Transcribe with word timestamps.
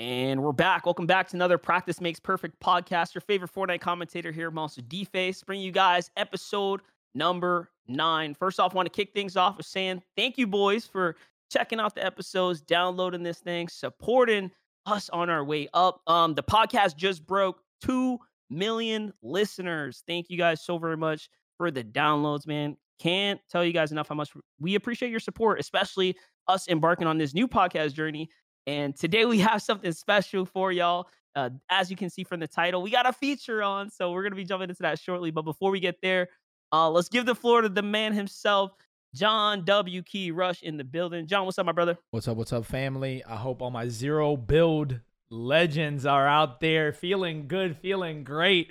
And 0.00 0.42
we're 0.42 0.52
back. 0.52 0.86
Welcome 0.86 1.06
back 1.06 1.28
to 1.28 1.36
another 1.36 1.58
Practice 1.58 2.00
Makes 2.00 2.20
Perfect 2.20 2.58
podcast. 2.58 3.14
Your 3.14 3.20
favorite 3.20 3.52
Fortnite 3.52 3.82
commentator 3.82 4.32
here, 4.32 4.50
Monster 4.50 4.80
D-Face, 4.80 5.42
bring 5.42 5.60
you 5.60 5.72
guys 5.72 6.10
episode 6.16 6.80
number 7.14 7.70
nine. 7.86 8.32
First 8.32 8.58
off, 8.58 8.72
I 8.72 8.76
want 8.76 8.86
to 8.86 8.96
kick 8.96 9.12
things 9.12 9.36
off 9.36 9.58
with 9.58 9.66
saying 9.66 10.00
thank 10.16 10.38
you, 10.38 10.46
boys, 10.46 10.86
for 10.86 11.16
checking 11.52 11.78
out 11.78 11.94
the 11.94 12.02
episodes, 12.02 12.62
downloading 12.62 13.22
this 13.22 13.40
thing, 13.40 13.68
supporting 13.68 14.50
us 14.86 15.10
on 15.10 15.28
our 15.28 15.44
way 15.44 15.68
up. 15.74 16.00
Um, 16.06 16.32
the 16.32 16.42
podcast 16.44 16.96
just 16.96 17.26
broke 17.26 17.60
two 17.82 18.18
million 18.48 19.12
listeners. 19.22 20.02
Thank 20.06 20.30
you 20.30 20.38
guys 20.38 20.64
so 20.64 20.78
very 20.78 20.96
much 20.96 21.28
for 21.58 21.70
the 21.70 21.84
downloads, 21.84 22.46
man. 22.46 22.78
Can't 23.00 23.38
tell 23.50 23.62
you 23.62 23.74
guys 23.74 23.92
enough 23.92 24.08
how 24.08 24.14
much 24.14 24.30
we 24.58 24.76
appreciate 24.76 25.10
your 25.10 25.20
support, 25.20 25.60
especially 25.60 26.16
us 26.48 26.68
embarking 26.68 27.06
on 27.06 27.18
this 27.18 27.34
new 27.34 27.46
podcast 27.46 27.92
journey. 27.92 28.30
And 28.66 28.96
today 28.96 29.24
we 29.24 29.38
have 29.40 29.62
something 29.62 29.92
special 29.92 30.44
for 30.44 30.72
y'all. 30.72 31.08
Uh, 31.36 31.50
as 31.70 31.90
you 31.90 31.96
can 31.96 32.10
see 32.10 32.24
from 32.24 32.40
the 32.40 32.48
title, 32.48 32.82
we 32.82 32.90
got 32.90 33.06
a 33.06 33.12
feature 33.12 33.62
on, 33.62 33.88
so 33.88 34.10
we're 34.10 34.22
gonna 34.22 34.34
be 34.34 34.44
jumping 34.44 34.68
into 34.68 34.82
that 34.82 34.98
shortly. 34.98 35.30
But 35.30 35.42
before 35.42 35.70
we 35.70 35.78
get 35.78 36.00
there, 36.02 36.28
uh, 36.72 36.90
let's 36.90 37.08
give 37.08 37.24
the 37.26 37.34
floor 37.34 37.62
to 37.62 37.68
the 37.68 37.82
man 37.82 38.12
himself, 38.12 38.72
John 39.14 39.64
W. 39.64 40.02
Key 40.02 40.32
Rush 40.32 40.62
in 40.62 40.76
the 40.76 40.84
building. 40.84 41.26
John, 41.26 41.44
what's 41.44 41.58
up, 41.58 41.66
my 41.66 41.72
brother? 41.72 41.98
What's 42.10 42.26
up? 42.26 42.36
What's 42.36 42.52
up, 42.52 42.64
family? 42.64 43.22
I 43.24 43.36
hope 43.36 43.62
all 43.62 43.70
my 43.70 43.88
zero 43.88 44.36
build 44.36 45.00
legends 45.30 46.04
are 46.04 46.26
out 46.26 46.60
there 46.60 46.92
feeling 46.92 47.46
good, 47.46 47.76
feeling 47.76 48.24
great. 48.24 48.70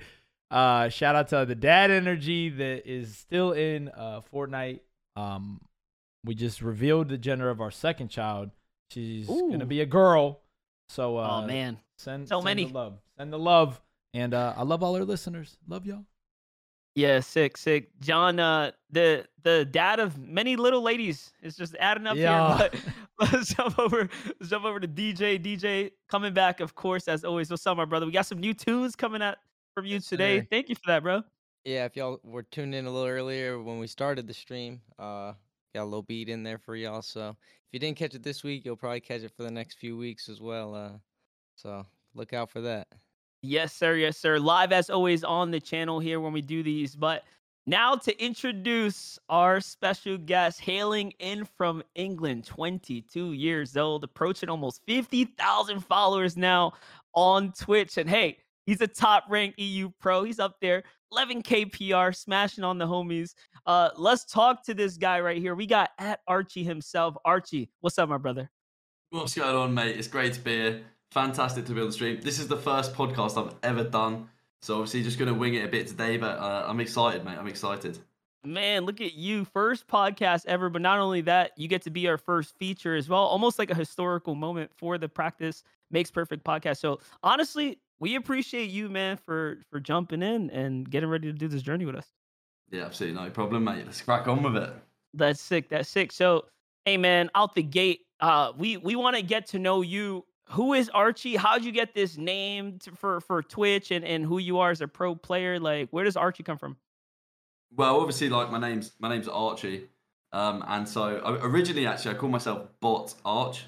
Uh, 0.52 0.90
shout 0.90 1.16
out 1.16 1.28
to 1.30 1.46
the 1.46 1.56
dad 1.56 1.92
energy 1.92 2.50
that 2.50 2.90
is 2.90 3.16
still 3.16 3.52
in 3.52 3.90
uh, 3.90 4.22
Fortnite. 4.34 4.80
Um, 5.16 5.62
we 6.24 6.36
just 6.36 6.62
revealed 6.62 7.10
the 7.10 7.18
gender 7.18 7.50
of 7.50 7.62
our 7.62 7.72
second 7.72 8.10
child. 8.10 8.52
She's 8.92 9.30
Ooh. 9.30 9.50
gonna 9.52 9.66
be 9.66 9.82
a 9.82 9.86
girl. 9.86 10.42
So 10.90 11.18
uh, 11.18 11.42
oh 11.44 11.48
man, 11.48 11.78
send 11.98 12.28
so 12.28 12.38
send 12.38 12.46
many. 12.46 12.66
the 12.66 12.74
love, 12.74 13.00
send 13.18 13.32
the 13.32 13.40
love, 13.40 13.80
and 14.14 14.34
uh, 14.34 14.54
I 14.58 14.64
love 14.64 14.82
all 14.84 14.96
our 14.96 15.04
listeners. 15.04 15.58
Love 15.68 15.86
y'all. 15.86 16.06
yeah, 16.96 17.20
sick, 17.20 17.56
sick. 17.58 17.92
John, 18.02 18.40
uh, 18.40 18.72
the 18.90 19.26
the 19.44 19.66
dad 19.66 20.00
of 20.00 20.18
many 20.18 20.56
little 20.56 20.82
ladies 20.82 21.32
is 21.44 21.56
just 21.56 21.76
adding 21.80 22.08
up 22.08 22.18
Yeah. 22.18 22.58
here. 22.58 22.70
But 23.20 23.34
let's 23.34 23.54
jump 23.54 23.78
over, 23.78 24.10
let's 24.40 24.50
jump 24.50 24.66
over 24.66 24.80
to 24.80 24.88
DJ. 24.88 25.38
DJ 25.44 25.92
coming 26.10 26.34
back, 26.34 26.60
of 26.62 26.74
course, 26.74 27.08
as 27.08 27.24
always. 27.24 27.52
What's 27.52 27.68
up, 27.68 27.78
my 27.78 27.86
brother? 27.86 28.06
We 28.06 28.12
got 28.12 28.26
some 28.26 28.40
new 28.40 28.54
tunes 28.54 28.96
coming 28.96 29.22
out 29.22 29.38
from 29.76 29.86
you 29.86 30.00
today. 30.00 30.48
Thank 30.50 30.70
you 30.70 30.76
for 30.76 30.88
that, 30.88 31.04
bro. 31.04 31.24
Yeah, 31.66 31.86
if 31.86 31.96
y'all 31.98 32.20
were 32.24 32.44
tuned 32.44 32.74
in 32.74 32.86
a 32.86 32.90
little 32.90 33.08
earlier 33.10 33.62
when 33.62 33.78
we 33.78 33.88
started 33.88 34.26
the 34.26 34.34
stream, 34.34 34.82
uh, 34.98 35.34
got 35.74 35.84
a 35.84 35.86
little 35.86 36.04
beat 36.04 36.30
in 36.30 36.44
there 36.44 36.58
for 36.58 36.76
y'all. 36.76 37.02
So 37.02 37.30
if 37.30 37.74
you 37.74 37.80
didn't 37.80 37.98
catch 37.98 38.16
it 38.16 38.24
this 38.24 38.44
week, 38.44 38.66
you'll 38.66 38.76
probably 38.76 39.02
catch 39.02 39.22
it 39.22 39.32
for 39.36 39.44
the 39.44 39.52
next 39.52 39.78
few 39.78 39.98
weeks 39.98 40.30
as 40.30 40.42
well. 40.42 40.76
Uh, 40.76 40.98
so 41.56 41.86
look 42.14 42.34
out 42.34 42.50
for 42.50 42.62
that. 42.62 42.88
Yes, 43.42 43.74
sir. 43.74 43.96
Yes, 43.96 44.18
sir. 44.18 44.38
Live 44.38 44.72
as 44.72 44.90
always 44.90 45.24
on 45.24 45.52
the 45.52 45.60
channel 45.60 46.00
here 46.00 46.20
when 46.20 46.34
we 46.34 46.42
do 46.42 46.62
these. 46.62 46.96
But 46.96 47.24
now 47.66 47.96
to 47.96 48.24
introduce 48.24 49.20
our 49.30 49.62
special 49.62 50.18
guest, 50.18 50.60
hailing 50.60 51.14
in 51.20 51.46
from 51.46 51.84
England, 51.96 52.46
22 52.46 53.34
years 53.34 53.78
old, 53.78 54.04
approaching 54.04 54.50
almost 54.50 54.82
50,000 54.88 55.80
followers 55.82 56.36
now 56.36 56.74
on 57.14 57.54
Twitch. 57.54 57.98
And 57.98 58.10
hey, 58.10 58.40
he's 58.66 58.82
a 58.82 58.88
top 58.88 59.26
ranked 59.30 59.60
EU 59.60 59.90
pro. 60.00 60.24
He's 60.24 60.40
up 60.40 60.60
there, 60.60 60.84
11K 61.14 61.72
PR, 61.72 62.12
smashing 62.12 62.64
on 62.64 62.78
the 62.78 62.86
homies. 62.86 63.34
Uh, 63.66 63.90
let's 63.98 64.26
talk 64.26 64.64
to 64.66 64.74
this 64.74 64.98
guy 64.98 65.20
right 65.20 65.38
here. 65.38 65.56
We 65.56 65.66
got 65.66 65.92
at 65.98 66.22
Archie 66.28 66.64
himself. 66.64 67.16
Archie, 67.26 67.70
what's 67.82 67.98
up, 67.98 68.10
my 68.10 68.18
brother? 68.18 68.50
What's 69.10 69.36
going 69.36 69.56
on, 69.56 69.74
mate? 69.74 69.98
It's 69.98 70.08
great 70.08 70.34
to 70.34 70.40
be 70.40 70.52
here. 70.52 70.82
Fantastic 71.12 71.66
to 71.66 71.74
be 71.74 71.82
on 71.82 71.88
the 71.88 71.94
stream. 71.94 72.22
This 72.22 72.40
is 72.40 72.48
the 72.48 72.58
first 72.58 72.94
podcast 72.94 73.44
I've 73.44 73.56
ever 73.64 73.84
done, 73.84 74.30
so 74.62 74.76
obviously 74.76 75.02
just 75.02 75.18
going 75.18 75.34
to 75.34 75.38
wing 75.38 75.56
it 75.56 75.66
a 75.66 75.68
bit 75.68 75.88
today. 75.88 76.18
But 76.18 76.38
uh, 76.38 76.66
I'm 76.68 76.80
excited, 76.80 77.26
mate. 77.26 77.38
I'm 77.40 77.48
excited. 77.48 77.98
Man, 78.46 78.86
look 78.86 79.02
at 79.02 79.16
you. 79.16 79.46
First 79.46 79.88
podcast 79.88 80.46
ever, 80.46 80.70
but 80.70 80.82
not 80.82 81.00
only 81.00 81.22
that, 81.22 81.52
you 81.58 81.68
get 81.68 81.82
to 81.82 81.90
be 81.90 82.08
our 82.08 82.18
first 82.18 82.56
feature 82.58 82.96
as 82.96 83.10
well. 83.10 83.24
Almost 83.24 83.60
like 83.60 83.72
a 83.72 83.76
historical 83.76 84.36
moment 84.36 84.72
for 84.78 84.98
the 84.98 85.10
Practice 85.10 85.64
Makes 85.92 86.12
Perfect 86.12 86.46
podcast. 86.46 86.78
So 86.78 87.00
honestly, 87.24 87.80
we 88.00 88.16
appreciate 88.16 88.70
you, 88.70 88.90
man, 88.90 89.18
for 89.18 89.60
for 89.70 89.80
jumping 89.80 90.22
in 90.22 90.50
and 90.50 90.90
getting 90.90 91.10
ready 91.10 91.32
to 91.32 91.38
do 91.38 91.48
this 91.48 91.62
journey 91.62 91.86
with 91.86 91.96
us. 91.96 92.08
Yeah, 92.72 92.86
absolutely 92.86 93.22
no 93.22 93.30
problem, 93.30 93.64
mate. 93.64 93.86
Let's 93.86 94.02
crack 94.02 94.28
on 94.28 94.44
with 94.44 94.56
it. 94.56 94.74
That's 95.14 95.42
sick. 95.42 95.70
That's 95.70 95.90
sick. 95.90 96.12
So, 96.12 96.46
hey 96.86 96.98
man, 96.98 97.30
out 97.36 97.56
the 97.56 97.64
gate, 97.64 98.02
uh, 98.20 98.54
we 98.58 98.78
we 98.78 98.96
want 98.96 99.16
to 99.16 99.22
get 99.22 99.48
to 99.48 99.60
know 99.60 99.82
you. 99.82 100.26
Who 100.50 100.74
is 100.74 100.90
Archie? 100.90 101.36
How'd 101.36 101.64
you 101.64 101.72
get 101.72 101.94
this 101.94 102.18
name 102.18 102.80
to, 102.80 102.92
for 102.92 103.22
for 103.22 103.44
Twitch 103.44 103.92
and 103.92 104.06
and 104.06 104.26
who 104.26 104.38
you 104.38 104.60
are 104.60 104.72
as 104.72 104.82
a 104.82 104.88
pro 104.88 105.16
player? 105.16 105.60
Like, 105.60 105.90
where 105.92 106.04
does 106.04 106.16
Archie 106.16 106.44
come 106.44 106.58
from? 106.58 106.78
Well, 107.76 108.00
obviously, 108.00 108.30
like 108.30 108.50
my 108.52 108.60
name's 108.60 108.94
my 109.00 109.10
name's 109.10 109.28
Archie, 109.28 109.90
um, 110.32 110.64
and 110.68 110.88
so 110.88 111.22
originally 111.42 111.86
actually 111.86 112.16
I 112.16 112.18
call 112.18 112.30
myself 112.30 112.68
Bot 112.80 113.14
Arch. 113.26 113.66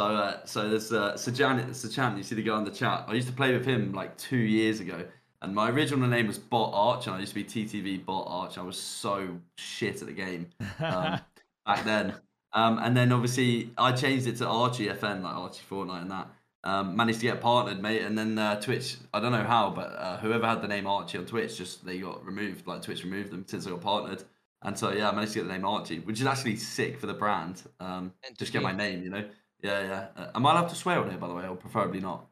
So 0.00 0.06
uh, 0.06 0.46
so 0.46 0.66
there's 0.66 0.90
uh, 0.94 1.12
Sajan 1.12 1.68
Sajan. 1.68 2.16
You 2.16 2.22
see 2.22 2.34
the 2.34 2.42
guy 2.42 2.52
on 2.52 2.64
the 2.64 2.70
chat. 2.70 3.04
I 3.06 3.12
used 3.12 3.26
to 3.26 3.34
play 3.34 3.52
with 3.52 3.66
him 3.66 3.92
like 3.92 4.16
two 4.16 4.38
years 4.38 4.80
ago, 4.80 5.04
and 5.42 5.54
my 5.54 5.68
original 5.68 6.08
name 6.08 6.26
was 6.26 6.38
Bot 6.38 6.70
Arch, 6.72 7.06
and 7.06 7.16
I 7.16 7.18
used 7.18 7.34
to 7.34 7.34
be 7.34 7.44
TTV 7.44 8.06
Bot 8.06 8.24
Arch. 8.26 8.56
I 8.56 8.62
was 8.62 8.80
so 8.80 9.28
shit 9.58 10.00
at 10.00 10.06
the 10.06 10.14
game 10.14 10.46
um, 10.78 11.20
back 11.66 11.84
then. 11.84 12.14
Um, 12.54 12.78
and 12.78 12.96
then 12.96 13.12
obviously 13.12 13.72
I 13.76 13.92
changed 13.92 14.26
it 14.26 14.38
to 14.38 14.46
Archie 14.46 14.86
FN, 14.86 15.20
like 15.20 15.34
Archie 15.34 15.60
Fortnite 15.70 16.00
and 16.00 16.10
that. 16.12 16.28
Um, 16.64 16.96
managed 16.96 17.20
to 17.20 17.26
get 17.26 17.42
partnered, 17.42 17.82
mate, 17.82 18.00
and 18.00 18.16
then 18.16 18.38
uh, 18.38 18.58
Twitch. 18.58 18.96
I 19.12 19.20
don't 19.20 19.32
know 19.32 19.44
how, 19.44 19.68
but 19.68 19.92
uh, 19.98 20.16
whoever 20.16 20.46
had 20.46 20.62
the 20.62 20.68
name 20.68 20.86
Archie 20.86 21.18
on 21.18 21.26
Twitch, 21.26 21.58
just 21.58 21.84
they 21.84 21.98
got 21.98 22.24
removed. 22.24 22.66
Like 22.66 22.80
Twitch 22.80 23.04
removed 23.04 23.32
them 23.32 23.44
since 23.46 23.66
I 23.66 23.70
got 23.70 23.82
partnered, 23.82 24.24
and 24.62 24.78
so 24.78 24.92
yeah, 24.92 25.10
I 25.10 25.14
managed 25.14 25.34
to 25.34 25.40
get 25.40 25.48
the 25.48 25.52
name 25.52 25.66
Archie, 25.66 25.98
which 25.98 26.20
is 26.20 26.26
actually 26.26 26.56
sick 26.56 26.98
for 26.98 27.06
the 27.06 27.12
brand. 27.12 27.62
Um, 27.80 28.14
just 28.38 28.54
get 28.54 28.62
my 28.62 28.72
name, 28.72 29.02
you 29.02 29.10
know. 29.10 29.28
Yeah, 29.62 29.82
yeah. 29.82 30.06
Uh, 30.16 30.30
am 30.34 30.46
I 30.46 30.52
allowed 30.52 30.68
to 30.68 30.74
swear 30.74 30.98
on 31.00 31.08
here, 31.10 31.18
by 31.18 31.28
the 31.28 31.34
way, 31.34 31.46
or 31.46 31.56
preferably 31.56 32.00
not? 32.00 32.26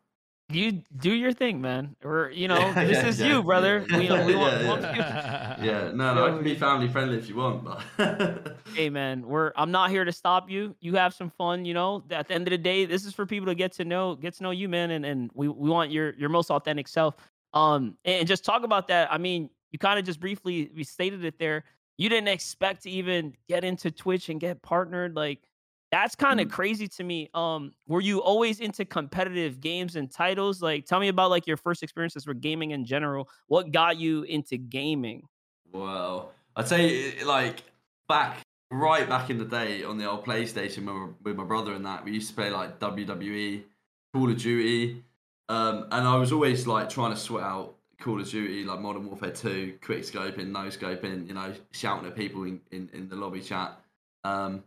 You 0.50 0.82
do 0.96 1.12
your 1.12 1.32
thing, 1.32 1.60
man. 1.60 1.94
Or 2.02 2.30
you 2.30 2.48
know, 2.48 2.56
Yeah, 2.58 2.84
this 2.84 2.96
yeah, 2.96 3.06
is 3.08 3.20
yeah, 3.20 3.26
you, 3.26 3.42
brother. 3.42 3.84
yeah. 3.90 3.98
We, 3.98 4.32
we 4.32 4.34
want, 4.34 4.82
Yeah, 4.82 5.62
Yeah, 5.62 5.92
no, 5.92 6.14
no, 6.14 6.26
I 6.26 6.30
can 6.30 6.42
be 6.42 6.54
family 6.54 6.88
friendly 6.88 7.18
if 7.18 7.28
you 7.28 7.36
want, 7.36 7.64
but 7.64 8.56
Hey 8.74 8.88
man, 8.88 9.26
we're 9.26 9.52
I'm 9.56 9.70
not 9.70 9.90
here 9.90 10.04
to 10.06 10.12
stop 10.12 10.48
you. 10.48 10.74
You 10.80 10.94
have 10.96 11.12
some 11.12 11.28
fun, 11.28 11.66
you 11.66 11.74
know. 11.74 12.02
At 12.10 12.28
the 12.28 12.34
end 12.34 12.46
of 12.48 12.52
the 12.52 12.58
day, 12.58 12.86
this 12.86 13.04
is 13.04 13.12
for 13.12 13.26
people 13.26 13.46
to 13.48 13.54
get 13.54 13.72
to 13.72 13.84
know 13.84 14.14
get 14.14 14.34
to 14.36 14.42
know 14.42 14.50
you, 14.50 14.70
man, 14.70 14.90
and, 14.92 15.04
and 15.04 15.30
we, 15.34 15.48
we 15.48 15.68
want 15.68 15.90
your 15.90 16.14
your 16.14 16.30
most 16.30 16.50
authentic 16.50 16.88
self. 16.88 17.16
Um 17.52 17.98
and 18.06 18.26
just 18.26 18.42
talk 18.42 18.62
about 18.62 18.88
that. 18.88 19.12
I 19.12 19.18
mean, 19.18 19.50
you 19.70 19.78
kind 19.78 19.98
of 19.98 20.06
just 20.06 20.18
briefly 20.18 20.70
we 20.74 20.82
stated 20.82 21.26
it 21.26 21.38
there. 21.38 21.64
You 21.98 22.08
didn't 22.08 22.28
expect 22.28 22.84
to 22.84 22.90
even 22.90 23.34
get 23.48 23.64
into 23.64 23.90
Twitch 23.90 24.30
and 24.30 24.40
get 24.40 24.62
partnered. 24.62 25.14
Like 25.14 25.40
that's 25.90 26.14
kind 26.14 26.40
of 26.40 26.48
Mm. 26.48 26.52
crazy 26.52 26.86
to 26.88 27.04
me. 27.04 27.28
Um, 27.34 27.72
were 27.86 28.00
you 28.00 28.20
always 28.22 28.60
into 28.60 28.84
competitive 28.84 29.60
games 29.60 29.96
and 29.96 30.10
titles? 30.10 30.60
Like, 30.60 30.84
tell 30.84 31.00
me 31.00 31.08
about 31.08 31.30
like 31.30 31.46
your 31.46 31.56
first 31.56 31.82
experiences 31.82 32.26
with 32.26 32.40
gaming 32.40 32.72
in 32.72 32.84
general. 32.84 33.28
What 33.46 33.72
got 33.72 33.96
you 33.98 34.22
into 34.24 34.58
gaming? 34.58 35.28
Well, 35.72 36.32
I'd 36.56 36.68
say 36.68 37.22
like 37.24 37.62
back 38.08 38.38
right 38.70 39.08
back 39.08 39.30
in 39.30 39.38
the 39.38 39.44
day 39.44 39.82
on 39.84 39.96
the 39.98 40.10
old 40.10 40.24
PlayStation 40.24 40.84
with, 41.08 41.14
with 41.22 41.36
my 41.36 41.44
brother 41.44 41.72
and 41.72 41.84
that 41.86 42.04
we 42.04 42.12
used 42.12 42.28
to 42.30 42.34
play 42.34 42.50
like 42.50 42.78
WWE, 42.78 43.64
Call 44.12 44.30
of 44.30 44.36
Duty, 44.38 45.04
um, 45.48 45.86
and 45.90 46.06
I 46.06 46.16
was 46.16 46.32
always 46.32 46.66
like 46.66 46.90
trying 46.90 47.12
to 47.12 47.16
sweat 47.16 47.44
out 47.44 47.76
Call 48.00 48.20
of 48.20 48.28
Duty, 48.28 48.64
like 48.64 48.80
Modern 48.80 49.06
Warfare 49.06 49.30
Two, 49.30 49.78
quick 49.82 50.02
scoping, 50.02 50.48
no 50.48 50.66
scoping, 50.68 51.28
you 51.28 51.34
know, 51.34 51.52
shouting 51.72 52.06
at 52.08 52.14
people 52.16 52.44
in, 52.44 52.60
in, 52.70 52.90
in 52.92 53.08
the 53.08 53.16
lobby 53.16 53.40
chat. 53.40 53.78
Um, 54.24 54.64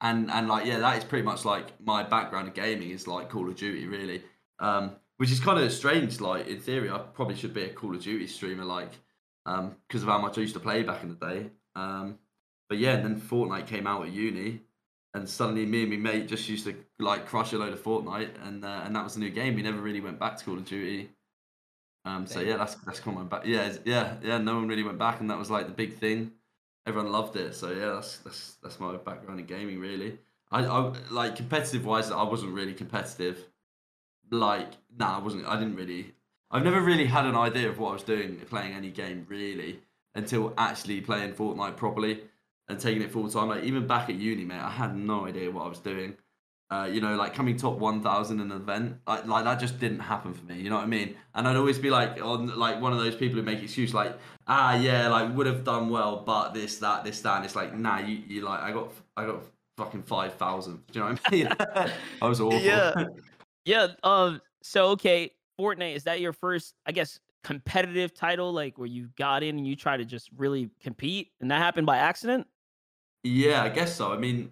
and 0.00 0.30
and 0.30 0.48
like 0.48 0.66
yeah, 0.66 0.78
that 0.78 0.98
is 0.98 1.04
pretty 1.04 1.24
much 1.24 1.44
like 1.44 1.80
my 1.80 2.02
background 2.02 2.48
in 2.48 2.54
gaming 2.54 2.90
is 2.90 3.06
like 3.06 3.28
Call 3.28 3.48
of 3.48 3.56
Duty 3.56 3.86
really, 3.86 4.22
um, 4.58 4.92
which 5.18 5.30
is 5.30 5.40
kind 5.40 5.60
of 5.60 5.72
strange. 5.72 6.20
Like 6.20 6.46
in 6.46 6.60
theory, 6.60 6.90
I 6.90 6.98
probably 6.98 7.36
should 7.36 7.54
be 7.54 7.64
a 7.64 7.72
Call 7.72 7.94
of 7.94 8.02
Duty 8.02 8.26
streamer, 8.26 8.64
like 8.64 8.92
um, 9.46 9.76
because 9.88 10.02
of 10.02 10.08
how 10.08 10.18
much 10.18 10.38
I 10.38 10.42
used 10.42 10.54
to 10.54 10.60
play 10.60 10.82
back 10.82 11.02
in 11.02 11.10
the 11.10 11.26
day. 11.26 11.50
Um, 11.76 12.18
but 12.68 12.78
yeah, 12.78 12.94
and 12.94 13.04
then 13.04 13.20
Fortnite 13.20 13.66
came 13.66 13.86
out 13.86 14.06
at 14.06 14.12
uni, 14.12 14.60
and 15.14 15.28
suddenly 15.28 15.66
me 15.66 15.82
and 15.82 15.90
my 15.90 16.12
mate 16.12 16.28
just 16.28 16.48
used 16.48 16.64
to 16.64 16.74
like 16.98 17.26
crush 17.26 17.52
a 17.52 17.58
load 17.58 17.72
of 17.72 17.82
Fortnite, 17.82 18.30
and 18.46 18.64
uh, 18.64 18.82
and 18.84 18.96
that 18.96 19.04
was 19.04 19.14
the 19.14 19.20
new 19.20 19.30
game. 19.30 19.54
We 19.54 19.62
never 19.62 19.80
really 19.80 20.00
went 20.00 20.18
back 20.18 20.36
to 20.38 20.44
Call 20.44 20.56
of 20.56 20.64
Duty. 20.64 21.10
Um, 22.06 22.26
so 22.26 22.40
yeah, 22.40 22.56
that's 22.56 22.76
that's 22.76 23.00
come 23.00 23.18
on 23.18 23.28
back. 23.28 23.44
Yeah, 23.44 23.72
yeah, 23.84 24.14
yeah. 24.22 24.38
No 24.38 24.54
one 24.54 24.68
really 24.68 24.82
went 24.82 24.98
back, 24.98 25.20
and 25.20 25.28
that 25.30 25.38
was 25.38 25.50
like 25.50 25.66
the 25.66 25.72
big 25.72 25.94
thing. 25.94 26.32
Everyone 26.86 27.12
loved 27.12 27.36
it. 27.36 27.54
So 27.54 27.70
yeah, 27.70 27.94
that's 27.94 28.18
that's 28.18 28.56
that's 28.62 28.80
my 28.80 28.96
background 28.96 29.40
in 29.40 29.46
gaming 29.46 29.78
really. 29.78 30.18
I, 30.50 30.64
I 30.64 30.92
like 31.10 31.36
competitive 31.36 31.84
wise, 31.84 32.10
I 32.10 32.22
wasn't 32.24 32.52
really 32.52 32.74
competitive. 32.74 33.46
Like, 34.30 34.72
nah, 34.96 35.18
I 35.18 35.20
wasn't. 35.20 35.46
I 35.46 35.58
didn't 35.58 35.76
really. 35.76 36.14
I've 36.50 36.64
never 36.64 36.80
really 36.80 37.06
had 37.06 37.26
an 37.26 37.36
idea 37.36 37.68
of 37.68 37.78
what 37.78 37.90
I 37.90 37.92
was 37.92 38.02
doing 38.02 38.36
playing 38.48 38.72
any 38.72 38.90
game 38.90 39.24
really 39.28 39.80
until 40.14 40.52
actually 40.58 41.00
playing 41.00 41.34
Fortnite 41.34 41.76
properly 41.76 42.22
and 42.68 42.80
taking 42.80 43.02
it 43.02 43.12
full 43.12 43.28
time. 43.28 43.48
Like 43.48 43.64
even 43.64 43.86
back 43.86 44.08
at 44.08 44.16
uni, 44.16 44.44
mate, 44.44 44.60
I 44.60 44.70
had 44.70 44.96
no 44.96 45.26
idea 45.26 45.50
what 45.50 45.66
I 45.66 45.68
was 45.68 45.78
doing. 45.78 46.16
Uh, 46.70 46.84
you 46.84 47.00
know, 47.00 47.16
like 47.16 47.34
coming 47.34 47.56
top 47.56 47.78
1,000 47.78 48.38
in 48.38 48.52
an 48.52 48.56
event, 48.56 48.96
like, 49.04 49.26
like 49.26 49.42
that 49.42 49.58
just 49.58 49.80
didn't 49.80 49.98
happen 49.98 50.32
for 50.32 50.44
me. 50.44 50.60
You 50.60 50.70
know 50.70 50.76
what 50.76 50.84
I 50.84 50.86
mean? 50.86 51.16
And 51.34 51.48
I'd 51.48 51.56
always 51.56 51.78
be 51.78 51.90
like 51.90 52.22
on 52.22 52.56
like 52.56 52.80
one 52.80 52.92
of 52.92 53.00
those 53.00 53.16
people 53.16 53.40
who 53.40 53.42
make 53.42 53.60
excuse 53.60 53.92
like, 53.92 54.16
ah, 54.46 54.76
yeah, 54.76 55.08
like 55.08 55.34
would 55.34 55.46
have 55.46 55.64
done 55.64 55.90
well, 55.90 56.22
but 56.24 56.54
this, 56.54 56.78
that, 56.78 57.02
this, 57.02 57.22
that. 57.22 57.36
And 57.36 57.44
it's 57.44 57.56
like, 57.56 57.76
nah, 57.76 57.98
you, 57.98 58.22
you 58.28 58.42
like, 58.42 58.60
I 58.60 58.70
got, 58.70 58.92
I 59.16 59.26
got 59.26 59.42
fucking 59.76 60.04
5,000. 60.04 60.74
Do 60.74 60.80
you 60.92 61.00
know 61.00 61.10
what 61.10 61.20
I 61.24 61.30
mean? 61.30 61.48
I 62.22 62.28
was 62.28 62.40
awful. 62.40 62.60
Yeah. 62.60 62.94
Yeah. 63.64 63.88
Um. 64.02 64.40
So 64.62 64.88
okay, 64.90 65.30
Fortnite 65.58 65.94
is 65.94 66.04
that 66.04 66.20
your 66.20 66.32
first? 66.32 66.74
I 66.86 66.92
guess 66.92 67.20
competitive 67.44 68.14
title, 68.14 68.52
like 68.52 68.78
where 68.78 68.86
you 68.86 69.10
got 69.16 69.42
in 69.42 69.58
and 69.58 69.66
you 69.66 69.76
try 69.76 69.96
to 69.96 70.04
just 70.04 70.30
really 70.36 70.70
compete, 70.82 71.32
and 71.40 71.50
that 71.50 71.58
happened 71.58 71.86
by 71.86 71.98
accident. 71.98 72.46
Yeah, 73.22 73.62
I 73.62 73.68
guess 73.68 73.94
so. 73.94 74.12
I 74.12 74.16
mean, 74.18 74.50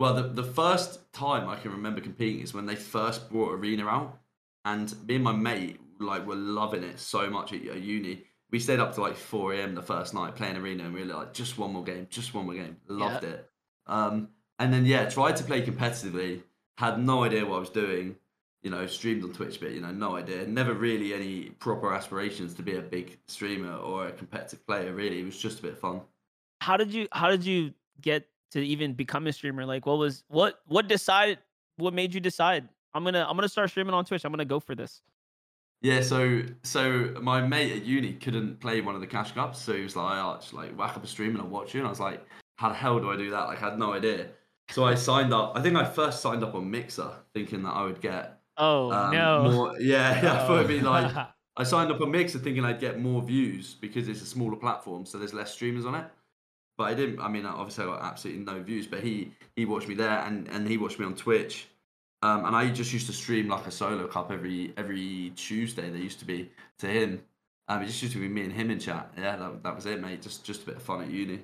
well, 0.00 0.14
the, 0.14 0.22
the 0.22 0.42
first 0.42 1.12
time 1.12 1.46
I 1.46 1.56
can 1.56 1.72
remember 1.72 2.00
competing 2.00 2.40
is 2.40 2.54
when 2.54 2.64
they 2.64 2.74
first 2.74 3.28
brought 3.30 3.52
Arena 3.52 3.86
out, 3.86 4.18
and 4.64 4.92
me 5.06 5.16
and 5.16 5.24
my 5.24 5.32
mate 5.32 5.78
like 6.00 6.26
were 6.26 6.36
loving 6.36 6.82
it 6.82 6.98
so 6.98 7.28
much 7.28 7.52
at, 7.52 7.66
at 7.66 7.82
uni. 7.82 8.24
We 8.50 8.60
stayed 8.60 8.80
up 8.80 8.94
to 8.94 9.02
like 9.02 9.14
4 9.14 9.52
a.m. 9.52 9.74
the 9.74 9.82
first 9.82 10.14
night 10.14 10.36
playing 10.36 10.56
Arena, 10.56 10.84
and 10.84 10.94
we 10.94 11.00
were 11.04 11.14
like, 11.14 11.34
just 11.34 11.58
one 11.58 11.74
more 11.74 11.84
game, 11.84 12.06
just 12.08 12.32
one 12.32 12.46
more 12.46 12.54
game. 12.54 12.78
Loved 12.88 13.24
it. 13.24 13.46
Um, 13.86 14.30
and 14.58 14.72
then 14.72 14.86
yeah, 14.86 15.06
tried 15.08 15.36
to 15.36 15.44
play 15.44 15.60
competitively. 15.60 16.44
Had 16.78 16.98
no 16.98 17.24
idea 17.24 17.44
what 17.44 17.56
I 17.56 17.60
was 17.60 17.68
doing. 17.68 18.16
You 18.62 18.70
know, 18.70 18.86
streamed 18.86 19.22
on 19.22 19.34
Twitch, 19.34 19.60
but 19.60 19.72
you 19.72 19.82
know, 19.82 19.92
no 19.92 20.16
idea. 20.16 20.46
Never 20.46 20.72
really 20.72 21.12
any 21.12 21.50
proper 21.50 21.92
aspirations 21.92 22.54
to 22.54 22.62
be 22.62 22.76
a 22.76 22.82
big 22.82 23.18
streamer 23.28 23.74
or 23.74 24.06
a 24.06 24.12
competitive 24.12 24.66
player. 24.66 24.94
Really, 24.94 25.20
it 25.20 25.26
was 25.26 25.38
just 25.38 25.58
a 25.58 25.62
bit 25.62 25.72
of 25.72 25.78
fun. 25.78 26.00
How 26.62 26.78
did 26.78 26.90
you? 26.90 27.06
How 27.12 27.28
did 27.28 27.44
you 27.44 27.74
get 28.00 28.29
to 28.50 28.64
even 28.64 28.94
become 28.94 29.26
a 29.26 29.32
streamer? 29.32 29.64
Like, 29.66 29.86
what 29.86 29.98
was 29.98 30.24
what 30.28 30.60
what 30.66 30.88
decided? 30.88 31.38
What 31.76 31.94
made 31.94 32.12
you 32.14 32.20
decide? 32.20 32.68
I'm 32.94 33.04
gonna 33.04 33.26
I'm 33.28 33.36
gonna 33.36 33.48
start 33.48 33.70
streaming 33.70 33.94
on 33.94 34.04
Twitch. 34.04 34.24
I'm 34.24 34.32
gonna 34.32 34.44
go 34.44 34.60
for 34.60 34.74
this. 34.74 35.02
Yeah, 35.82 36.02
so 36.02 36.42
so 36.62 37.14
my 37.22 37.40
mate 37.40 37.72
at 37.72 37.84
uni 37.84 38.12
couldn't 38.14 38.60
play 38.60 38.80
one 38.80 38.94
of 38.94 39.00
the 39.00 39.06
cash 39.06 39.32
cups, 39.32 39.58
so 39.58 39.72
he 39.72 39.82
was 39.82 39.96
like, 39.96 40.18
"I 40.18 40.34
just 40.34 40.52
like 40.52 40.76
whack 40.78 40.96
up 40.96 41.04
a 41.04 41.06
stream 41.06 41.30
and 41.30 41.40
I'll 41.40 41.48
watch 41.48 41.74
you." 41.74 41.80
And 41.80 41.86
I 41.86 41.90
was 41.90 42.00
like, 42.00 42.24
"How 42.56 42.68
the 42.68 42.74
hell 42.74 42.98
do 43.00 43.10
I 43.10 43.16
do 43.16 43.30
that?" 43.30 43.44
Like, 43.44 43.62
I 43.62 43.70
had 43.70 43.78
no 43.78 43.94
idea. 43.94 44.28
So 44.70 44.84
I 44.84 44.94
signed 44.94 45.32
up. 45.32 45.52
I 45.56 45.62
think 45.62 45.76
I 45.76 45.84
first 45.84 46.20
signed 46.20 46.44
up 46.44 46.54
on 46.54 46.70
Mixer, 46.70 47.10
thinking 47.34 47.62
that 47.62 47.70
I 47.70 47.82
would 47.84 48.00
get 48.00 48.40
Oh 48.60 48.92
um, 48.92 49.12
no! 49.12 49.50
more. 49.50 49.80
Yeah, 49.80 50.22
yeah, 50.22 50.34
I 50.34 50.46
thought 50.46 50.56
it'd 50.56 50.68
be 50.68 50.80
like 50.80 51.16
I 51.56 51.64
signed 51.64 51.90
up 51.90 52.00
on 52.00 52.10
Mixer 52.10 52.38
thinking 52.38 52.64
I'd 52.64 52.78
get 52.78 53.00
more 53.00 53.22
views 53.22 53.74
because 53.74 54.08
it's 54.08 54.22
a 54.22 54.26
smaller 54.26 54.56
platform, 54.56 55.06
so 55.06 55.18
there's 55.18 55.34
less 55.34 55.52
streamers 55.52 55.86
on 55.86 55.94
it. 55.94 56.04
But 56.80 56.92
I 56.92 56.94
didn't. 56.94 57.20
I 57.20 57.28
mean, 57.28 57.44
obviously 57.44 57.84
I 57.84 57.88
got 57.88 58.02
absolutely 58.02 58.42
no 58.42 58.62
views. 58.62 58.86
But 58.86 59.00
he 59.02 59.32
he 59.54 59.66
watched 59.66 59.86
me 59.86 59.94
there, 59.94 60.20
and 60.20 60.48
and 60.48 60.66
he 60.66 60.78
watched 60.78 60.98
me 60.98 61.04
on 61.04 61.14
Twitch. 61.14 61.66
Um, 62.22 62.46
and 62.46 62.56
I 62.56 62.70
just 62.70 62.90
used 62.90 63.06
to 63.08 63.12
stream 63.12 63.48
like 63.48 63.66
a 63.66 63.70
solo 63.70 64.06
cup 64.06 64.32
every 64.32 64.72
every 64.78 65.30
Tuesday. 65.36 65.90
There 65.90 66.00
used 66.00 66.20
to 66.20 66.24
be 66.24 66.50
to 66.78 66.86
him. 66.86 67.22
Um, 67.68 67.82
it 67.82 67.86
just 67.86 68.00
used 68.00 68.14
to 68.14 68.18
be 68.18 68.28
me 68.28 68.44
and 68.44 68.52
him 68.54 68.70
in 68.70 68.78
chat. 68.78 69.12
Yeah, 69.14 69.36
that, 69.36 69.62
that 69.62 69.76
was 69.76 69.84
it, 69.84 70.00
mate. 70.00 70.22
Just 70.22 70.42
just 70.42 70.62
a 70.62 70.66
bit 70.66 70.76
of 70.76 70.82
fun 70.82 71.02
at 71.02 71.10
uni. 71.10 71.40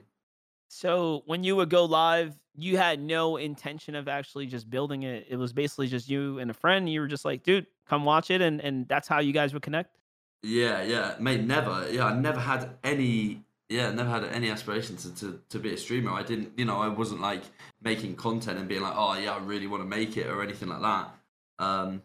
So 0.69 1.23
when 1.26 1.45
you 1.45 1.55
would 1.57 1.69
go 1.69 1.85
live, 1.85 2.35
you 2.57 2.78
had 2.78 2.99
no 2.99 3.37
intention 3.37 3.95
of 3.95 4.09
actually 4.09 4.47
just 4.47 4.71
building 4.71 5.02
it. 5.02 5.26
It 5.28 5.37
was 5.37 5.52
basically 5.52 5.88
just 5.88 6.09
you 6.09 6.38
and 6.38 6.50
a 6.50 6.55
friend. 6.55 6.88
You 6.88 7.00
were 7.00 7.09
just 7.09 7.26
like, 7.26 7.43
dude, 7.43 7.66
come 7.87 8.07
watch 8.07 8.31
it, 8.31 8.40
and 8.40 8.59
and 8.62 8.88
that's 8.88 9.07
how 9.07 9.21
you 9.21 9.35
guys 9.35 9.52
would 9.52 9.61
connect. 9.61 9.99
Yeah, 10.43 10.83
yeah, 10.83 11.16
mate. 11.21 11.45
Never. 11.45 11.87
Yeah, 11.93 12.07
I 12.07 12.14
never 12.14 12.40
had 12.40 12.71
any. 12.83 13.43
Yeah, 13.68 13.90
never 13.90 14.08
had 14.08 14.25
any 14.25 14.50
aspiration 14.50 14.96
to, 14.99 15.14
to, 15.16 15.40
to 15.49 15.58
be 15.58 15.75
a 15.75 15.76
streamer. 15.76 16.12
I 16.12 16.23
didn't, 16.23 16.52
you 16.56 16.64
know, 16.64 16.80
I 16.80 16.88
wasn't 16.88 17.20
like 17.20 17.42
making 17.82 18.14
content 18.14 18.58
and 18.58 18.68
being 18.68 18.82
like, 18.82 18.94
oh 18.96 19.18
yeah, 19.18 19.35
I 19.35 19.38
really 19.38 19.66
want 19.66 19.82
to 19.82 19.88
make 19.88 20.16
it 20.16 20.28
or 20.28 20.42
anything 20.42 20.68
like 20.68 20.82
that. 20.82 21.14
Um, 21.58 22.02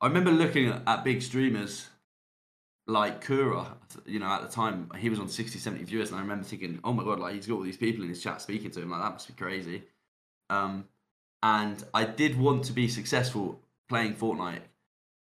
I 0.00 0.06
remember 0.06 0.30
looking 0.30 0.68
at, 0.68 0.82
at 0.86 1.04
big 1.04 1.20
streamers 1.20 1.88
like 2.86 3.24
Kura, 3.24 3.66
you 4.06 4.18
know, 4.18 4.26
at 4.26 4.42
the 4.42 4.48
time 4.48 4.90
he 4.98 5.08
was 5.08 5.18
on 5.18 5.28
60, 5.28 5.58
70 5.58 5.84
viewers, 5.84 6.10
and 6.10 6.18
I 6.18 6.22
remember 6.22 6.44
thinking, 6.44 6.80
oh 6.84 6.92
my 6.92 7.04
god, 7.04 7.18
like 7.18 7.34
he's 7.34 7.46
got 7.46 7.56
all 7.56 7.62
these 7.62 7.76
people 7.76 8.02
in 8.02 8.08
his 8.08 8.22
chat 8.22 8.42
speaking 8.42 8.70
to 8.72 8.80
him, 8.80 8.90
like 8.90 9.02
that 9.02 9.12
must 9.12 9.28
be 9.28 9.34
crazy. 9.34 9.82
Um, 10.50 10.84
and 11.42 11.82
I 11.92 12.04
did 12.04 12.38
want 12.38 12.64
to 12.64 12.72
be 12.72 12.88
successful 12.88 13.60
playing 13.88 14.14
Fortnite, 14.14 14.62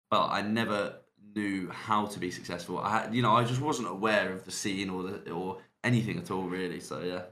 but 0.10 0.27
I 0.27 0.41
never 0.41 0.96
knew 1.36 1.70
how 1.70 2.06
to 2.06 2.20
be 2.20 2.32
successful. 2.32 2.80
I 2.80 3.10
you 3.12 3.22
know, 3.22 3.36
I 3.36 3.44
just 3.44 3.62
wasn't 3.62 3.89
aware 3.89 4.32
of 4.32 4.46
the 4.46 4.51
scene 4.51 4.89
or 4.89 5.04
the 5.04 5.32
or 5.32 5.58
anything 5.84 6.18
at 6.18 6.32
all, 6.32 6.44
really. 6.44 6.80
So 6.80 7.01
yeah. 7.01 7.24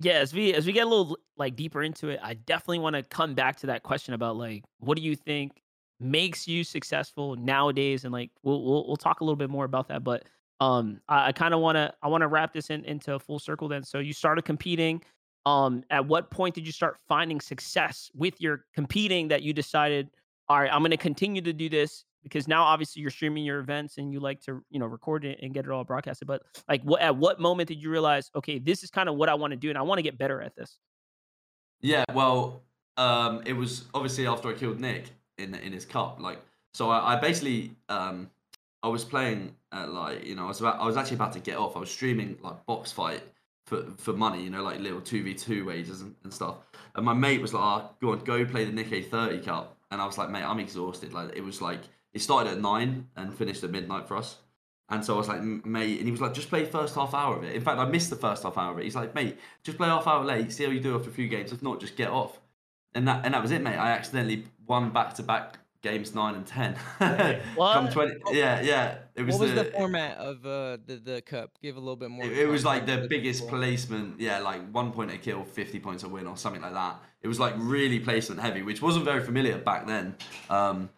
Yeah, 0.00 0.14
as 0.14 0.34
we 0.34 0.52
as 0.52 0.66
we 0.66 0.72
get 0.72 0.86
a 0.86 0.90
little 0.90 1.16
like 1.36 1.56
deeper 1.56 1.82
into 1.82 2.08
it, 2.08 2.20
I 2.22 2.34
definitely 2.34 2.80
want 2.80 2.96
to 2.96 3.02
come 3.02 3.34
back 3.34 3.56
to 3.60 3.66
that 3.68 3.82
question 3.82 4.12
about 4.14 4.36
like, 4.36 4.62
what 4.78 4.96
do 4.96 5.02
you 5.02 5.16
think 5.16 5.62
makes 5.98 6.46
you 6.46 6.64
successful 6.64 7.34
nowadays? 7.36 8.04
And 8.04 8.12
like, 8.12 8.30
we'll 8.42 8.62
we'll, 8.62 8.86
we'll 8.86 8.96
talk 8.96 9.20
a 9.20 9.24
little 9.24 9.36
bit 9.36 9.48
more 9.48 9.64
about 9.64 9.88
that. 9.88 10.04
But 10.04 10.24
um, 10.60 11.00
I, 11.08 11.28
I 11.28 11.32
kind 11.32 11.54
of 11.54 11.60
want 11.60 11.76
to 11.76 11.94
I 12.02 12.08
want 12.08 12.22
to 12.22 12.28
wrap 12.28 12.52
this 12.52 12.68
in 12.68 12.84
into 12.84 13.14
a 13.14 13.18
full 13.18 13.38
circle. 13.38 13.68
Then, 13.68 13.82
so 13.82 13.98
you 13.98 14.12
started 14.12 14.44
competing. 14.44 15.02
Um, 15.46 15.84
at 15.90 16.04
what 16.04 16.30
point 16.30 16.56
did 16.56 16.66
you 16.66 16.72
start 16.72 16.98
finding 17.06 17.40
success 17.40 18.10
with 18.14 18.40
your 18.40 18.64
competing 18.74 19.28
that 19.28 19.42
you 19.42 19.52
decided, 19.52 20.10
all 20.48 20.58
right, 20.58 20.70
I'm 20.72 20.80
going 20.80 20.90
to 20.90 20.96
continue 20.96 21.40
to 21.40 21.52
do 21.52 21.68
this 21.68 22.04
because 22.26 22.48
now 22.48 22.64
obviously 22.64 23.00
you're 23.02 23.10
streaming 23.10 23.44
your 23.44 23.60
events 23.60 23.98
and 23.98 24.12
you 24.12 24.18
like 24.20 24.40
to 24.42 24.62
you 24.70 24.80
know 24.80 24.86
record 24.86 25.24
it 25.24 25.38
and 25.42 25.54
get 25.54 25.64
it 25.64 25.70
all 25.70 25.84
broadcasted. 25.84 26.26
But 26.26 26.42
like, 26.68 26.82
what 26.82 27.00
at 27.00 27.16
what 27.16 27.40
moment 27.40 27.68
did 27.68 27.80
you 27.80 27.90
realize, 27.90 28.30
okay, 28.34 28.58
this 28.58 28.82
is 28.82 28.90
kind 28.90 29.08
of 29.08 29.16
what 29.16 29.28
I 29.28 29.34
want 29.34 29.52
to 29.52 29.56
do 29.56 29.68
and 29.68 29.78
I 29.78 29.82
want 29.82 29.98
to 29.98 30.02
get 30.02 30.18
better 30.18 30.42
at 30.42 30.54
this? 30.56 30.78
Yeah, 31.80 32.04
well, 32.12 32.62
um, 32.96 33.42
it 33.46 33.52
was 33.52 33.84
obviously 33.94 34.26
after 34.26 34.48
I 34.48 34.54
killed 34.54 34.80
Nick 34.80 35.10
in 35.38 35.54
in 35.54 35.72
his 35.72 35.84
cup. 35.84 36.20
Like, 36.20 36.40
so 36.74 36.90
I, 36.90 37.14
I 37.14 37.20
basically 37.20 37.72
um, 37.88 38.30
I 38.82 38.88
was 38.88 39.04
playing 39.04 39.54
at 39.72 39.90
like 39.90 40.24
you 40.24 40.34
know 40.34 40.44
I 40.44 40.48
was 40.48 40.60
about 40.60 40.80
I 40.80 40.86
was 40.86 40.96
actually 40.96 41.16
about 41.16 41.32
to 41.34 41.40
get 41.40 41.56
off. 41.56 41.76
I 41.76 41.80
was 41.80 41.90
streaming 41.90 42.38
like 42.42 42.64
box 42.66 42.92
fight 42.92 43.22
for 43.66 43.84
for 43.98 44.12
money, 44.12 44.42
you 44.42 44.50
know, 44.50 44.62
like 44.62 44.80
little 44.80 45.00
two 45.00 45.22
v 45.22 45.34
two 45.34 45.64
wages 45.64 46.00
and, 46.00 46.14
and 46.24 46.32
stuff. 46.32 46.56
And 46.94 47.04
my 47.04 47.14
mate 47.14 47.40
was 47.40 47.52
like, 47.52 47.62
oh, 47.62 47.90
"Go 48.00 48.12
on, 48.12 48.20
go 48.20 48.44
play 48.44 48.64
the 48.64 48.72
Nick 48.72 48.92
A 48.92 49.02
thirty 49.02 49.40
cup." 49.40 49.76
And 49.90 50.00
I 50.00 50.06
was 50.06 50.18
like, 50.18 50.30
"Mate, 50.30 50.44
I'm 50.44 50.60
exhausted." 50.60 51.12
Like 51.12 51.34
it 51.36 51.42
was 51.44 51.60
like 51.60 51.80
it 52.16 52.22
started 52.22 52.50
at 52.50 52.60
nine 52.60 53.08
and 53.14 53.32
finished 53.36 53.62
at 53.62 53.70
midnight 53.70 54.08
for 54.08 54.16
us. 54.16 54.38
And 54.88 55.04
so 55.04 55.14
I 55.14 55.18
was 55.18 55.28
like, 55.28 55.42
mate, 55.42 55.98
and 55.98 56.06
he 56.06 56.10
was 56.10 56.22
like, 56.22 56.32
just 56.32 56.48
play 56.48 56.64
first 56.64 56.94
half 56.94 57.12
hour 57.12 57.36
of 57.36 57.44
it. 57.44 57.54
In 57.54 57.60
fact, 57.60 57.78
I 57.78 57.84
missed 57.84 58.08
the 58.08 58.16
first 58.16 58.42
half 58.42 58.56
hour 58.56 58.72
of 58.72 58.78
it. 58.78 58.84
He's 58.84 58.96
like, 58.96 59.14
mate, 59.14 59.36
just 59.62 59.76
play 59.76 59.88
half 59.88 60.06
hour 60.06 60.24
late, 60.24 60.50
see 60.50 60.64
how 60.64 60.70
you 60.70 60.80
do 60.80 60.96
after 60.96 61.10
a 61.10 61.12
few 61.12 61.28
games. 61.28 61.52
If 61.52 61.62
not, 61.62 61.78
just 61.78 61.94
get 61.94 62.08
off. 62.08 62.40
And 62.94 63.06
that 63.06 63.26
and 63.26 63.34
that 63.34 63.42
was 63.42 63.50
it, 63.50 63.60
mate. 63.60 63.76
I 63.76 63.90
accidentally 63.90 64.46
won 64.66 64.90
back 64.90 65.12
to 65.16 65.22
back 65.22 65.58
games 65.82 66.14
nine 66.14 66.34
and 66.36 66.46
ten. 66.46 66.74
Come 66.98 67.90
twenty, 67.90 68.14
yeah, 68.30 68.62
yeah. 68.62 68.98
It 69.14 69.24
was. 69.24 69.34
What 69.34 69.42
was 69.42 69.54
the, 69.54 69.64
the, 69.64 69.70
format 69.72 70.16
of 70.16 70.46
uh, 70.46 70.78
the 70.86 70.96
the 71.04 71.20
cup? 71.20 71.50
Give 71.60 71.76
a 71.76 71.80
little 71.80 71.96
bit 71.96 72.08
more. 72.08 72.24
It, 72.24 72.38
it 72.38 72.46
was 72.46 72.64
like 72.64 72.86
the 72.86 72.92
context 72.92 73.10
biggest 73.10 73.40
before. 73.42 73.58
placement, 73.58 74.18
yeah, 74.18 74.38
like 74.38 74.66
one 74.70 74.92
point 74.92 75.10
a 75.10 75.18
kill, 75.18 75.44
fifty 75.44 75.78
points 75.78 76.04
a 76.04 76.08
win, 76.08 76.26
or 76.26 76.38
something 76.38 76.62
like 76.62 76.72
that. 76.72 77.02
It 77.20 77.28
was 77.28 77.38
like 77.38 77.52
really 77.58 78.00
placement 78.00 78.40
heavy, 78.40 78.62
which 78.62 78.80
wasn't 78.80 79.04
very 79.04 79.22
familiar 79.22 79.58
back 79.58 79.86
then. 79.86 80.16
Um, 80.48 80.88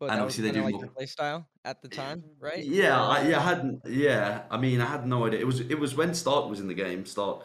But 0.00 0.12
and 0.12 0.20
obviously 0.20 0.44
they 0.44 0.52
do 0.52 0.62
like 0.62 0.74
more- 0.74 0.86
play 0.86 1.04
style 1.04 1.46
at 1.62 1.82
the 1.82 1.88
time, 1.88 2.24
right? 2.40 2.64
Yeah, 2.64 3.00
I, 3.00 3.28
yeah, 3.28 3.38
I 3.38 3.42
hadn't. 3.42 3.82
Yeah, 3.86 4.42
I 4.50 4.56
mean, 4.56 4.80
I 4.80 4.86
had 4.86 5.06
no 5.06 5.26
idea. 5.26 5.40
It 5.40 5.46
was 5.46 5.60
it 5.60 5.78
was 5.78 5.94
when 5.94 6.14
Stark 6.14 6.48
was 6.48 6.58
in 6.58 6.68
the 6.68 6.74
game. 6.74 7.04
Stark, 7.04 7.44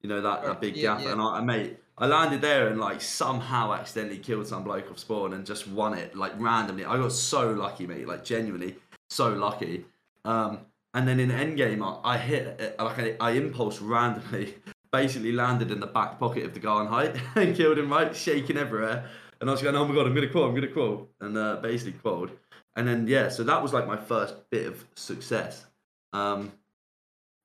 you 0.00 0.08
know 0.08 0.20
that, 0.20 0.44
that 0.44 0.60
big 0.60 0.76
yeah, 0.76 0.94
gap, 0.94 1.04
yeah. 1.04 1.12
and 1.12 1.20
I, 1.20 1.38
I 1.38 1.40
mate, 1.40 1.78
I 1.98 2.06
landed 2.06 2.42
there 2.42 2.68
and 2.68 2.78
like 2.78 3.00
somehow 3.00 3.74
accidentally 3.74 4.18
killed 4.18 4.46
some 4.46 4.62
bloke 4.62 4.88
off 4.88 5.00
spawn 5.00 5.32
and 5.32 5.44
just 5.44 5.66
won 5.66 5.98
it 5.98 6.14
like 6.14 6.32
randomly. 6.38 6.84
I 6.84 6.96
got 6.96 7.10
so 7.10 7.50
lucky, 7.50 7.88
mate. 7.88 8.06
Like 8.06 8.22
genuinely 8.22 8.76
so 9.08 9.30
lucky. 9.30 9.84
Um, 10.24 10.60
and 10.94 11.08
then 11.08 11.18
in 11.18 11.30
endgame, 11.30 11.82
I, 11.82 12.14
I 12.14 12.18
hit 12.18 12.76
like 12.78 12.98
I, 13.00 13.16
I 13.20 13.30
impulse 13.32 13.80
randomly, 13.80 14.54
basically 14.92 15.32
landed 15.32 15.72
in 15.72 15.80
the 15.80 15.88
back 15.88 16.20
pocket 16.20 16.44
of 16.44 16.54
the 16.54 16.60
guy 16.60 16.70
on 16.70 16.86
height 16.86 17.16
and 17.34 17.56
killed 17.56 17.78
him 17.78 17.90
right, 17.90 18.14
shaking 18.14 18.56
everywhere. 18.56 19.06
And 19.40 19.48
I 19.48 19.52
was 19.52 19.62
going, 19.62 19.74
oh 19.74 19.86
my 19.86 19.94
god, 19.94 20.06
I'm 20.06 20.14
gonna 20.14 20.28
quote, 20.28 20.48
I'm 20.48 20.54
gonna 20.54 20.68
quote, 20.68 21.10
and 21.20 21.36
uh, 21.38 21.56
basically 21.56 21.92
quoted. 21.92 22.36
And 22.76 22.86
then 22.86 23.06
yeah, 23.06 23.28
so 23.28 23.42
that 23.44 23.62
was 23.62 23.72
like 23.72 23.86
my 23.86 23.96
first 23.96 24.34
bit 24.50 24.66
of 24.66 24.84
success. 24.94 25.66
Um, 26.12 26.52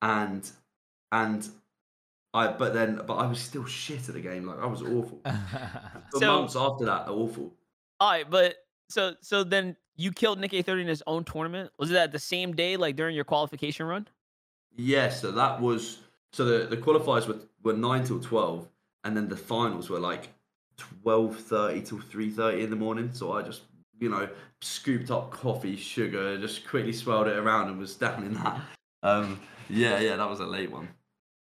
and 0.02 0.50
and 1.12 1.48
I 2.34 2.48
but 2.50 2.74
then 2.74 3.02
but 3.08 3.16
I 3.16 3.26
was 3.28 3.40
still 3.40 3.66
shit 3.66 4.08
at 4.10 4.16
the 4.16 4.22
game. 4.22 4.46
Like 4.46 4.60
I 4.60 4.66
was 4.66 4.82
awful. 4.82 5.22
For 6.12 6.20
So- 6.20 6.40
months 6.42 6.56
after 6.56 6.86
that, 6.86 7.08
awful. 7.08 7.54
All 8.00 8.12
right, 8.12 8.30
but 8.30 8.56
so 8.90 9.16
so 9.22 9.44
then 9.44 9.76
you 9.96 10.12
killed 10.12 10.40
NickEh30 10.40 10.82
in 10.82 10.88
his 10.88 11.02
own 11.08 11.24
tournament. 11.24 11.72
Was 11.80 11.90
it 11.92 11.96
at 11.98 12.12
the 12.12 12.20
same 12.20 12.54
day, 12.54 12.76
like 12.76 12.98
during 12.98 13.16
your 13.16 13.24
qualification 13.24 13.86
run? 13.86 14.08
Yeah, 14.76 15.08
so 15.10 15.32
that 15.32 15.62
was 15.62 16.00
so 16.34 16.44
the, 16.44 16.66
the 16.68 16.76
qualifiers 16.78 17.26
were, 17.28 17.40
were 17.64 17.72
nine 17.74 18.04
till 18.04 18.20
twelve, 18.20 18.68
and 19.06 19.16
then 19.16 19.30
the 19.30 19.38
finals 19.38 19.90
were 19.90 20.00
like 20.00 20.28
twelve 20.78 21.38
thirty 21.38 21.82
till 21.82 22.00
three 22.00 22.30
thirty 22.30 22.64
in 22.64 22.70
the 22.70 22.76
morning. 22.76 23.10
So 23.14 23.34
I 23.34 23.42
just 23.42 23.64
you 24.00 24.10
know 24.10 24.28
scooped 24.62 25.12
up 25.12 25.32
coffee, 25.32 25.76
sugar, 25.76 26.38
just 26.38 26.68
quickly 26.68 26.94
swirled 26.94 27.28
it 27.28 27.38
around 27.38 27.70
and 27.70 27.80
was 27.80 27.96
down 27.96 28.24
in 28.24 28.34
that. 28.36 28.62
Um, 29.04 29.40
yeah, 29.70 30.00
yeah, 30.00 30.16
that 30.16 30.30
was 30.30 30.40
a 30.40 30.46
late 30.46 30.72
one. 30.72 30.90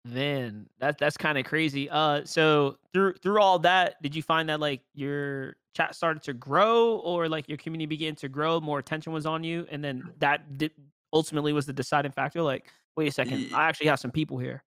Man, 0.05 0.69
that 0.79 0.99
that's 0.99 1.17
kind 1.17 1.37
of 1.37 1.45
crazy. 1.45 1.91
Uh, 1.91 2.25
so 2.25 2.79
through 2.93 3.15
through 3.15 3.41
all 3.41 3.59
that, 3.61 4.01
did 4.03 4.15
you 4.15 4.23
find 4.23 4.49
that 4.49 4.61
like 4.61 4.83
your 4.95 5.57
chat 5.75 5.95
started 5.95 6.23
to 6.25 6.33
grow, 6.33 6.97
or 6.99 7.29
like 7.29 7.49
your 7.49 7.59
community 7.59 7.87
began 7.87 8.15
to 8.17 8.29
grow, 8.29 8.61
more 8.61 8.79
attention 8.79 9.13
was 9.13 9.27
on 9.27 9.43
you, 9.43 9.67
and 9.71 9.83
then 9.83 10.09
that 10.19 10.59
did, 10.59 10.71
ultimately 11.13 11.53
was 11.53 11.67
the 11.67 11.73
deciding 11.73 12.13
factor? 12.13 12.41
Like, 12.41 12.71
wait 12.97 13.09
a 13.09 13.11
second, 13.11 13.51
I 13.53 13.65
actually 13.69 13.89
have 13.89 13.99
some 13.99 14.13
people 14.13 14.39
here. 14.39 14.63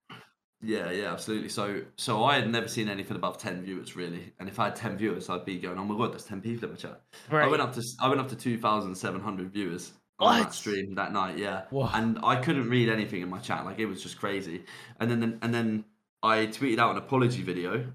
Yeah, 0.62 0.92
yeah, 0.92 1.13
absolutely. 1.13 1.48
So, 1.48 1.84
so 1.96 2.24
I 2.25 2.36
had 2.36 2.50
never 2.50 2.68
seen 2.68 2.89
anything 2.89 3.16
above 3.16 3.38
ten 3.38 3.62
viewers 3.63 3.96
really, 3.96 4.34
and 4.39 4.50
if 4.50 4.60
I 4.60 4.66
had 4.66 4.75
ten 4.75 4.98
viewers, 4.98 5.30
I'd 5.30 5.46
be 5.46 5.58
going, 5.58 5.80
"Oh 5.80 5.86
my 5.86 5.98
god, 5.98 6.12
there's 6.12 6.25
ten 6.25 6.42
people 6.42 6.66
in 6.66 6.72
my 6.72 6.75
chat." 6.78 7.01
I 7.32 7.48
went 7.48 7.62
up 7.62 7.74
to 7.75 7.84
I 8.01 8.10
went 8.10 8.20
up 8.20 8.28
to 8.30 8.36
two 8.36 8.58
thousand 8.58 8.94
seven 8.96 9.22
hundred 9.22 9.51
viewers 9.54 9.94
on 10.20 10.42
that 10.42 10.54
stream 10.54 10.96
that 10.96 11.13
night. 11.13 11.38
Yeah, 11.38 11.63
Whoa. 11.70 11.89
and 11.94 12.20
I 12.24 12.36
couldn't 12.36 12.70
read 12.70 12.89
anything 12.89 13.22
in 13.22 13.30
my 13.30 13.39
chat. 13.39 13.63
Like 13.63 13.80
it 13.80 13.86
was 13.86 14.04
just 14.04 14.20
crazy. 14.20 14.66
And 15.00 15.10
then 15.10 15.39
and 15.42 15.54
then 15.54 15.86
I 16.22 16.48
tweeted 16.48 16.78
out 16.80 16.92
an 16.92 16.98
apology 16.98 17.42
video, 17.42 17.94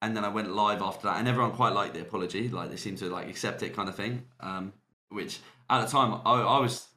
and 0.00 0.16
then 0.16 0.24
I 0.24 0.28
went 0.28 0.52
live 0.52 0.82
after 0.82 1.06
that, 1.06 1.18
and 1.18 1.28
everyone 1.28 1.52
quite 1.52 1.72
liked 1.72 1.94
the 1.94 2.00
apology. 2.00 2.48
Like 2.48 2.70
they 2.70 2.76
seemed 2.76 2.98
to 2.98 3.10
like 3.10 3.28
accept 3.28 3.62
it, 3.62 3.76
kind 3.76 3.88
of 3.88 3.94
thing. 3.94 4.24
Um, 4.40 4.72
which 5.10 5.38
at 5.70 5.84
the 5.84 5.90
time 5.90 6.20
I, 6.24 6.32
I 6.32 6.58
was. 6.58 6.88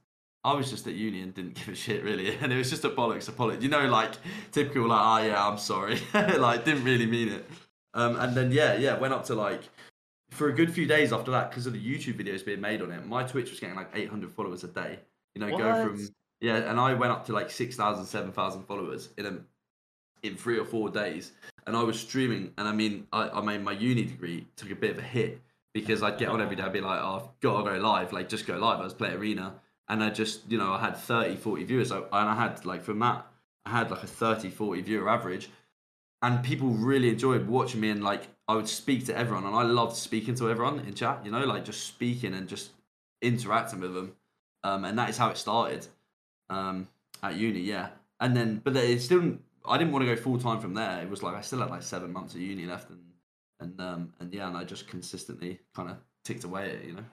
I 0.45 0.53
was 0.53 0.69
just 0.69 0.85
at 0.85 0.93
uni 0.93 1.21
and 1.21 1.33
didn't 1.33 1.55
give 1.55 1.69
a 1.69 1.75
shit 1.75 2.03
really, 2.03 2.35
and 2.41 2.53
it 2.53 2.57
was 2.57 2.69
just 2.69 2.85
a 2.85 2.89
bollocks 2.89 3.27
a 3.27 3.31
bollocks. 3.31 3.61
You 3.61 3.69
know, 3.69 3.87
like 3.87 4.11
typical, 4.51 4.87
like, 4.87 5.01
oh 5.01 5.27
yeah, 5.27 5.47
I'm 5.47 5.57
sorry, 5.57 5.99
like 6.13 6.63
didn't 6.63 6.83
really 6.83 7.07
mean 7.07 7.29
it. 7.29 7.49
Um, 7.93 8.17
and 8.17 8.35
then 8.35 8.51
yeah, 8.51 8.75
yeah, 8.75 8.97
went 8.97 9.13
up 9.13 9.25
to 9.25 9.35
like 9.35 9.61
for 10.31 10.49
a 10.49 10.53
good 10.53 10.71
few 10.71 10.85
days 10.85 11.11
after 11.11 11.31
that 11.31 11.49
because 11.49 11.65
of 11.65 11.73
the 11.73 11.79
YouTube 11.79 12.21
videos 12.21 12.45
being 12.45 12.61
made 12.61 12.81
on 12.81 12.91
it. 12.91 13.05
My 13.05 13.23
Twitch 13.23 13.49
was 13.49 13.59
getting 13.59 13.75
like 13.75 13.89
800 13.93 14.31
followers 14.31 14.63
a 14.63 14.67
day. 14.67 14.99
You 15.33 15.41
know, 15.41 15.57
go 15.57 15.83
from 15.83 16.07
yeah, 16.41 16.57
and 16.69 16.79
I 16.79 16.93
went 16.93 17.11
up 17.11 17.25
to 17.27 17.33
like 17.33 17.49
6,000, 17.49 18.05
7,000 18.05 18.63
followers 18.63 19.09
in 19.17 19.25
a 19.25 19.37
in 20.21 20.35
three 20.35 20.59
or 20.59 20.65
four 20.65 20.89
days. 20.89 21.31
And 21.65 21.75
I 21.75 21.83
was 21.83 21.99
streaming, 21.99 22.51
and 22.57 22.67
I 22.67 22.71
mean, 22.71 23.07
I, 23.11 23.29
I 23.29 23.41
made 23.41 23.63
my 23.63 23.71
uni 23.71 24.03
degree 24.03 24.45
took 24.55 24.69
a 24.69 24.75
bit 24.75 24.91
of 24.91 24.99
a 24.99 25.01
hit 25.01 25.41
because 25.73 26.03
I'd 26.03 26.17
get 26.17 26.29
on 26.29 26.41
every 26.41 26.55
day, 26.55 26.63
I'd 26.63 26.73
be 26.73 26.81
like, 26.81 26.99
oh, 27.01 27.15
I've 27.15 27.39
got 27.41 27.63
to 27.63 27.71
go 27.71 27.77
live, 27.77 28.13
like 28.13 28.29
just 28.29 28.45
go 28.45 28.57
live. 28.57 28.79
I 28.79 28.83
was 28.83 28.93
play 28.93 29.11
arena, 29.13 29.55
and 29.87 30.03
I 30.03 30.09
just, 30.09 30.41
you 30.49 30.57
know, 30.57 30.73
I 30.73 30.79
had 30.79 30.97
30, 30.97 31.35
40 31.35 31.63
viewers, 31.63 31.89
so, 31.89 32.07
and 32.11 32.29
I 32.29 32.35
had 32.35 32.65
like 32.65 32.83
from 32.83 32.99
that, 32.99 33.25
I 33.65 33.71
had 33.71 33.91
like 33.91 34.03
a 34.03 34.07
30, 34.07 34.49
40 34.49 34.81
viewer 34.81 35.09
average, 35.09 35.49
and 36.21 36.43
people 36.43 36.69
really 36.69 37.09
enjoyed 37.09 37.47
watching 37.47 37.81
me, 37.81 37.89
and 37.89 38.03
like 38.03 38.27
I 38.47 38.55
would 38.55 38.67
speak 38.67 39.05
to 39.05 39.17
everyone, 39.17 39.45
and 39.45 39.55
I 39.55 39.63
loved 39.63 39.95
speaking 39.95 40.35
to 40.35 40.49
everyone 40.49 40.79
in 40.79 40.93
chat, 40.93 41.21
you 41.23 41.31
know, 41.31 41.43
like 41.45 41.65
just 41.65 41.85
speaking 41.85 42.33
and 42.33 42.47
just 42.47 42.71
interacting 43.21 43.79
with 43.79 43.93
them, 43.93 44.15
um, 44.63 44.85
and 44.85 44.97
that 44.97 45.09
is 45.09 45.17
how 45.17 45.29
it 45.29 45.37
started, 45.37 45.87
um, 46.49 46.87
at 47.21 47.35
uni, 47.35 47.59
yeah, 47.59 47.89
and 48.19 48.35
then, 48.35 48.61
but 48.63 48.75
it 48.75 49.01
still, 49.01 49.37
I 49.67 49.77
didn't 49.77 49.93
want 49.93 50.05
to 50.05 50.15
go 50.15 50.19
full 50.19 50.39
time 50.39 50.59
from 50.59 50.73
there. 50.73 51.01
It 51.01 51.09
was 51.09 51.23
like 51.23 51.35
I 51.35 51.41
still 51.41 51.59
had 51.59 51.69
like 51.69 51.83
seven 51.83 52.11
months 52.11 52.33
of 52.35 52.41
uni 52.41 52.65
left, 52.65 52.89
and 52.89 52.99
and 53.59 53.79
um 53.79 54.13
and 54.19 54.33
yeah, 54.33 54.47
and 54.47 54.57
I 54.57 54.63
just 54.63 54.87
consistently 54.87 55.59
kind 55.75 55.89
of 55.89 55.97
ticked 56.23 56.43
away 56.43 56.63
at 56.63 56.75
it, 56.75 56.85
you 56.85 56.93
know. 56.93 57.05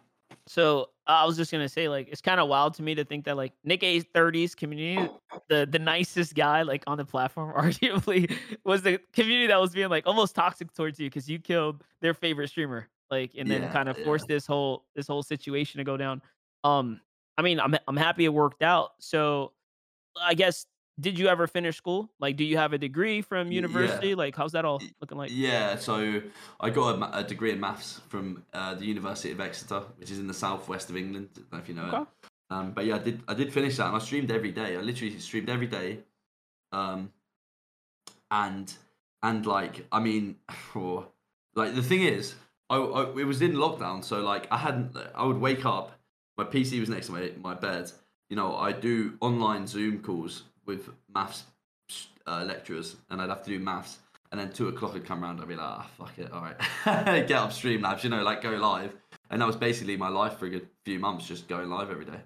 So 0.46 0.90
I 1.06 1.24
was 1.24 1.36
just 1.36 1.50
gonna 1.52 1.68
say, 1.68 1.88
like, 1.88 2.08
it's 2.08 2.20
kind 2.20 2.40
of 2.40 2.48
wild 2.48 2.74
to 2.74 2.82
me 2.82 2.94
to 2.96 3.04
think 3.04 3.24
that 3.26 3.36
like 3.36 3.54
Nick 3.64 3.82
A 3.82 4.00
30s 4.00 4.54
community, 4.54 5.12
the 5.48 5.66
the 5.70 5.78
nicest 5.78 6.34
guy 6.34 6.62
like 6.62 6.84
on 6.86 6.98
the 6.98 7.04
platform, 7.04 7.54
arguably 7.56 8.34
was 8.64 8.82
the 8.82 8.98
community 9.12 9.46
that 9.48 9.60
was 9.60 9.72
being 9.72 9.88
like 9.90 10.06
almost 10.06 10.34
toxic 10.34 10.72
towards 10.74 10.98
you 10.98 11.08
because 11.08 11.28
you 11.28 11.38
killed 11.38 11.84
their 12.00 12.14
favorite 12.14 12.48
streamer, 12.48 12.88
like, 13.10 13.32
and 13.36 13.50
then 13.50 13.68
Yeah, 13.68 13.68
kind 13.68 13.88
of 13.88 13.96
yeah. 13.96 14.04
forced 14.04 14.26
this 14.28 14.46
whole 14.46 14.86
this 14.94 15.06
whole 15.06 15.22
situation 15.22 15.78
to 15.78 15.84
go 15.84 15.96
down. 15.96 16.22
Um, 16.64 17.00
I 17.38 17.42
mean, 17.42 17.60
I'm 17.60 17.74
I'm 17.88 17.96
happy 17.96 18.24
it 18.24 18.30
worked 18.34 18.62
out. 18.62 18.92
So 19.00 19.54
I 20.20 20.34
guess 20.34 20.66
did 21.02 21.18
you 21.18 21.26
ever 21.28 21.46
finish 21.46 21.76
school? 21.76 22.08
Like, 22.24 22.36
do 22.36 22.44
you 22.44 22.56
have 22.56 22.72
a 22.72 22.78
degree 22.78 23.20
from 23.22 23.48
Y- 23.48 23.52
yeah. 23.52 23.56
university? 23.62 24.14
Like, 24.14 24.34
how's 24.36 24.52
that 24.52 24.64
all 24.64 24.80
looking 25.00 25.18
like? 25.18 25.30
Yeah, 25.32 25.76
so 25.76 26.22
I 26.60 26.70
got 26.70 26.88
a, 26.98 27.18
a 27.18 27.24
degree 27.24 27.52
in 27.52 27.60
maths 27.60 28.00
from 28.08 28.42
uh, 28.54 28.74
the 28.74 28.86
University 28.86 29.30
of 29.32 29.40
Exeter, 29.40 29.80
which 29.98 30.10
is 30.10 30.18
in 30.18 30.26
the 30.26 30.34
southwest 30.34 30.88
of 30.90 30.96
England. 30.96 31.28
I 31.36 31.38
don't 31.40 31.52
know 31.52 31.58
if 31.58 31.68
you 31.68 31.74
know 31.74 31.88
Okay. 31.92 32.02
it. 32.02 32.08
Um, 32.50 32.72
but 32.72 32.84
yeah, 32.86 32.96
I 32.96 32.98
did. 32.98 33.22
I 33.28 33.34
did 33.34 33.52
finish 33.52 33.76
that, 33.78 33.86
and 33.88 33.96
I 33.96 33.98
streamed 33.98 34.30
every 34.30 34.52
day. 34.52 34.76
I 34.76 34.80
literally 34.80 35.18
streamed 35.18 35.48
every 35.48 35.66
day. 35.66 36.00
Um, 36.70 37.10
and 38.30 38.72
and 39.22 39.46
like 39.46 39.86
I 39.92 40.00
mean, 40.00 40.36
for 40.72 41.06
like 41.54 41.74
the 41.74 41.82
thing 41.82 42.02
is, 42.02 42.34
I, 42.70 42.76
I 42.76 43.02
it 43.20 43.26
was 43.26 43.40
in 43.42 43.52
lockdown, 43.54 44.04
so 44.04 44.20
like 44.20 44.46
I 44.50 44.58
hadn't. 44.58 44.96
I 45.14 45.24
would 45.24 45.38
wake 45.38 45.64
up, 45.64 45.92
my 46.36 46.44
PC 46.44 46.78
was 46.80 46.88
next 46.88 47.06
to 47.06 47.12
my 47.12 47.32
my 47.40 47.54
bed. 47.54 47.90
You 48.30 48.36
know, 48.36 48.56
I 48.56 48.72
do 48.72 49.16
online 49.20 49.66
Zoom 49.66 50.02
calls 50.02 50.44
with 50.66 50.88
maths 51.12 51.44
uh, 52.26 52.44
lecturers, 52.46 52.96
and 53.10 53.20
I'd 53.20 53.28
have 53.28 53.44
to 53.44 53.50
do 53.50 53.58
maths. 53.58 53.98
And 54.30 54.40
then 54.40 54.50
two 54.50 54.68
o'clock 54.68 54.94
would 54.94 55.04
come 55.04 55.22
around, 55.22 55.40
I'd 55.40 55.48
be 55.48 55.56
like, 55.56 55.66
ah, 55.66 55.86
fuck 55.98 56.18
it, 56.18 56.32
all 56.32 56.40
right, 56.40 56.56
get 57.28 57.32
up 57.32 57.50
Streamlabs, 57.50 58.02
you 58.02 58.08
know, 58.08 58.22
like 58.22 58.40
go 58.40 58.50
live. 58.50 58.94
And 59.30 59.42
that 59.42 59.46
was 59.46 59.56
basically 59.56 59.96
my 59.96 60.08
life 60.08 60.38
for 60.38 60.46
a 60.46 60.50
good 60.50 60.68
few 60.84 60.98
months, 60.98 61.26
just 61.26 61.48
going 61.48 61.68
live 61.68 61.90
every 61.90 62.06
day. 62.06 62.20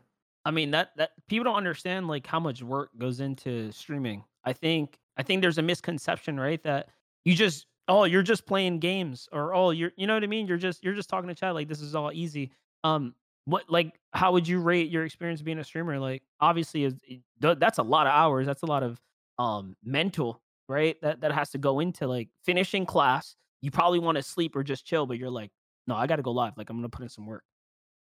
I 0.46 0.52
mean 0.52 0.70
that 0.70 0.90
that 0.96 1.10
people 1.28 1.42
don't 1.42 1.56
understand 1.56 2.06
like 2.06 2.24
how 2.24 2.38
much 2.38 2.62
work 2.62 2.90
goes 2.96 3.18
into 3.18 3.72
streaming. 3.72 4.22
I 4.44 4.52
think 4.52 5.00
I 5.16 5.24
think 5.24 5.42
there's 5.42 5.58
a 5.58 5.62
misconception, 5.62 6.38
right? 6.38 6.62
That 6.62 6.88
you 7.24 7.34
just 7.34 7.66
oh 7.88 8.04
you're 8.04 8.22
just 8.22 8.46
playing 8.46 8.78
games 8.78 9.28
or 9.32 9.52
oh 9.52 9.70
you're 9.70 9.90
you 9.96 10.06
know 10.06 10.14
what 10.14 10.22
I 10.22 10.28
mean? 10.28 10.46
You're 10.46 10.56
just 10.56 10.84
you're 10.84 10.94
just 10.94 11.08
talking 11.10 11.26
to 11.26 11.34
chat 11.34 11.52
like 11.54 11.66
this 11.66 11.80
is 11.80 11.96
all 11.96 12.12
easy. 12.12 12.52
Um, 12.84 13.16
what 13.46 13.64
like 13.70 13.98
how 14.12 14.32
would 14.32 14.46
you 14.46 14.60
rate 14.60 14.90
your 14.90 15.04
experience 15.04 15.40
being 15.40 15.58
a 15.58 15.64
streamer? 15.64 15.98
Like 15.98 16.22
obviously 16.40 16.92
that's 17.40 17.78
a 17.78 17.82
lot 17.82 18.06
of 18.06 18.12
hours. 18.12 18.46
That's 18.46 18.62
a 18.62 18.66
lot 18.66 18.82
of 18.82 19.00
um 19.38 19.76
mental 19.82 20.42
right 20.68 21.00
that 21.02 21.20
that 21.20 21.32
has 21.32 21.50
to 21.50 21.58
go 21.58 21.80
into 21.80 22.06
like 22.06 22.28
finishing 22.44 22.84
class. 22.84 23.36
You 23.62 23.70
probably 23.70 24.00
want 24.00 24.16
to 24.16 24.22
sleep 24.22 24.54
or 24.54 24.62
just 24.62 24.84
chill, 24.84 25.06
but 25.06 25.18
you're 25.18 25.30
like 25.30 25.50
no, 25.86 25.94
I 25.94 26.06
got 26.06 26.16
to 26.16 26.22
go 26.22 26.32
live. 26.32 26.56
Like 26.56 26.68
I'm 26.68 26.76
gonna 26.76 26.88
put 26.88 27.02
in 27.02 27.08
some 27.08 27.26
work. 27.26 27.44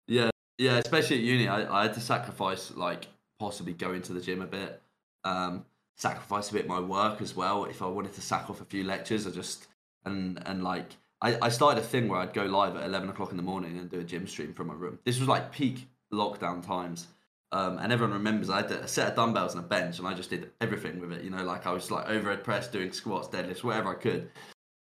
Yeah, 0.06 0.30
yeah, 0.58 0.76
especially 0.76 1.16
at 1.16 1.22
uni, 1.22 1.48
I, 1.48 1.80
I 1.80 1.82
had 1.84 1.94
to 1.94 2.00
sacrifice 2.00 2.70
like 2.74 3.06
possibly 3.38 3.72
going 3.72 4.02
to 4.02 4.12
the 4.12 4.20
gym 4.20 4.42
a 4.42 4.46
bit, 4.46 4.82
um, 5.24 5.64
sacrifice 5.96 6.50
a 6.50 6.52
bit 6.52 6.66
my 6.66 6.80
work 6.80 7.22
as 7.22 7.34
well. 7.34 7.64
If 7.64 7.80
I 7.82 7.86
wanted 7.86 8.12
to 8.14 8.20
sack 8.20 8.50
off 8.50 8.60
a 8.60 8.64
few 8.64 8.84
lectures, 8.84 9.26
I 9.26 9.30
just 9.30 9.68
and 10.04 10.42
and 10.46 10.62
like 10.62 10.96
I, 11.22 11.38
I 11.40 11.48
started 11.48 11.82
a 11.82 11.86
thing 11.86 12.08
where 12.08 12.20
I'd 12.20 12.34
go 12.34 12.44
live 12.44 12.76
at 12.76 12.84
eleven 12.84 13.08
o'clock 13.08 13.30
in 13.30 13.36
the 13.36 13.42
morning 13.42 13.78
and 13.78 13.88
do 13.88 14.00
a 14.00 14.04
gym 14.04 14.26
stream 14.26 14.52
from 14.52 14.66
my 14.66 14.74
room. 14.74 14.98
This 15.04 15.20
was 15.20 15.28
like 15.28 15.52
peak 15.52 15.88
lockdown 16.12 16.66
times. 16.66 17.06
Um, 17.52 17.78
and 17.78 17.92
everyone 17.92 18.14
remembers 18.14 18.48
I 18.48 18.62
had 18.62 18.70
a 18.72 18.88
set 18.88 19.08
of 19.08 19.14
dumbbells 19.14 19.54
and 19.54 19.62
a 19.64 19.68
bench, 19.68 19.98
and 19.98 20.08
I 20.08 20.14
just 20.14 20.30
did 20.30 20.50
everything 20.60 21.00
with 21.00 21.12
it. 21.12 21.22
You 21.22 21.30
know, 21.30 21.44
like 21.44 21.66
I 21.66 21.72
was 21.72 21.90
like 21.90 22.08
overhead 22.08 22.42
press, 22.42 22.66
doing 22.66 22.92
squats, 22.92 23.28
deadlifts, 23.28 23.62
whatever 23.62 23.90
I 23.90 23.94
could. 23.94 24.30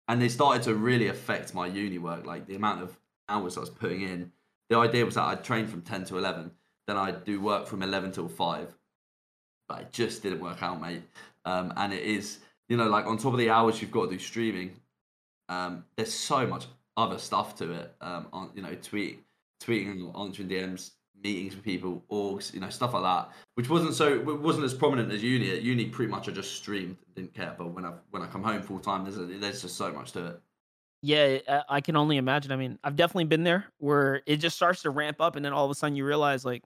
And 0.08 0.22
it 0.22 0.30
started 0.30 0.62
to 0.64 0.74
really 0.74 1.08
affect 1.08 1.54
my 1.54 1.66
uni 1.66 1.98
work, 1.98 2.26
like 2.26 2.46
the 2.46 2.56
amount 2.56 2.82
of 2.82 2.98
hours 3.28 3.56
I 3.56 3.60
was 3.60 3.70
putting 3.70 4.02
in. 4.02 4.32
The 4.68 4.76
idea 4.76 5.04
was 5.04 5.14
that 5.14 5.24
I'd 5.24 5.42
train 5.42 5.66
from 5.66 5.82
10 5.82 6.04
to 6.06 6.18
11, 6.18 6.50
then 6.86 6.96
I'd 6.96 7.24
do 7.24 7.40
work 7.40 7.66
from 7.66 7.82
11 7.82 8.12
till 8.12 8.28
5. 8.28 8.76
But 9.68 9.80
it 9.80 9.92
just 9.92 10.22
didn't 10.22 10.40
work 10.40 10.62
out, 10.62 10.80
mate. 10.80 11.02
Um, 11.44 11.72
and 11.76 11.92
it 11.92 12.02
is, 12.02 12.40
you 12.68 12.76
know, 12.76 12.88
like 12.88 13.06
on 13.06 13.18
top 13.18 13.32
of 13.32 13.38
the 13.38 13.50
hours 13.50 13.80
you've 13.80 13.90
got 13.90 14.06
to 14.06 14.10
do 14.10 14.18
streaming, 14.18 14.79
um, 15.50 15.84
there's 15.96 16.14
so 16.14 16.46
much 16.46 16.66
other 16.96 17.18
stuff 17.18 17.56
to 17.56 17.72
it. 17.72 17.94
Um, 18.00 18.28
on 18.32 18.50
you 18.54 18.62
know, 18.62 18.74
tweet, 18.82 19.22
tweeting, 19.62 20.18
answering 20.18 20.48
DMs, 20.48 20.92
meetings 21.22 21.54
with 21.54 21.64
people, 21.64 22.02
orgs, 22.10 22.54
you 22.54 22.60
know, 22.60 22.70
stuff 22.70 22.94
like 22.94 23.02
that. 23.02 23.32
Which 23.54 23.68
wasn't 23.68 23.94
so, 23.94 24.20
wasn't 24.20 24.64
as 24.64 24.72
prominent 24.72 25.12
as 25.12 25.22
uni. 25.22 25.50
At 25.50 25.62
uni, 25.62 25.86
pretty 25.86 26.10
much 26.10 26.28
I 26.28 26.32
just 26.32 26.54
streamed, 26.54 26.96
didn't 27.14 27.34
care. 27.34 27.54
But 27.58 27.74
when 27.74 27.84
I 27.84 27.92
when 28.10 28.22
I 28.22 28.26
come 28.26 28.42
home 28.42 28.62
full 28.62 28.78
time, 28.78 29.04
there's 29.04 29.18
a, 29.18 29.26
there's 29.26 29.62
just 29.62 29.76
so 29.76 29.92
much 29.92 30.12
to 30.12 30.26
it. 30.26 30.40
Yeah, 31.02 31.62
I 31.68 31.80
can 31.80 31.96
only 31.96 32.18
imagine. 32.18 32.52
I 32.52 32.56
mean, 32.56 32.78
I've 32.84 32.96
definitely 32.96 33.24
been 33.24 33.42
there 33.42 33.64
where 33.78 34.22
it 34.26 34.36
just 34.36 34.54
starts 34.54 34.82
to 34.82 34.90
ramp 34.90 35.20
up, 35.20 35.34
and 35.34 35.44
then 35.44 35.52
all 35.52 35.64
of 35.64 35.70
a 35.70 35.74
sudden 35.74 35.96
you 35.96 36.04
realize, 36.04 36.44
like, 36.44 36.62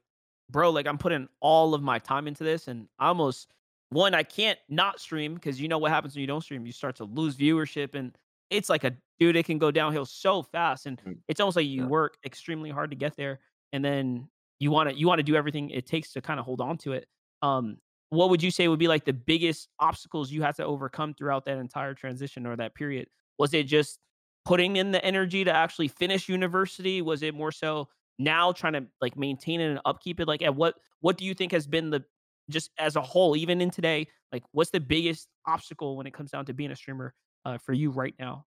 bro, 0.51 0.70
like 0.70 0.87
I'm 0.87 0.99
putting 0.99 1.29
all 1.40 1.73
of 1.73 1.83
my 1.83 2.01
time 2.01 2.27
into 2.27 2.44
this, 2.44 2.68
and 2.68 2.88
I 2.99 3.09
almost 3.09 3.55
one 3.90 4.12
I 4.12 4.25
can't 4.25 4.59
not 4.68 4.99
stream 4.99 5.35
because 5.35 5.61
you 5.61 5.68
know 5.68 5.79
what 5.79 5.92
happens 5.92 6.14
when 6.14 6.20
you 6.20 6.27
don't 6.27 6.42
stream. 6.42 6.66
You 6.66 6.73
start 6.73 6.97
to 6.97 7.05
lose 7.05 7.37
viewership, 7.37 7.94
and 7.94 8.16
it's 8.50 8.68
like 8.68 8.85
a 8.85 8.96
dude. 9.18 9.37
It 9.37 9.44
can 9.46 9.59
go 9.59 9.70
downhill 9.70 10.07
so 10.07 10.42
fast, 10.42 10.87
and 10.87 11.00
Mm. 11.04 11.22
it's 11.28 11.40
almost 11.40 11.57
like 11.57 11.66
you 11.66 11.83
Yeah. 11.83 11.88
work 11.88 12.16
extremely 12.24 12.70
hard 12.70 12.90
to 12.90 12.96
get 12.96 13.16
there, 13.16 13.40
and 13.72 13.85
then 13.85 14.28
you 14.61 14.70
want 14.70 14.90
to 14.90 14.96
you 14.96 15.07
want 15.07 15.18
to 15.18 15.22
do 15.24 15.37
everything 15.37 15.70
it 15.70 15.87
takes 15.87 16.12
to 16.12 16.20
kind 16.20 16.38
of 16.40 16.46
hold 16.46 16.61
on 16.61 16.78
to 16.78 16.92
it. 16.92 17.09
Um, 17.42 17.78
what 18.11 18.30
would 18.30 18.42
you 18.42 18.50
say 18.50 18.68
would 18.68 18.78
be 18.78 18.88
like 18.88 19.04
the 19.04 19.12
biggest 19.12 19.68
obstacles 19.80 20.30
you 20.30 20.42
had 20.42 20.54
to 20.57 20.64
overcome 20.64 21.14
throughout 21.14 21.44
that 21.46 21.59
entire 21.59 21.94
transition 21.94 22.46
or 22.46 22.57
that 22.57 22.74
period? 22.74 23.09
Was 23.38 23.52
it 23.54 23.64
just 23.66 23.98
putting 24.44 24.76
in 24.76 24.92
the 24.92 25.04
energy 25.04 25.44
to 25.44 25.52
actually 25.52 25.88
finish 25.88 26.28
university? 26.28 27.02
Was 27.02 27.22
it 27.22 27.35
more 27.35 27.50
so 27.52 27.88
now 28.18 28.52
trying 28.52 28.74
to 28.74 28.87
like 29.00 29.16
maintain 29.16 29.61
it 29.61 29.70
and 29.70 29.80
upkeep 29.85 30.20
it? 30.20 30.28
Like 30.28 30.42
at 30.42 30.54
what 30.54 30.76
what 31.00 31.16
do 31.18 31.24
you 31.24 31.35
think 31.35 31.52
has 31.52 31.66
been 31.66 31.90
the 31.90 32.04
just 32.50 32.70
as 32.78 32.94
a 32.96 33.00
whole, 33.02 33.37
even 33.37 33.61
in 33.61 33.70
today, 33.70 34.07
like 34.33 34.42
what's 34.52 34.70
the 34.70 34.80
biggest 34.80 35.28
obstacle 35.46 35.96
when 35.96 36.07
it 36.07 36.12
comes 36.14 36.30
down 36.30 36.44
to 36.46 36.52
being 36.54 36.70
a 36.70 36.76
streamer 36.76 37.14
uh, 37.44 37.59
for 37.59 37.72
you 37.72 37.90
right 37.90 38.14
now? 38.18 38.46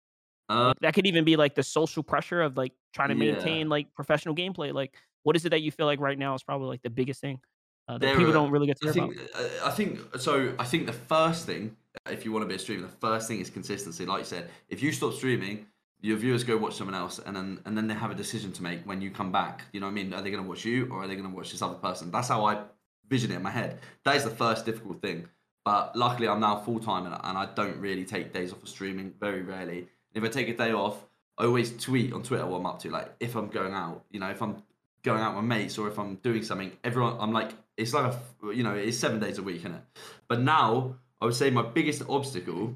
Uh, 0.50 0.68
Like, 0.68 0.80
that 0.82 0.94
could 0.94 1.08
even 1.08 1.24
be 1.24 1.36
like 1.36 1.56
the 1.56 1.64
social 1.64 2.04
pressure 2.04 2.42
of 2.42 2.58
like 2.58 2.74
trying 2.94 3.10
to 3.10 3.16
Yeah. 3.16 3.34
maintain 3.34 3.70
like 3.70 3.94
professional 3.94 4.36
gameplay. 4.36 4.74
Like 4.74 4.96
what 5.24 5.36
is 5.36 5.46
it 5.46 5.50
that 5.50 5.62
you 5.62 5.72
feel 5.72 5.86
like 5.86 6.00
right 6.00 6.18
now 6.18 6.34
is 6.36 6.44
probably 6.44 6.68
like 6.68 6.82
the 6.82 6.90
biggest 6.90 7.22
thing 7.22 7.40
uh, 7.88 7.94
that 7.94 8.00
There 8.00 8.16
people 8.18 8.32
are- 8.32 8.34
don't 8.34 8.52
really 8.52 8.68
get 8.68 8.78
to 8.82 8.90
I 8.90 8.92
hear 8.92 9.04
about? 9.04 9.16
think 9.16 9.30
uh, 9.36 9.68
I 9.68 9.72
think 9.72 10.00
so. 10.20 10.54
I 10.60 10.66
think 10.66 10.86
the 10.88 10.94
first 10.94 11.46
thing 11.46 11.76
if 12.10 12.26
you 12.26 12.32
want 12.32 12.44
to 12.44 12.48
be 12.48 12.56
a 12.56 12.60
streamer, 12.60 12.84
the 12.88 12.98
first 13.08 13.28
thing 13.28 13.40
is 13.40 13.50
consistency. 13.50 14.06
Like 14.06 14.20
you 14.20 14.26
said, 14.26 14.50
if 14.70 14.82
you 14.82 14.92
stop 14.92 15.14
streaming, 15.14 15.68
your 16.02 16.18
viewers 16.18 16.44
go 16.44 16.58
watch 16.58 16.76
someone 16.76 16.96
else, 16.96 17.20
and 17.20 17.36
then 17.36 17.60
and 17.66 17.78
then 17.78 17.88
they 17.88 17.94
have 17.94 18.12
a 18.12 18.16
decision 18.16 18.52
to 18.54 18.64
make 18.64 18.80
when 18.86 19.02
you 19.02 19.12
come 19.12 19.32
back. 19.32 19.66
You 19.72 19.80
know 19.80 19.86
what 19.88 19.92
I 19.92 19.96
mean? 19.96 20.14
Are 20.14 20.22
they 20.22 20.32
going 20.32 20.44
to 20.44 20.50
watch 20.50 20.66
you 20.66 20.88
or 20.92 21.04
are 21.04 21.08
they 21.08 21.16
going 21.16 21.30
to 21.30 21.36
watch 21.36 21.52
this 21.52 21.62
other 21.62 21.76
person? 21.88 22.12
That's 22.12 22.28
how 22.30 22.44
I 22.46 22.64
vision 23.08 23.32
it 23.32 23.36
in 23.36 23.44
my 23.44 23.52
head. 23.52 23.80
That 24.06 24.16
is 24.16 24.24
the 24.24 24.32
first 24.44 24.66
difficult 24.66 25.02
thing. 25.02 25.28
But 25.64 25.96
luckily, 25.96 26.28
I'm 26.28 26.40
now 26.40 26.58
full 26.58 26.80
time 26.80 27.06
and, 27.06 27.16
I 27.16 27.48
don't 27.56 27.78
really 27.78 28.04
take 28.04 28.34
days 28.34 28.52
off 28.52 28.64
of 28.64 28.70
streaming. 28.70 29.14
Very 29.20 29.44
rarely. 29.44 29.88
If 30.14 30.24
I 30.24 30.28
take 30.28 30.50
a 30.50 30.58
day 30.58 30.72
off, 30.72 30.98
I 31.38 31.46
always 31.46 31.76
tweet 31.78 32.14
on 32.14 32.24
Twitter 32.24 32.46
what 32.46 32.58
I'm 32.58 32.66
up 32.66 32.80
to. 32.80 32.90
Like 32.90 33.14
if 33.20 33.36
I'm 33.36 33.48
going 33.48 33.74
out, 33.74 34.04
you 34.12 34.20
know, 34.20 34.30
if 34.30 34.42
I'm 34.42 34.64
going 35.04 35.22
out 35.22 35.36
with 35.36 35.46
mates 35.46 35.78
or 35.78 35.88
if 35.88 35.98
I'm 35.98 36.16
doing 36.16 36.44
something, 36.44 36.72
everyone, 36.84 37.18
I'm 37.20 37.32
like, 37.32 37.52
it's 37.78 37.94
like 37.94 38.14
a, 38.14 38.54
you 38.54 38.64
know, 38.64 38.74
it's 38.74 38.98
seven 38.98 39.20
days 39.20 39.38
a 39.38 39.44
week, 39.44 39.58
isn't 39.58 39.74
it? 39.74 39.82
But 40.28 40.42
now, 40.42 40.96
I 41.20 41.26
would 41.26 41.36
say 41.36 41.50
my 41.50 41.64
biggest 41.64 42.04
obstacle 42.10 42.76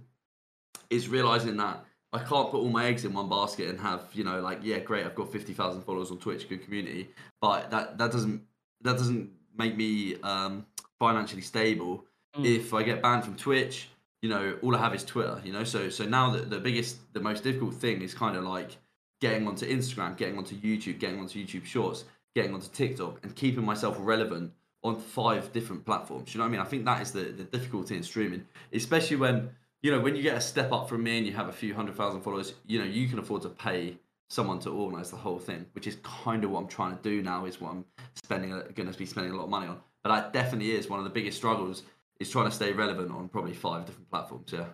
is 0.90 1.08
realizing 1.08 1.58
that 1.58 1.84
I 2.14 2.20
can't 2.20 2.50
put 2.50 2.60
all 2.60 2.70
my 2.70 2.86
eggs 2.86 3.04
in 3.04 3.14
one 3.14 3.30
basket 3.30 3.70
and 3.70 3.80
have, 3.80 4.04
you 4.14 4.24
know, 4.24 4.40
like, 4.40 4.60
yeah, 4.64 4.80
great, 4.80 5.06
I've 5.06 5.16
got 5.16 5.32
50,000 5.32 5.82
followers 5.82 6.12
on 6.12 6.18
Twitch, 6.18 6.48
good 6.48 6.64
community, 6.64 7.10
but 7.42 7.70
that, 7.72 7.98
that 7.98 8.12
doesn't, 8.12 8.42
that 8.82 8.98
doesn't 8.98 9.32
make 9.58 9.76
me 9.76 10.16
um, 10.22 10.66
financially 11.00 11.42
stable. 11.42 12.06
Mm. 12.38 12.46
If 12.46 12.74
I 12.74 12.84
get 12.84 13.02
banned 13.02 13.24
from 13.24 13.36
Twitch, 13.36 13.90
you 14.22 14.30
know, 14.30 14.58
all 14.62 14.76
I 14.76 14.80
have 14.80 14.96
is 14.96 15.04
Twitter, 15.04 15.40
you 15.44 15.54
know, 15.54 15.64
so, 15.64 15.90
so 15.90 16.06
now 16.06 16.32
the, 16.32 16.42
the 16.42 16.60
biggest, 16.60 16.98
the 17.14 17.20
most 17.20 17.44
difficult 17.44 17.76
thing 17.76 18.02
is 18.02 18.14
kind 18.14 18.36
of 18.36 18.44
like 18.44 18.78
getting 19.22 19.48
onto 19.48 19.68
Instagram, 19.68 20.18
getting 20.18 20.38
onto 20.38 20.56
YouTube, 20.56 21.00
getting 21.00 21.20
onto 21.20 21.44
YouTube 21.44 21.66
Shorts, 21.66 22.06
getting 22.36 22.54
onto 22.54 22.68
TikTok 22.70 23.20
and 23.24 23.36
keeping 23.36 23.64
myself 23.64 23.96
relevant 24.00 24.52
on 24.84 25.00
five 25.00 25.52
different 25.52 25.86
platforms. 25.86 26.34
You 26.34 26.40
know 26.40 26.46
what 26.46 26.50
I 26.50 26.52
mean? 26.52 26.62
I 26.62 26.66
think 26.66 26.86
that 26.86 27.02
is 27.02 27.12
the, 27.12 27.22
the 27.24 27.44
difficulty 27.44 27.96
in 27.96 28.04
streaming, 28.04 28.46
especially 28.74 29.18
when, 29.18 29.50
you 29.82 29.92
know, 29.92 30.00
when 30.00 30.16
you 30.16 30.22
get 30.22 30.38
a 30.38 30.42
step 30.42 30.72
up 30.72 30.90
from 30.90 31.04
me 31.04 31.18
and 31.18 31.26
you 31.28 31.34
have 31.34 31.48
a 31.48 31.54
few 31.54 31.74
hundred 31.74 31.96
thousand 31.96 32.22
followers, 32.22 32.54
you 32.68 32.80
know, 32.80 32.86
you 32.86 33.08
can 33.08 33.20
afford 33.20 33.42
to 33.44 33.50
pay 33.50 33.98
someone 34.30 34.60
to 34.60 34.70
organize 34.72 35.12
the 35.12 35.18
whole 35.18 35.40
thing, 35.40 35.66
which 35.74 35.88
is 35.88 35.98
kind 36.04 36.44
of 36.44 36.52
what 36.52 36.60
I'm 36.60 36.68
trying 36.68 36.98
to 36.98 37.02
do 37.04 37.22
now, 37.22 37.46
is 37.46 37.62
what 37.62 37.72
I'm 37.72 37.86
spending, 38.16 38.50
going 38.50 38.92
to 38.92 38.98
be 38.98 39.06
spending 39.06 39.34
a 39.34 39.36
lot 39.36 39.46
of 39.46 39.50
money 39.50 39.68
on. 39.68 39.80
But 40.04 40.10
that 40.10 40.34
definitely 40.34 40.72
is 40.72 40.90
one 40.90 41.00
of 41.00 41.04
the 41.04 41.12
biggest 41.12 41.38
struggles 41.38 41.84
is 42.20 42.30
trying 42.30 42.46
to 42.46 42.52
stay 42.52 42.72
relevant 42.72 43.12
on 43.12 43.28
probably 43.30 43.54
five 43.54 43.86
different 43.86 44.10
platforms. 44.10 44.52
Yeah. 44.52 44.66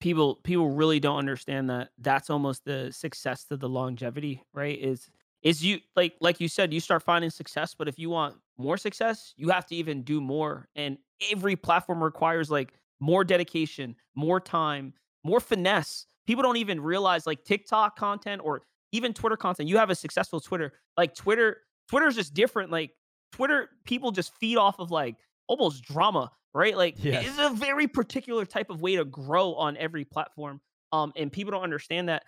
People, 0.00 0.36
people 0.44 0.70
really 0.70 1.00
don't 1.00 1.18
understand 1.18 1.70
that 1.70 1.90
that's 1.98 2.30
almost 2.30 2.64
the 2.64 2.92
success 2.92 3.44
to 3.44 3.56
the 3.56 3.68
longevity, 3.68 4.42
right? 4.52 4.78
Is 4.78 5.10
is 5.46 5.64
you 5.64 5.78
like 5.94 6.14
like 6.20 6.40
you 6.40 6.48
said 6.48 6.72
you 6.72 6.80
start 6.80 7.02
finding 7.02 7.30
success 7.30 7.72
but 7.72 7.86
if 7.86 7.98
you 7.98 8.10
want 8.10 8.34
more 8.58 8.76
success 8.76 9.32
you 9.36 9.48
have 9.48 9.64
to 9.64 9.76
even 9.76 10.02
do 10.02 10.20
more 10.20 10.68
and 10.74 10.98
every 11.30 11.54
platform 11.54 12.02
requires 12.02 12.50
like 12.50 12.72
more 12.98 13.22
dedication 13.22 13.94
more 14.16 14.40
time 14.40 14.92
more 15.22 15.38
finesse 15.38 16.06
people 16.26 16.42
don't 16.42 16.56
even 16.56 16.80
realize 16.80 17.26
like 17.26 17.44
tiktok 17.44 17.96
content 17.96 18.40
or 18.44 18.62
even 18.90 19.12
twitter 19.12 19.36
content 19.36 19.68
you 19.68 19.76
have 19.76 19.90
a 19.90 19.94
successful 19.94 20.40
twitter 20.40 20.72
like 20.96 21.14
twitter 21.14 21.58
twitter 21.88 22.08
is 22.08 22.16
just 22.16 22.34
different 22.34 22.70
like 22.72 22.90
twitter 23.30 23.68
people 23.84 24.10
just 24.10 24.34
feed 24.34 24.56
off 24.56 24.80
of 24.80 24.90
like 24.90 25.16
almost 25.46 25.84
drama 25.84 26.30
right 26.56 26.76
like 26.76 26.94
yes. 26.98 27.26
it's 27.26 27.38
a 27.38 27.50
very 27.50 27.86
particular 27.86 28.44
type 28.44 28.70
of 28.70 28.80
way 28.80 28.96
to 28.96 29.04
grow 29.04 29.54
on 29.54 29.76
every 29.76 30.04
platform 30.04 30.60
um 30.92 31.12
and 31.16 31.30
people 31.30 31.52
don't 31.52 31.62
understand 31.62 32.08
that 32.08 32.24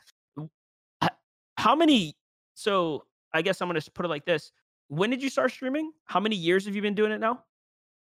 how 1.56 1.74
many 1.74 2.14
so 2.54 3.04
I 3.32 3.42
guess 3.42 3.60
I'm 3.60 3.68
gonna 3.68 3.80
put 3.94 4.04
it 4.04 4.08
like 4.08 4.24
this: 4.24 4.52
When 4.88 5.10
did 5.10 5.22
you 5.22 5.30
start 5.30 5.52
streaming? 5.52 5.92
How 6.06 6.20
many 6.20 6.36
years 6.36 6.64
have 6.66 6.74
you 6.74 6.82
been 6.82 6.94
doing 6.94 7.12
it 7.12 7.20
now? 7.20 7.44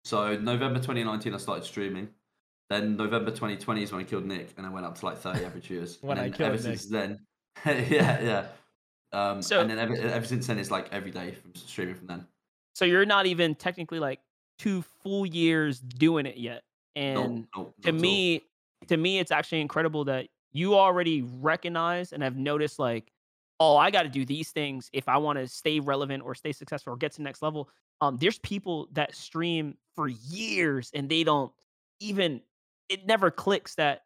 So 0.04 0.36
November 0.36 0.78
2019, 0.78 1.34
I 1.34 1.36
started 1.36 1.64
streaming. 1.64 2.08
Then 2.70 2.96
November 2.96 3.30
2020 3.30 3.82
is 3.82 3.92
when 3.92 4.00
I 4.00 4.04
killed 4.04 4.24
Nick, 4.24 4.54
and 4.56 4.66
I 4.66 4.70
went 4.70 4.86
up 4.86 4.96
to 4.98 5.06
like 5.06 5.18
30 5.18 5.44
average 5.44 5.66
viewers. 5.66 5.98
when 6.00 6.18
and 6.18 6.32
I 6.32 6.36
killed 6.36 6.54
ever 6.54 6.68
Nick. 6.68 6.78
since 6.78 6.86
then, 6.86 7.18
yeah, 7.66 8.20
yeah. 8.20 8.46
Um, 9.12 9.40
so, 9.42 9.60
and 9.60 9.70
then 9.70 9.78
ever, 9.78 9.94
ever 9.94 10.26
since 10.26 10.46
then, 10.46 10.58
it's 10.58 10.70
like 10.70 10.88
every 10.92 11.10
day 11.10 11.32
from 11.32 11.54
streaming 11.54 11.94
from 11.94 12.06
then. 12.06 12.26
So 12.74 12.84
you're 12.84 13.06
not 13.06 13.26
even 13.26 13.54
technically 13.54 13.98
like 13.98 14.20
two 14.58 14.82
full 15.02 15.26
years 15.26 15.80
doing 15.80 16.26
it 16.26 16.36
yet. 16.36 16.62
And 16.94 17.46
no, 17.54 17.62
no, 17.62 17.74
to 17.82 17.92
me, 17.92 18.42
to 18.88 18.96
me, 18.96 19.18
it's 19.18 19.30
actually 19.30 19.60
incredible 19.60 20.04
that 20.04 20.28
you 20.52 20.74
already 20.74 21.22
recognize 21.22 22.12
and 22.12 22.22
have 22.22 22.36
noticed 22.36 22.78
like 22.78 23.12
oh, 23.60 23.76
I 23.76 23.90
got 23.90 24.02
to 24.02 24.08
do 24.08 24.24
these 24.24 24.50
things 24.50 24.90
if 24.92 25.08
I 25.08 25.16
want 25.16 25.38
to 25.38 25.48
stay 25.48 25.80
relevant 25.80 26.22
or 26.22 26.34
stay 26.34 26.52
successful 26.52 26.92
or 26.92 26.96
get 26.96 27.12
to 27.12 27.18
the 27.18 27.24
next 27.24 27.42
level. 27.42 27.68
Um, 28.00 28.18
there's 28.18 28.38
people 28.40 28.88
that 28.92 29.14
stream 29.14 29.76
for 29.94 30.08
years 30.08 30.90
and 30.94 31.08
they 31.08 31.24
don't 31.24 31.52
even, 32.00 32.42
it 32.88 33.06
never 33.06 33.30
clicks 33.30 33.74
that 33.76 34.02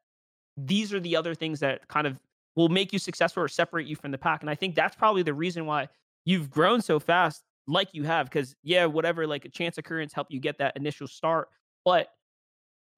these 0.57 0.93
are 0.95 1.01
the 1.01 1.17
other 1.17 1.35
things 1.35 1.61
that 1.61 1.89
kind 1.89 2.07
of 2.07 2.19
will 2.55 2.69
make 2.69 2.93
you 2.93 2.99
successful 2.99 3.43
or 3.43 3.49
separate 3.49 3.87
you 3.87 3.97
from 3.97 4.13
the 4.13 4.19
pack. 4.19 4.43
And 4.43 4.51
I 4.51 4.55
think 4.55 4.75
that's 4.75 4.95
probably 4.95 5.23
the 5.23 5.35
reason 5.35 5.67
why 5.67 5.89
you've 6.25 6.51
grown 6.51 6.81
so 6.81 7.01
fast, 7.01 7.43
like 7.71 7.89
you 7.93 8.05
have. 8.05 8.27
Because 8.27 8.55
yeah, 8.63 8.87
whatever, 8.87 9.27
like 9.27 9.45
a 9.45 9.49
chance 9.49 9.79
occurrence 9.79 10.13
helped 10.13 10.33
you 10.33 10.41
get 10.41 10.59
that 10.59 10.77
initial 10.77 11.07
start, 11.07 11.49
but 11.85 12.09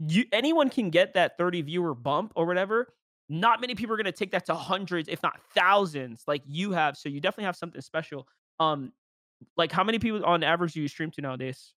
you 0.08 0.24
anyone 0.32 0.68
can 0.68 0.90
get 0.90 1.14
that 1.14 1.38
30 1.38 1.62
viewer 1.62 1.94
bump 1.94 2.32
or 2.34 2.46
whatever 2.46 2.92
not 3.28 3.60
many 3.60 3.74
people 3.74 3.94
are 3.94 3.96
going 3.96 4.04
to 4.04 4.12
take 4.12 4.32
that 4.32 4.46
to 4.46 4.54
hundreds 4.54 5.08
if 5.08 5.22
not 5.22 5.40
thousands 5.54 6.24
like 6.26 6.42
you 6.46 6.72
have 6.72 6.96
so 6.96 7.08
you 7.08 7.20
definitely 7.20 7.44
have 7.44 7.56
something 7.56 7.80
special 7.80 8.26
um 8.58 8.92
like 9.56 9.70
how 9.70 9.84
many 9.84 9.98
people 9.98 10.24
on 10.24 10.42
average 10.42 10.72
do 10.72 10.80
you 10.80 10.88
stream 10.88 11.10
to 11.10 11.20
nowadays 11.20 11.74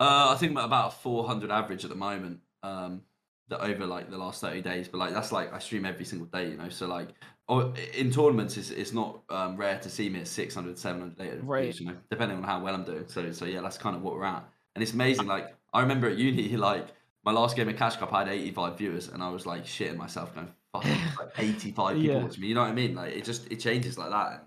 uh 0.00 0.28
i 0.30 0.36
think 0.36 0.58
about 0.58 1.00
400 1.02 1.50
average 1.50 1.84
at 1.84 1.90
the 1.90 1.96
moment 1.96 2.40
um 2.62 3.02
that 3.48 3.60
over 3.60 3.86
like 3.86 4.10
the 4.10 4.18
last 4.18 4.40
30 4.40 4.62
days 4.62 4.88
but 4.88 4.98
like 4.98 5.12
that's 5.12 5.32
like 5.32 5.52
i 5.52 5.58
stream 5.58 5.84
every 5.84 6.04
single 6.04 6.26
day 6.28 6.50
you 6.50 6.56
know 6.56 6.68
so 6.68 6.86
like 6.86 7.08
oh, 7.48 7.72
in 7.96 8.10
tournaments 8.10 8.56
it's, 8.56 8.70
it's 8.70 8.92
not 8.92 9.20
um, 9.30 9.56
rare 9.56 9.78
to 9.78 9.88
see 9.88 10.08
me 10.08 10.20
at 10.20 10.28
600 10.28 10.78
700 10.78 11.20
800 11.20 11.44
right 11.44 11.80
you 11.80 11.86
know 11.86 11.96
depending 12.10 12.36
on 12.36 12.44
how 12.44 12.62
well 12.62 12.74
i'm 12.74 12.84
doing 12.84 13.04
so 13.06 13.32
so 13.32 13.44
yeah 13.44 13.60
that's 13.60 13.78
kind 13.78 13.96
of 13.96 14.02
what 14.02 14.14
we're 14.14 14.24
at 14.24 14.44
and 14.74 14.82
it's 14.82 14.92
amazing 14.92 15.26
like 15.26 15.54
i 15.72 15.80
remember 15.80 16.08
at 16.08 16.18
uni 16.18 16.48
like 16.56 16.88
my 17.24 17.32
last 17.32 17.56
game 17.56 17.68
of 17.68 17.76
cash 17.76 17.96
cup 17.96 18.12
i 18.12 18.20
had 18.20 18.28
85 18.28 18.78
viewers 18.78 19.08
and 19.08 19.22
i 19.22 19.28
was 19.28 19.46
like 19.46 19.64
shitting 19.64 19.96
myself 19.96 20.34
going 20.34 20.48
fucking 20.72 20.98
like 21.18 21.30
85 21.36 21.96
people 21.96 22.02
yeah. 22.02 22.22
watch 22.22 22.38
me. 22.38 22.48
You 22.48 22.54
know 22.54 22.62
what 22.62 22.70
I 22.70 22.74
mean? 22.74 22.94
Like 22.94 23.14
it 23.14 23.24
just 23.24 23.50
it 23.50 23.56
changes 23.56 23.98
like 23.98 24.10
that. 24.10 24.32
And 24.32 24.40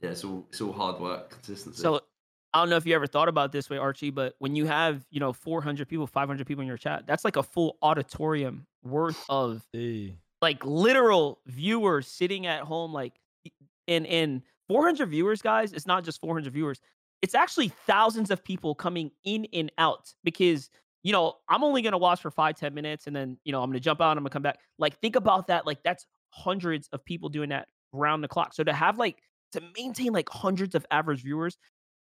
yeah, 0.00 0.10
it's 0.10 0.24
all 0.24 0.46
it's 0.50 0.60
all 0.60 0.72
hard 0.72 1.00
work, 1.00 1.30
consistency. 1.30 1.82
So 1.82 2.00
I 2.54 2.60
don't 2.60 2.70
know 2.70 2.76
if 2.76 2.86
you 2.86 2.94
ever 2.94 3.06
thought 3.06 3.28
about 3.28 3.52
this 3.52 3.68
way, 3.68 3.76
Archie, 3.76 4.10
but 4.10 4.34
when 4.38 4.56
you 4.56 4.66
have 4.66 5.04
you 5.10 5.20
know 5.20 5.32
400 5.32 5.88
people, 5.88 6.06
500 6.06 6.46
people 6.46 6.62
in 6.62 6.68
your 6.68 6.76
chat, 6.76 7.06
that's 7.06 7.24
like 7.24 7.36
a 7.36 7.42
full 7.42 7.76
auditorium 7.82 8.66
worth 8.82 9.22
of 9.28 9.66
hey. 9.72 10.16
like 10.40 10.64
literal 10.64 11.40
viewers 11.46 12.06
sitting 12.06 12.46
at 12.46 12.62
home, 12.62 12.92
like 12.92 13.14
in 13.86 14.04
in 14.06 14.42
400 14.68 15.06
viewers, 15.06 15.42
guys. 15.42 15.72
It's 15.72 15.86
not 15.86 16.04
just 16.04 16.20
400 16.20 16.52
viewers. 16.52 16.80
It's 17.20 17.34
actually 17.34 17.68
thousands 17.86 18.30
of 18.30 18.44
people 18.44 18.74
coming 18.74 19.10
in 19.24 19.46
and 19.52 19.72
out 19.78 20.12
because 20.24 20.70
you 21.04 21.12
know, 21.12 21.34
I'm 21.48 21.62
only 21.62 21.82
gonna 21.82 21.98
watch 21.98 22.20
for 22.20 22.30
five, 22.30 22.56
ten 22.56 22.74
minutes, 22.74 23.06
and 23.06 23.14
then 23.14 23.38
you 23.44 23.52
know, 23.52 23.62
I'm 23.62 23.70
gonna 23.70 23.80
jump 23.80 24.00
out, 24.00 24.16
I'm 24.16 24.22
gonna 24.22 24.30
come 24.30 24.42
back. 24.42 24.58
Like, 24.78 24.98
think 25.00 25.16
about 25.16 25.46
that. 25.48 25.66
Like, 25.66 25.82
that's 25.82 26.06
hundreds 26.30 26.88
of 26.92 27.04
people 27.04 27.28
doing 27.28 27.50
that 27.50 27.68
round 27.92 28.22
the 28.22 28.28
clock. 28.28 28.52
So 28.52 28.64
to 28.64 28.72
have 28.72 28.98
like 28.98 29.22
to 29.52 29.62
maintain 29.76 30.12
like 30.12 30.28
hundreds 30.28 30.74
of 30.74 30.84
average 30.90 31.22
viewers, 31.22 31.56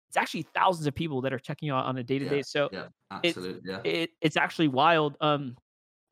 it's 0.08 0.16
actually 0.16 0.42
thousands 0.54 0.86
of 0.86 0.94
people 0.94 1.20
that 1.22 1.32
are 1.32 1.38
checking 1.38 1.70
out 1.70 1.84
on 1.84 1.96
a 1.98 2.02
day 2.02 2.18
to 2.18 2.28
day. 2.28 2.42
So 2.42 2.68
yeah, 2.72 2.86
absolutely, 3.10 3.60
yeah, 3.64 3.80
it, 3.84 4.10
it's 4.20 4.36
actually 4.36 4.68
wild. 4.68 5.16
Um, 5.20 5.56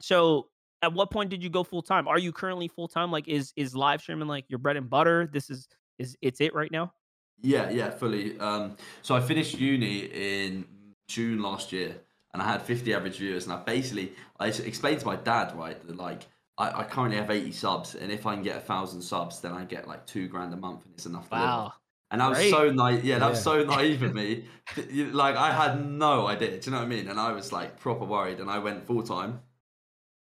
so 0.00 0.48
at 0.83 0.92
what 0.92 1.11
point 1.11 1.30
did 1.30 1.42
you 1.42 1.50
go 1.50 1.64
full 1.64 1.83
time? 1.83 2.09
Are 2.09 2.18
you 2.18 2.33
currently 2.33 2.68
full 2.68 2.88
time? 2.88 3.11
Like, 3.11 3.28
is 3.28 3.52
is 3.57 3.74
live 3.74 4.00
streaming 4.00 4.28
like 4.28 4.44
your 4.48 4.59
bread 4.59 4.76
and 4.76 4.88
butter? 4.88 5.28
This 5.33 5.50
is 5.50 5.68
is 5.98 6.16
it's 6.20 6.40
it 6.40 6.54
right 6.54 6.70
now? 6.70 6.92
Yeah, 7.40 7.70
yeah, 7.70 7.90
fully. 7.90 8.38
Um, 8.38 8.76
so 9.02 9.14
I 9.14 9.20
finished 9.20 9.59
uni 9.59 10.00
in 10.00 10.64
June 11.09 11.42
last 11.42 11.72
year 11.72 11.96
and 12.35 12.42
I 12.42 12.46
had 12.46 12.62
50 12.62 12.92
average 12.92 13.18
viewers, 13.18 13.44
and 13.44 13.52
I 13.52 13.62
basically 13.62 14.12
I 14.38 14.48
explained 14.48 15.00
to 15.00 15.07
my 15.07 15.16
dad 15.16 15.57
right 15.57 15.80
that 15.87 15.96
like 15.96 16.26
I, 16.59 16.80
I 16.80 16.85
currently 16.85 17.16
have 17.16 17.30
80 17.30 17.52
subs, 17.52 17.94
and 17.94 18.12
if 18.12 18.26
I 18.26 18.35
can 18.35 18.42
get 18.42 18.57
a 18.57 18.61
thousand 18.61 19.00
subs, 19.02 19.40
then 19.40 19.52
I 19.52 19.64
get 19.64 19.88
like 19.88 20.04
two 20.07 20.28
grand 20.28 20.52
a 20.52 20.57
month, 20.57 20.85
and 20.85 20.94
it's 20.94 21.07
enough. 21.07 21.28
To 21.30 21.37
wow. 21.37 21.62
Live. 21.62 21.72
And 22.14 22.22
I 22.22 22.29
was 22.29 22.38
Great. 22.38 22.53
so 22.53 22.70
naive. 22.70 23.05
Yeah, 23.05 23.18
that 23.18 23.24
yeah. 23.24 23.31
was 23.31 23.42
so 23.42 23.64
naive 23.77 24.05
of 24.05 24.14
me. 24.14 24.44
like 25.11 25.35
I 25.35 25.50
had 25.50 25.85
no 25.85 26.29
idea. 26.29 26.61
Do 26.61 26.66
you 26.66 26.70
know 26.70 26.79
what 26.79 26.85
I 26.85 26.88
mean? 26.88 27.09
And 27.09 27.18
I 27.18 27.33
was 27.33 27.50
like 27.50 27.81
proper 27.81 28.05
worried, 28.05 28.38
and 28.38 28.48
I 28.48 28.61
went 28.61 28.87
full 28.87 29.03
time. 29.03 29.40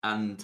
And 0.03 0.43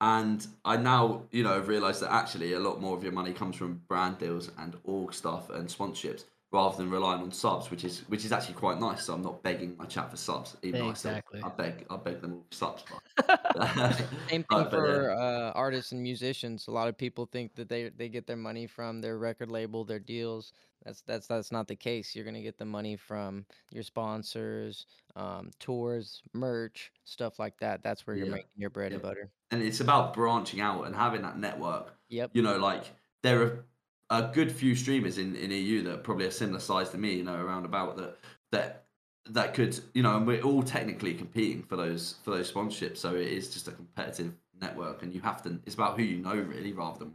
and 0.00 0.46
I 0.64 0.76
now 0.76 1.22
you 1.32 1.42
know 1.42 1.54
have 1.54 1.66
realized 1.66 2.00
that 2.02 2.12
actually 2.12 2.52
a 2.52 2.60
lot 2.60 2.80
more 2.80 2.96
of 2.96 3.02
your 3.02 3.10
money 3.10 3.32
comes 3.32 3.56
from 3.56 3.82
brand 3.88 4.18
deals 4.18 4.52
and 4.56 4.76
org 4.84 5.12
stuff 5.12 5.50
and 5.50 5.68
sponsorships 5.68 6.26
rather 6.50 6.76
than 6.78 6.90
relying 6.90 7.22
on 7.22 7.30
subs, 7.32 7.70
which 7.70 7.84
is 7.84 8.00
which 8.08 8.24
is 8.24 8.32
actually 8.32 8.54
quite 8.54 8.78
nice. 8.80 9.04
So 9.04 9.14
I'm 9.14 9.22
not 9.22 9.42
begging 9.42 9.76
my 9.76 9.86
chat 9.86 10.10
for 10.10 10.16
subs, 10.16 10.56
even 10.62 10.80
though 10.80 10.90
Exactly. 10.90 11.40
I 11.42 11.48
beg 11.50 11.84
I 11.90 11.96
beg 11.96 12.20
them 12.20 12.34
all 12.34 12.46
for 12.50 12.54
subs. 12.56 12.84
Same 14.30 14.44
thing 14.44 14.44
but, 14.48 14.70
for 14.70 15.10
yeah. 15.10 15.12
uh, 15.12 15.52
artists 15.54 15.92
and 15.92 16.02
musicians. 16.02 16.66
A 16.68 16.70
lot 16.70 16.88
of 16.88 16.96
people 16.96 17.26
think 17.26 17.54
that 17.56 17.68
they 17.68 17.90
they 17.90 18.08
get 18.08 18.26
their 18.26 18.36
money 18.36 18.66
from 18.66 19.00
their 19.00 19.18
record 19.18 19.50
label, 19.50 19.84
their 19.84 19.98
deals. 19.98 20.52
That's 20.84 21.02
that's 21.02 21.26
that's 21.26 21.52
not 21.52 21.66
the 21.68 21.76
case. 21.76 22.14
You're 22.14 22.24
gonna 22.24 22.42
get 22.42 22.58
the 22.58 22.64
money 22.64 22.96
from 22.96 23.44
your 23.70 23.82
sponsors, 23.82 24.86
um, 25.16 25.50
tours, 25.58 26.22
merch, 26.32 26.92
stuff 27.04 27.38
like 27.38 27.58
that. 27.58 27.82
That's 27.82 28.06
where 28.06 28.16
you're 28.16 28.26
Yeah. 28.26 28.32
making 28.32 28.50
your 28.56 28.70
bread 28.70 28.92
and 28.92 29.02
butter. 29.02 29.30
and 29.50 29.62
it's 29.62 29.80
about 29.80 30.14
branching 30.14 30.60
out 30.60 30.84
and 30.86 30.94
having 30.94 31.22
that 31.22 31.38
network. 31.38 31.94
Yep. 32.08 32.30
You 32.34 32.42
know, 32.42 32.56
like 32.58 32.84
there 33.22 33.42
are 33.42 33.64
a 34.10 34.22
good 34.32 34.50
few 34.50 34.74
streamers 34.74 35.18
in, 35.18 35.36
in 35.36 35.50
EU 35.50 35.82
that 35.82 35.94
are 35.94 35.98
probably 35.98 36.26
a 36.26 36.30
similar 36.30 36.60
size 36.60 36.90
to 36.90 36.98
me, 36.98 37.14
you 37.14 37.24
know, 37.24 37.34
around 37.36 37.64
about 37.64 37.96
that 37.96 38.16
that 38.52 38.84
that 39.30 39.52
could, 39.52 39.78
you 39.92 40.02
know, 40.02 40.16
and 40.16 40.26
we're 40.26 40.40
all 40.40 40.62
technically 40.62 41.12
competing 41.14 41.62
for 41.62 41.76
those 41.76 42.14
for 42.22 42.30
those 42.30 42.50
sponsorships. 42.50 42.96
So 42.98 43.14
it 43.14 43.28
is 43.28 43.50
just 43.52 43.68
a 43.68 43.72
competitive 43.72 44.32
network, 44.60 45.02
and 45.02 45.12
you 45.14 45.20
have 45.20 45.42
to. 45.42 45.58
It's 45.66 45.74
about 45.74 45.98
who 45.98 46.02
you 46.04 46.18
know, 46.22 46.34
really, 46.34 46.72
rather 46.72 47.00
than 47.00 47.14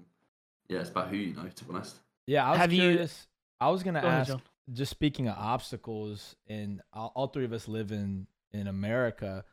yeah, 0.69 0.79
it's 0.79 0.89
about 0.89 1.09
who 1.09 1.17
you 1.17 1.33
know. 1.35 1.47
To 1.47 1.65
be 1.65 1.73
honest. 1.73 1.95
Yeah, 2.27 2.45
I 2.47 2.51
was 2.51 2.59
Have 2.59 2.73
you- 2.73 3.07
I 3.59 3.69
was 3.69 3.83
gonna 3.83 4.01
Go 4.01 4.07
ask. 4.07 4.29
John. 4.29 4.41
just 4.71 4.91
speaking 4.91 5.27
of 5.27 5.37
obstacles, 5.37 6.35
and 6.47 6.81
all, 6.93 7.11
all 7.15 7.27
three 7.27 7.45
of 7.45 7.53
us 7.53 7.67
live 7.67 7.91
in 7.91 8.27
in 8.51 8.67
America. 8.67 9.43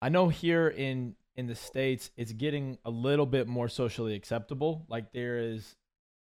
I 0.00 0.08
know 0.08 0.28
here 0.28 0.68
in 0.68 1.14
in 1.36 1.46
the 1.46 1.54
states, 1.54 2.10
it's 2.16 2.32
getting 2.32 2.78
a 2.84 2.90
little 2.90 3.24
bit 3.26 3.46
more 3.46 3.68
socially 3.68 4.14
acceptable. 4.14 4.84
Like 4.88 5.12
there 5.12 5.38
is, 5.38 5.76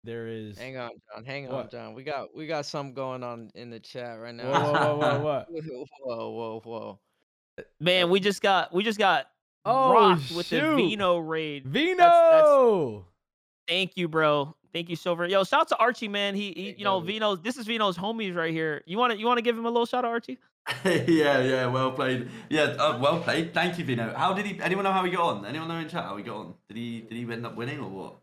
there 0.05 0.29
is. 0.29 0.59
Hang 0.59 0.77
on, 0.77 0.91
John. 1.15 1.25
Hang 1.25 1.49
on, 1.49 1.69
John. 1.71 1.95
We 1.95 2.03
got 2.05 2.35
we 2.35 2.47
got 2.47 2.67
something 2.67 2.95
going 2.95 3.23
on 3.23 3.51
in 3.55 3.71
the 3.71 3.81
chat 3.81 4.19
right 4.21 4.35
now. 4.35 4.51
whoa, 4.51 4.73
whoa, 4.73 4.97
whoa, 4.99 5.21
what? 5.23 5.47
whoa, 6.03 6.31
whoa, 6.31 6.61
whoa. 6.65 6.99
Man, 7.81 8.11
we 8.11 8.21
just 8.21 8.41
got 8.43 8.73
we 8.73 8.85
just 8.85 8.99
got 8.99 9.27
Oh, 9.65 9.93
rocked 9.93 10.31
with 10.35 10.49
the. 10.49 10.61
Vino 10.77 11.19
raid. 11.19 11.67
Vino. 11.67 11.97
that's- 11.97 13.05
Thank 13.67 13.97
you, 13.99 14.09
bro. 14.09 14.55
Thank 14.73 14.89
you 14.89 14.97
so 14.97 15.15
very. 15.15 15.31
Yo, 15.31 15.45
shout 15.45 15.63
out 15.63 15.69
to 15.69 15.77
Archie, 15.77 16.09
man. 16.09 16.35
He, 16.35 16.53
he 16.53 16.75
you 16.79 16.85
know, 16.85 17.01
goes. 17.01 17.07
Vino. 17.07 17.37
This 17.37 17.57
is 17.59 17.67
Vino's 17.67 17.99
homies 17.99 18.35
right 18.35 18.53
here. 18.53 18.83
You 18.87 18.97
want 18.97 19.13
to 19.13 19.19
you 19.19 19.27
want 19.27 19.39
to 19.39 19.43
give 19.43 19.57
him 19.59 19.67
a 19.67 19.71
little 19.71 19.87
shout 19.87 20.05
out, 20.05 20.11
Archie? 20.11 20.39
yeah, 20.85 21.41
yeah, 21.41 21.67
well 21.67 21.93
played. 21.93 22.29
Yeah, 22.49 22.63
uh, 22.79 22.99
well 22.99 23.21
played. 23.21 23.53
Thank 23.55 23.79
you, 23.79 23.85
Vino. 23.85 24.15
How 24.15 24.33
did 24.33 24.47
he? 24.47 24.61
Anyone 24.61 24.85
know 24.85 24.93
how 24.93 25.05
he 25.05 25.11
got 25.11 25.37
on? 25.37 25.47
Anyone 25.47 25.69
know 25.69 25.77
in 25.77 25.89
chat 25.89 26.05
how 26.05 26.17
he 26.17 26.23
got 26.23 26.37
on? 26.37 26.55
Did 26.69 26.77
he? 26.77 27.01
Did 27.01 27.13
he 27.13 27.33
end 27.33 27.45
up 27.45 27.57
winning 27.57 27.81
or 27.81 27.89
what? 27.89 28.17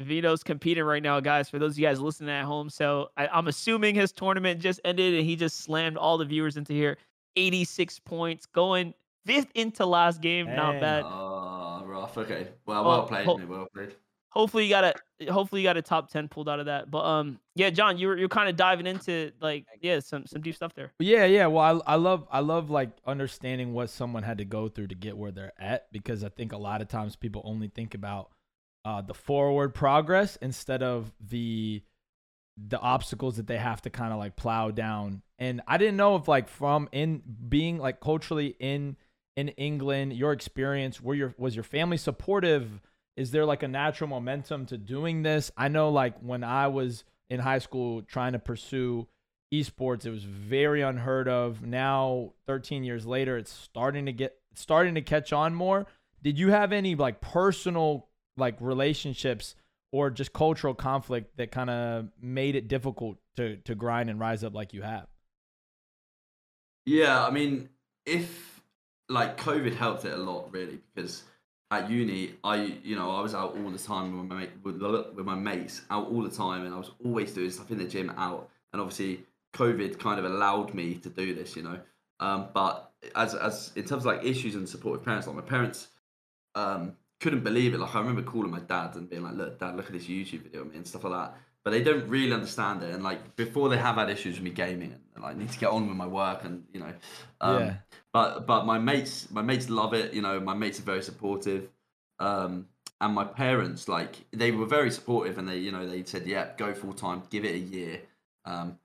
Vito's 0.00 0.42
competing 0.42 0.84
right 0.84 1.02
now, 1.02 1.18
guys. 1.20 1.48
For 1.48 1.58
those 1.58 1.72
of 1.72 1.78
you 1.78 1.86
guys 1.86 2.00
listening 2.00 2.30
at 2.30 2.44
home, 2.44 2.70
so 2.70 3.10
I, 3.16 3.26
I'm 3.28 3.48
assuming 3.48 3.94
his 3.94 4.12
tournament 4.12 4.60
just 4.60 4.80
ended 4.84 5.14
and 5.14 5.24
he 5.24 5.34
just 5.36 5.60
slammed 5.60 5.96
all 5.96 6.18
the 6.18 6.24
viewers 6.24 6.56
into 6.56 6.72
here. 6.72 6.96
86 7.36 7.98
points, 8.00 8.46
going 8.46 8.94
fifth 9.26 9.50
into 9.54 9.84
last 9.86 10.20
game. 10.20 10.46
Not 10.54 10.80
bad. 10.80 11.04
Ah, 11.06 11.82
rough. 11.84 12.16
Okay. 12.16 12.48
Well, 12.66 12.80
Oh, 12.84 12.88
well 12.88 13.02
played, 13.06 13.26
ho- 13.26 13.40
Well 13.46 13.66
played. 13.74 13.94
hopefully 14.30 14.64
you 14.64 14.70
got 14.70 14.84
a 14.84 15.32
hopefully 15.32 15.62
you 15.62 15.66
got 15.68 15.76
a 15.76 15.82
top 15.82 16.10
10 16.10 16.28
pulled 16.28 16.48
out 16.48 16.60
of 16.60 16.66
that. 16.66 16.90
But 16.90 17.04
um, 17.04 17.38
yeah, 17.54 17.70
John, 17.70 17.98
you 17.98 18.08
were 18.08 18.16
you're 18.16 18.28
kind 18.28 18.48
of 18.48 18.56
diving 18.56 18.86
into 18.86 19.32
like 19.40 19.66
yeah 19.80 19.98
some 20.00 20.26
some 20.26 20.42
deep 20.42 20.54
stuff 20.54 20.74
there. 20.74 20.92
Yeah, 21.00 21.24
yeah. 21.26 21.46
Well, 21.46 21.82
I, 21.86 21.92
I 21.92 21.96
love 21.96 22.26
I 22.30 22.40
love 22.40 22.70
like 22.70 22.90
understanding 23.06 23.72
what 23.72 23.90
someone 23.90 24.22
had 24.22 24.38
to 24.38 24.44
go 24.44 24.68
through 24.68 24.88
to 24.88 24.94
get 24.94 25.16
where 25.16 25.30
they're 25.32 25.52
at 25.58 25.90
because 25.92 26.22
I 26.24 26.28
think 26.28 26.52
a 26.52 26.58
lot 26.58 26.82
of 26.82 26.88
times 26.88 27.16
people 27.16 27.42
only 27.44 27.68
think 27.68 27.94
about 27.94 28.30
uh, 28.88 29.02
the 29.02 29.12
forward 29.12 29.74
progress 29.74 30.36
instead 30.40 30.82
of 30.82 31.12
the 31.20 31.82
the 32.56 32.78
obstacles 32.78 33.36
that 33.36 33.46
they 33.46 33.58
have 33.58 33.82
to 33.82 33.90
kind 33.90 34.14
of 34.14 34.18
like 34.18 34.34
plow 34.34 34.70
down. 34.70 35.20
And 35.38 35.60
I 35.68 35.76
didn't 35.76 35.98
know 35.98 36.16
if 36.16 36.26
like 36.26 36.48
from 36.48 36.88
in 36.90 37.22
being 37.50 37.76
like 37.76 38.00
culturally 38.00 38.56
in 38.58 38.96
in 39.36 39.48
England, 39.50 40.14
your 40.14 40.32
experience, 40.32 41.02
were 41.02 41.14
your 41.14 41.34
was 41.36 41.54
your 41.54 41.64
family 41.64 41.98
supportive? 41.98 42.80
Is 43.14 43.30
there 43.30 43.44
like 43.44 43.62
a 43.62 43.68
natural 43.68 44.08
momentum 44.08 44.64
to 44.66 44.78
doing 44.78 45.22
this? 45.22 45.52
I 45.54 45.68
know 45.68 45.90
like 45.90 46.18
when 46.20 46.42
I 46.42 46.68
was 46.68 47.04
in 47.28 47.40
high 47.40 47.58
school 47.58 48.00
trying 48.00 48.32
to 48.32 48.38
pursue 48.38 49.06
esports, 49.52 50.06
it 50.06 50.10
was 50.10 50.24
very 50.24 50.80
unheard 50.80 51.28
of. 51.28 51.62
Now, 51.62 52.32
13 52.46 52.84
years 52.84 53.04
later, 53.04 53.36
it's 53.36 53.52
starting 53.52 54.06
to 54.06 54.12
get 54.12 54.38
starting 54.54 54.94
to 54.94 55.02
catch 55.02 55.30
on 55.34 55.54
more. 55.54 55.86
Did 56.22 56.38
you 56.38 56.50
have 56.52 56.72
any 56.72 56.94
like 56.94 57.20
personal 57.20 58.07
like 58.38 58.56
relationships 58.60 59.54
or 59.92 60.10
just 60.10 60.32
cultural 60.32 60.74
conflict 60.74 61.36
that 61.36 61.50
kind 61.50 61.70
of 61.70 62.08
made 62.20 62.54
it 62.54 62.68
difficult 62.68 63.18
to 63.36 63.56
to 63.58 63.74
grind 63.74 64.10
and 64.10 64.20
rise 64.20 64.44
up 64.44 64.54
like 64.54 64.72
you 64.72 64.82
have? 64.82 65.06
Yeah, 66.86 67.24
I 67.24 67.30
mean, 67.30 67.68
if 68.06 68.62
like 69.08 69.38
COVID 69.38 69.74
helped 69.74 70.04
it 70.04 70.12
a 70.12 70.16
lot, 70.16 70.52
really, 70.52 70.80
because 70.94 71.22
at 71.70 71.90
uni, 71.90 72.34
I 72.44 72.78
you 72.82 72.96
know 72.96 73.10
I 73.10 73.20
was 73.20 73.34
out 73.34 73.56
all 73.56 73.70
the 73.70 73.78
time 73.78 74.16
with 74.16 74.26
my 74.26 74.36
mate, 74.40 74.50
with, 74.62 74.80
with 74.80 75.26
my 75.26 75.34
mates, 75.34 75.82
out 75.90 76.08
all 76.08 76.22
the 76.22 76.30
time, 76.30 76.64
and 76.64 76.74
I 76.74 76.78
was 76.78 76.90
always 77.04 77.32
doing 77.32 77.50
stuff 77.50 77.70
in 77.70 77.78
the 77.78 77.84
gym, 77.84 78.10
out, 78.16 78.48
and 78.72 78.80
obviously 78.80 79.24
COVID 79.54 79.98
kind 79.98 80.18
of 80.18 80.24
allowed 80.24 80.74
me 80.74 80.94
to 80.94 81.08
do 81.08 81.34
this, 81.34 81.56
you 81.56 81.62
know. 81.62 81.78
Um, 82.20 82.48
but 82.52 82.90
as 83.14 83.34
as 83.34 83.72
in 83.76 83.84
terms 83.84 84.04
of 84.04 84.06
like 84.06 84.24
issues 84.24 84.54
and 84.54 84.68
support 84.68 84.98
with 84.98 85.04
parents, 85.04 85.26
like 85.26 85.36
my 85.36 85.42
parents, 85.42 85.88
um, 86.54 86.96
couldn't 87.20 87.44
believe 87.44 87.74
it. 87.74 87.78
Like 87.80 87.94
I 87.94 88.00
remember 88.00 88.22
calling 88.22 88.50
my 88.50 88.60
dad 88.60 88.94
and 88.96 89.08
being 89.08 89.22
like, 89.22 89.34
"Look, 89.34 89.58
dad, 89.58 89.76
look 89.76 89.86
at 89.86 89.92
this 89.92 90.06
YouTube 90.06 90.42
video 90.44 90.62
of 90.62 90.70
me 90.70 90.76
and 90.76 90.86
stuff 90.86 91.04
like 91.04 91.12
that." 91.12 91.38
But 91.64 91.72
they 91.72 91.82
don't 91.82 92.08
really 92.08 92.32
understand 92.32 92.82
it, 92.82 92.94
and 92.94 93.02
like 93.02 93.36
before 93.36 93.68
they 93.68 93.76
have 93.78 93.96
had 93.96 94.08
issues 94.10 94.36
with 94.36 94.44
me 94.44 94.50
gaming, 94.50 94.94
and 95.14 95.24
like 95.24 95.36
need 95.36 95.50
to 95.50 95.58
get 95.58 95.70
on 95.70 95.88
with 95.88 95.96
my 95.96 96.06
work, 96.06 96.44
and 96.44 96.64
you 96.72 96.80
know, 96.80 96.94
um, 97.40 97.58
Yeah. 97.58 97.74
But 98.12 98.46
but 98.46 98.64
my 98.66 98.78
mates, 98.78 99.30
my 99.30 99.42
mates 99.42 99.68
love 99.68 99.94
it. 99.94 100.14
You 100.14 100.22
know, 100.22 100.40
my 100.40 100.54
mates 100.54 100.78
are 100.80 100.82
very 100.84 101.02
supportive, 101.02 101.68
um, 102.18 102.68
and 103.00 103.14
my 103.14 103.24
parents 103.24 103.88
like 103.88 104.16
they 104.32 104.50
were 104.50 104.66
very 104.66 104.90
supportive, 104.90 105.38
and 105.38 105.48
they 105.48 105.58
you 105.58 105.72
know 105.72 105.86
they 105.86 106.04
said, 106.04 106.26
"Yeah, 106.26 106.50
go 106.56 106.74
full 106.74 106.94
time, 106.94 107.22
give 107.30 107.44
it 107.44 107.54
a 107.54 107.58
year," 107.58 108.02
um, 108.44 108.78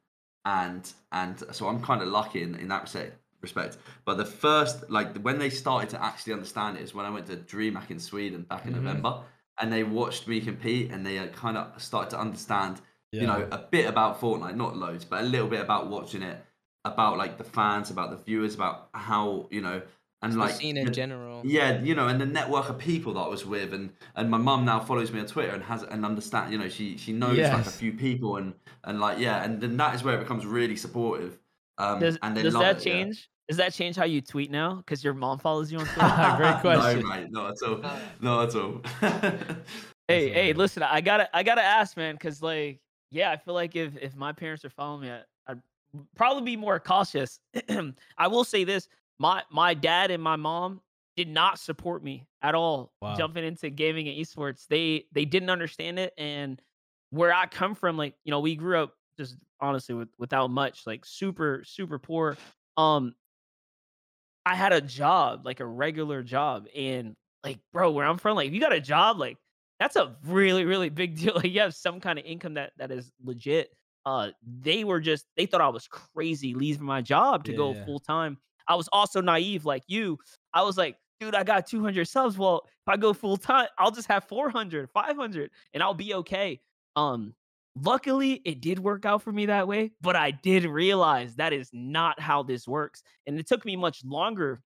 and 0.46 0.92
and 1.12 1.40
so 1.52 1.68
I'm 1.68 1.82
kind 1.82 2.02
of 2.02 2.10
lucky 2.10 2.42
in 2.44 2.56
in 2.56 2.68
that 2.70 2.84
respect. 2.84 3.18
Respect, 3.44 3.78
but 4.06 4.16
the 4.16 4.26
first 4.26 4.90
like 4.90 5.18
when 5.18 5.38
they 5.38 5.50
started 5.50 5.90
to 5.90 6.02
actually 6.02 6.32
understand 6.34 6.78
it 6.78 6.82
is 6.84 6.96
when 6.96 7.06
I 7.06 7.10
went 7.10 7.26
to 7.28 7.36
DreamHack 7.36 7.92
in 7.92 8.00
Sweden 8.00 8.44
back 8.44 8.66
in 8.66 8.72
Mhm. 8.72 8.78
November, 8.78 9.20
and 9.60 9.72
they 9.72 9.84
watched 9.84 10.28
me 10.30 10.40
compete, 10.40 10.92
and 10.92 11.06
they 11.06 11.18
kind 11.28 11.58
of 11.58 11.80
started 11.82 12.10
to 12.12 12.20
understand 12.20 12.80
you 13.12 13.28
know 13.28 13.46
a 13.52 13.58
bit 13.60 13.86
about 13.88 14.20
Fortnite, 14.22 14.56
not 14.56 14.78
loads, 14.78 15.04
but 15.06 15.22
a 15.22 15.26
little 15.26 15.48
bit 15.48 15.60
about 15.60 15.88
watching 15.88 16.24
it, 16.24 16.38
about 16.86 17.18
like 17.18 17.38
the 17.38 17.44
fans, 17.44 17.92
about 17.92 18.10
the 18.12 18.16
viewers, 18.18 18.56
about 18.56 18.88
how 18.94 19.48
you 19.52 19.60
know, 19.62 19.82
and 20.22 20.36
like 20.38 20.56
scene 20.56 20.78
in 20.78 20.86
the- 20.86 20.92
general. 20.92 21.42
yeah, 21.46 21.82
you 21.82 21.94
know, 21.96 22.08
and 22.08 22.20
the 22.22 22.26
network 22.26 22.70
of 22.70 22.78
people 22.80 23.14
that 23.16 23.20
I 23.20 23.28
was 23.28 23.46
with, 23.46 23.74
and 23.74 23.92
and 24.16 24.32
my 24.32 24.38
mum 24.38 24.64
now 24.64 24.80
follows 24.80 25.12
me 25.12 25.20
on 25.20 25.26
Twitter 25.28 25.54
and 25.54 25.64
has 25.66 25.84
and 25.84 26.06
understand, 26.06 26.54
you 26.54 26.58
know, 26.58 26.70
she 26.70 26.96
she 26.98 27.12
knows 27.12 27.38
like 27.38 27.66
a 27.68 27.70
few 27.70 27.92
people 27.92 28.38
and 28.38 28.54
and 28.86 29.02
like 29.02 29.20
yeah, 29.20 29.44
and 29.44 29.60
then 29.60 29.76
that 29.78 29.94
is 29.96 30.02
where 30.06 30.16
it 30.16 30.20
becomes 30.20 30.46
really 30.46 30.78
supportive. 30.78 31.38
Um, 31.80 32.00
Does 32.00 32.18
and 32.22 32.38
they 32.38 32.44
does 32.44 32.54
love 32.54 32.64
that 32.64 32.86
it, 32.86 32.90
yeah. 32.90 33.04
Change? 33.48 33.50
Does 33.50 33.58
that 33.58 33.74
change 33.74 33.96
how 33.96 34.06
you 34.06 34.22
tweet 34.22 34.52
now? 34.52 34.76
Because 34.76 35.04
your 35.04 35.14
mom 35.14 35.40
follows 35.40 35.72
you 35.72 35.78
on 35.80 35.86
Twitter. 35.94 36.34
Great 36.38 36.60
question. 36.62 37.02
no, 37.02 37.08
mate, 37.10 37.28
not 37.32 37.52
at 37.52 37.68
all, 37.68 37.86
Uh, 37.86 38.00
not 38.22 38.50
at 38.50 38.56
all. 38.56 38.82
hey, 40.08 40.30
hey, 40.30 40.30
hilarious. 40.30 40.58
listen, 40.58 40.84
I 40.84 41.02
gotta, 41.02 41.36
I 41.36 41.44
gotta 41.44 41.64
ask, 41.64 41.98
man, 41.98 42.16
because 42.16 42.42
like, 42.42 42.80
yeah, 43.12 43.32
I 43.32 43.38
feel 43.38 43.54
like 43.54 43.76
if 43.76 43.96
if 43.98 44.16
my 44.16 44.32
parents 44.32 44.66
are 44.66 44.70
following 44.70 45.02
me, 45.02 45.12
I, 45.12 45.22
I'd 45.48 45.62
probably 46.16 46.44
be 46.44 46.56
more 46.58 46.80
cautious. 46.80 47.40
I 48.18 48.28
will 48.28 48.44
say 48.44 48.64
this: 48.64 48.88
my 49.20 49.44
my 49.52 49.74
dad 49.74 50.10
and 50.12 50.22
my 50.24 50.36
mom 50.36 50.82
did 51.16 51.28
not 51.28 51.60
support 51.60 52.04
me 52.04 52.26
at 52.42 52.56
all 52.56 52.92
Wow. 53.02 53.16
jumping 53.16 53.44
into 53.46 53.70
gaming 53.70 54.08
and 54.08 54.18
esports. 54.18 54.66
They 54.68 55.06
they 55.12 55.26
didn't 55.26 55.52
understand 55.52 56.00
it, 56.00 56.14
and 56.18 56.60
where 57.12 57.32
I 57.32 57.46
come 57.46 57.76
from, 57.76 57.98
like 57.98 58.16
you 58.24 58.32
know, 58.32 58.40
we 58.40 58.56
grew 58.56 58.80
up 58.82 58.96
just 59.20 59.38
honestly 59.62 59.94
with 59.94 60.10
without 60.18 60.50
much, 60.50 60.88
like 60.88 61.06
super 61.06 61.62
super 61.66 62.00
poor. 62.00 62.36
Um, 62.78 63.14
I 64.46 64.56
had 64.56 64.74
a 64.74 64.82
job, 64.82 65.46
like 65.46 65.60
a 65.60 65.66
regular 65.66 66.24
job, 66.24 66.68
and 66.76 67.16
like, 67.44 67.60
bro, 67.72 67.92
where 67.92 68.06
I'm 68.06 68.18
from, 68.18 68.36
like, 68.36 68.48
if 68.48 68.54
you 68.54 68.60
got 68.60 68.74
a 68.74 68.82
job, 68.82 69.18
like, 69.18 69.38
that's 69.80 69.96
a 69.96 70.18
really, 70.26 70.66
really 70.66 70.90
big 70.90 71.16
deal. 71.20 71.36
Like, 71.36 71.46
you 71.52 71.60
have 71.62 71.76
some 71.76 72.00
kind 72.00 72.20
of 72.20 72.26
income 72.26 72.56
that 72.56 72.74
that 72.78 72.92
is 72.92 73.12
legit. 73.22 73.70
Uh, 74.06 74.32
they 74.42 74.84
were 74.84 75.00
just 75.00 75.28
they 75.38 75.46
thought 75.46 75.62
I 75.62 75.70
was 75.70 75.88
crazy 75.88 76.54
leaving 76.54 76.86
my 76.86 77.02
job 77.02 77.46
to 77.46 77.54
Yeah, 77.54 77.54
go 77.54 77.74
yeah. 77.74 77.86
full 77.86 78.00
time. 78.00 78.38
I 78.68 78.76
was 78.76 78.90
also 78.92 79.22
naive 79.22 79.66
like 79.66 79.84
you. 79.88 80.18
I 80.54 80.64
was 80.64 80.78
like, 80.78 80.98
dude, 81.20 81.36
I 81.36 81.44
got 81.44 81.68
200 81.68 82.06
subs. 82.06 82.38
Well, 82.38 82.64
if 82.66 82.88
I 82.88 82.98
go 82.98 83.14
full 83.14 83.38
time, 83.38 83.68
I'll 83.78 83.92
just 83.92 84.08
have 84.10 84.26
400, 84.26 84.90
500, 84.92 85.52
and 85.74 85.82
I'll 85.82 85.94
be 85.94 86.14
okay. 86.16 86.62
Um, 86.96 87.34
luckily, 87.76 88.42
it 88.46 88.62
did 88.62 88.80
work 88.80 89.06
out 89.06 89.22
for 89.22 89.32
me 89.32 89.46
that 89.48 89.68
way, 89.68 89.94
but 90.02 90.16
I 90.16 90.32
did 90.32 90.66
realize 90.66 91.36
that 91.36 91.54
is 91.54 91.70
not 91.74 92.20
how 92.20 92.44
this 92.44 92.68
works, 92.68 93.04
and 93.28 93.40
it 93.40 93.48
took 93.48 93.66
me 93.66 93.76
much 93.76 94.04
longer 94.06 94.64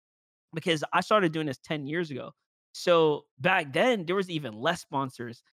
because 0.53 0.83
I 0.93 1.01
started 1.01 1.31
doing 1.33 1.47
this 1.47 1.59
10 1.59 1.87
years 1.87 2.11
ago. 2.11 2.33
So 2.73 3.25
back 3.39 3.73
then, 3.73 4.05
there 4.05 4.15
was 4.15 4.29
even 4.29 4.53
less 4.53 4.81
sponsors, 4.81 5.43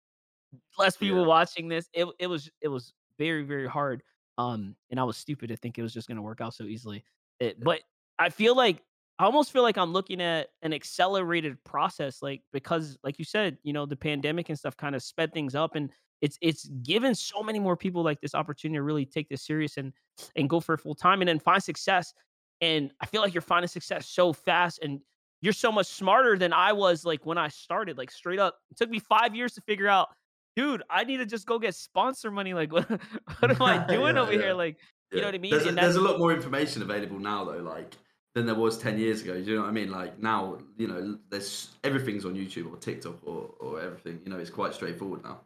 less 0.79 0.97
people 0.97 1.25
Yeah. 1.25 1.27
watching 1.27 1.69
this. 1.69 1.88
It 1.93 2.07
it 2.19 2.27
was 2.27 2.51
it 2.61 2.69
was 2.69 2.95
very 3.19 3.43
very 3.45 3.69
hard. 3.69 4.03
Um, 4.38 4.77
and 4.90 4.99
I 4.99 5.05
was 5.05 5.17
stupid 5.17 5.49
to 5.49 5.57
think 5.57 5.79
it 5.79 5.83
was 5.83 5.95
just 5.95 6.09
gonna 6.09 6.23
work 6.23 6.40
out 6.40 6.55
so 6.55 6.64
easily. 6.64 7.05
It, 7.40 7.62
but 7.62 7.83
I 8.19 8.31
feel 8.31 8.57
like 8.57 8.83
I 9.19 9.25
almost 9.27 9.53
feel 9.53 9.62
like 9.62 9.79
I'm 9.79 9.93
looking 9.93 10.21
at 10.21 10.51
an 10.62 10.73
accelerated 10.73 11.62
process, 11.64 12.21
like 12.23 12.43
because, 12.53 12.99
like 13.05 13.19
you 13.19 13.25
said, 13.25 13.59
you 13.62 13.73
know, 13.73 13.87
the 13.87 13.97
pandemic 13.97 14.49
and 14.49 14.59
stuff 14.59 14.77
kind 14.77 14.95
of 14.97 15.03
sped 15.03 15.33
things 15.33 15.55
up, 15.55 15.75
and 15.77 15.93
it's 16.20 16.38
it's 16.40 16.68
given 16.83 17.14
so 17.14 17.42
many 17.42 17.59
more 17.59 17.77
people 17.77 18.03
like 18.03 18.20
this 18.20 18.35
opportunity 18.35 18.79
to 18.79 18.83
really 18.83 19.07
take 19.07 19.29
this 19.29 19.42
serious 19.42 19.77
and 19.77 19.92
and 20.37 20.48
go 20.48 20.61
for 20.61 20.77
full 20.77 20.94
time, 20.94 21.20
and 21.20 21.29
then 21.29 21.38
find 21.38 21.62
success. 21.62 22.14
And 22.61 22.92
I 23.00 23.07
feel 23.07 23.20
like 23.20 23.35
you're 23.35 23.42
finding 23.42 23.68
success 23.68 24.09
so 24.09 24.33
fast, 24.33 24.79
and 24.83 25.00
you're 25.42 25.53
so 25.53 25.70
much 25.70 25.87
smarter 25.87 26.38
than 26.38 26.53
I 26.53 26.72
was 26.72 27.05
like 27.05 27.27
when 27.27 27.37
I 27.38 27.48
started. 27.48 27.98
Like 27.98 28.11
straight 28.11 28.38
up, 28.38 28.57
it 28.70 28.77
took 28.77 28.88
me 28.90 28.98
five 28.98 29.35
years 29.35 29.53
to 29.55 29.61
figure 29.62 29.88
out, 29.88 30.09
dude, 30.57 30.83
I 30.88 31.05
need 31.05 31.18
to 31.18 31.27
just 31.27 31.46
go 31.46 31.59
get 31.59 31.74
sponsor 31.74 32.31
money. 32.31 32.55
Like 32.55 32.72
what, 32.72 32.88
what 32.88 33.50
am 33.50 33.61
I 33.62 33.79
doing 33.88 34.16
Yeah, 34.16 34.22
over 34.22 34.33
yeah. 34.33 34.38
here? 34.40 34.55
Like 34.55 34.79
you 35.12 35.20
know 35.20 35.27
what 35.27 35.35
I 35.35 35.38
mean? 35.38 35.50
There's 35.50 35.66
a, 35.66 35.72
there's 35.72 35.96
a 35.96 36.00
lot 36.00 36.18
more 36.18 36.33
information 36.33 36.83
available 36.83 37.18
now, 37.18 37.44
though, 37.44 37.59
like 37.59 37.94
than 38.35 38.46
there 38.46 38.55
was 38.55 38.79
ten 38.79 38.98
years 38.98 39.22
ago. 39.22 39.35
Do 39.35 39.40
you 39.42 39.57
know 39.57 39.62
what 39.62 39.68
I 39.68 39.72
mean? 39.72 39.90
Like 39.90 40.18
now, 40.18 40.59
you 40.77 40.88
know, 40.88 41.18
there's 41.31 41.70
everything's 41.85 42.24
on 42.24 42.35
YouTube 42.35 42.72
or 42.72 42.77
TikTok 42.79 43.18
or, 43.24 43.50
or 43.61 43.81
everything. 43.81 44.20
You 44.24 44.31
know, 44.31 44.38
it's 44.38 44.50
quite 44.50 44.74
straightforward 44.74 45.22
now. 45.24 45.40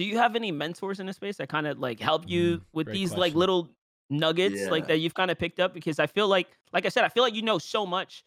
Do 0.00 0.06
you 0.06 0.16
have 0.16 0.34
any 0.34 0.50
mentors 0.50 0.98
in 0.98 1.04
the 1.04 1.12
space 1.12 1.36
that 1.36 1.50
kind 1.50 1.66
of 1.66 1.78
like 1.78 2.00
help 2.00 2.26
you 2.26 2.56
Mm, 2.56 2.62
with 2.72 2.86
great 2.86 2.94
these 2.94 3.12
like 3.12 3.34
little 3.34 3.68
nuggets 4.08 4.54
like 4.70 4.86
that 4.88 4.96
you've 4.96 5.12
kind 5.12 5.30
of 5.30 5.38
picked 5.38 5.60
up? 5.60 5.74
Because 5.74 5.98
i 5.98 6.06
feel 6.06 6.26
like 6.26 6.48
like 6.72 6.86
i 6.86 6.88
said 6.88 7.04
i 7.04 7.08
feel 7.10 7.22
like 7.22 7.34
you 7.34 7.42
know 7.42 7.58
so 7.58 7.84
much 7.84 8.24